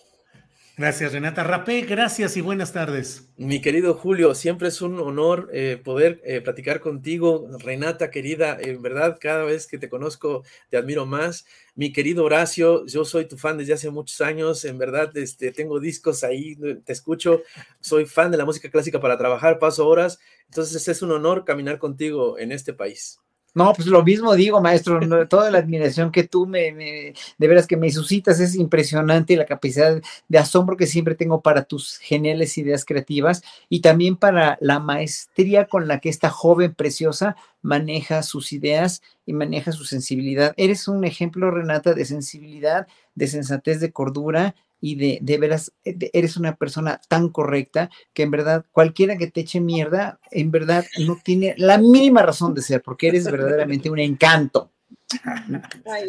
Gracias, 0.82 1.14
Renata 1.14 1.44
Rapé. 1.44 1.82
Gracias 1.82 2.36
y 2.38 2.42
buenas 2.42 2.74
tardes. 2.74 3.30
Mi 3.38 3.62
querido 3.62 3.94
Julio, 3.94 4.34
siempre 4.34 4.70
es 4.70 4.82
un 4.82 5.00
honor 5.00 5.48
eh, 5.54 5.80
poder 5.82 6.20
eh, 6.26 6.42
platicar 6.42 6.80
contigo. 6.80 7.48
Renata, 7.60 8.10
querida, 8.10 8.58
en 8.60 8.82
verdad, 8.82 9.20
cada 9.22 9.44
vez 9.44 9.68
que 9.68 9.78
te 9.78 9.90
conozco, 9.90 10.44
te 10.72 10.78
admiro 10.78 11.06
más. 11.06 11.46
Mi 11.76 11.94
querido 11.94 12.26
Horacio, 12.26 12.84
yo 12.88 13.06
soy 13.06 13.28
tu 13.28 13.38
fan 13.38 13.60
desde 13.60 13.74
hace 13.74 13.92
muchos 13.92 14.22
años. 14.22 14.66
En 14.66 14.80
verdad, 14.80 15.16
este, 15.16 15.52
tengo 15.52 15.80
discos 15.80 16.24
ahí, 16.24 16.56
te 16.56 16.92
escucho. 16.92 17.44
Soy 17.80 18.08
fan 18.08 18.32
de 18.32 18.38
la 18.38 18.46
música 18.46 18.72
clásica 18.72 19.00
para 19.00 19.20
trabajar, 19.20 19.60
paso 19.60 19.88
horas. 19.88 20.18
Entonces, 20.48 20.88
es 20.88 21.02
un 21.04 21.12
honor 21.12 21.46
caminar 21.46 21.78
contigo 21.78 22.40
en 22.40 22.52
este 22.52 22.74
país. 22.74 23.21
No, 23.54 23.74
pues 23.74 23.88
lo 23.88 24.02
mismo 24.02 24.34
digo, 24.34 24.62
maestro, 24.62 25.28
toda 25.28 25.52
la 25.52 25.58
admiración 25.58 26.10
que 26.10 26.24
tú 26.24 26.48
me, 26.48 27.14
de 27.38 27.48
veras 27.48 27.68
que 27.68 27.76
me 27.76 27.92
suscitas 27.92 28.40
es 28.40 28.56
impresionante 28.56 29.34
y 29.34 29.36
la 29.36 29.46
capacidad 29.46 30.02
de 30.30 30.38
asombro 30.38 30.78
que 30.78 30.88
siempre 30.88 31.16
tengo 31.16 31.42
para 31.42 31.64
tus 31.64 31.98
geniales 31.98 32.58
ideas 32.58 32.86
creativas 32.86 33.44
y 33.68 33.82
también 33.82 34.16
para 34.16 34.58
la 34.62 34.80
maestría 34.80 35.66
con 35.66 35.90
la 35.90 36.00
que 36.00 36.08
esta 36.08 36.30
joven 36.30 36.74
preciosa 36.74 37.36
maneja 37.62 38.24
sus 38.24 38.54
ideas 38.54 39.02
y 39.26 39.34
maneja 39.34 39.74
su 39.74 39.84
sensibilidad. 39.84 40.54
Eres 40.56 40.88
un 40.88 41.04
ejemplo, 41.04 41.52
Renata, 41.52 41.94
de 41.94 42.06
sensibilidad, 42.06 42.88
de 43.16 43.28
sensatez, 43.28 43.82
de 43.82 43.92
cordura 43.92 44.56
y 44.82 44.96
de, 44.96 45.20
de 45.22 45.38
veras, 45.38 45.72
eh, 45.86 46.10
eres 46.12 46.36
una 46.36 46.56
persona 46.56 47.00
tan 47.08 47.30
correcta 47.30 47.90
que 48.14 48.24
en 48.24 48.32
verdad 48.32 48.66
cualquiera 48.72 49.16
que 49.16 49.28
te 49.28 49.42
eche 49.42 49.62
mierda, 49.62 50.20
en 50.32 50.52
verdad 50.52 50.84
no 51.00 51.18
tiene 51.24 51.54
la 51.58 51.78
mínima 51.78 52.24
razón 52.24 52.54
de 52.54 52.62
ser, 52.62 52.82
porque 52.82 53.08
eres 53.08 53.26
verdaderamente 53.26 53.90
un 53.90 54.00
encanto. 54.00 54.72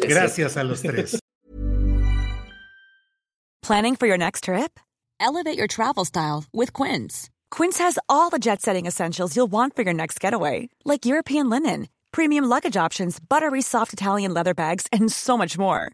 Gracias 0.01 0.57
a 0.57 0.63
los 0.63 0.81
tres. 0.81 1.19
Planning 3.61 3.95
for 3.95 4.07
your 4.07 4.17
next 4.17 4.45
trip? 4.45 4.77
Elevate 5.21 5.57
your 5.57 5.67
travel 5.67 6.03
style 6.03 6.43
with 6.51 6.73
Quince. 6.73 7.29
Quince 7.49 7.77
has 7.77 7.97
all 8.09 8.29
the 8.29 8.39
jet 8.39 8.61
setting 8.61 8.85
essentials 8.85 9.37
you'll 9.37 9.51
want 9.51 9.73
for 9.73 9.83
your 9.83 9.93
next 9.93 10.19
getaway, 10.19 10.67
like 10.83 11.05
European 11.05 11.49
linen, 11.49 11.87
premium 12.11 12.43
luggage 12.43 12.75
options, 12.75 13.19
buttery 13.19 13.61
soft 13.61 13.93
Italian 13.93 14.33
leather 14.33 14.53
bags, 14.53 14.87
and 14.91 15.09
so 15.09 15.37
much 15.37 15.57
more 15.57 15.93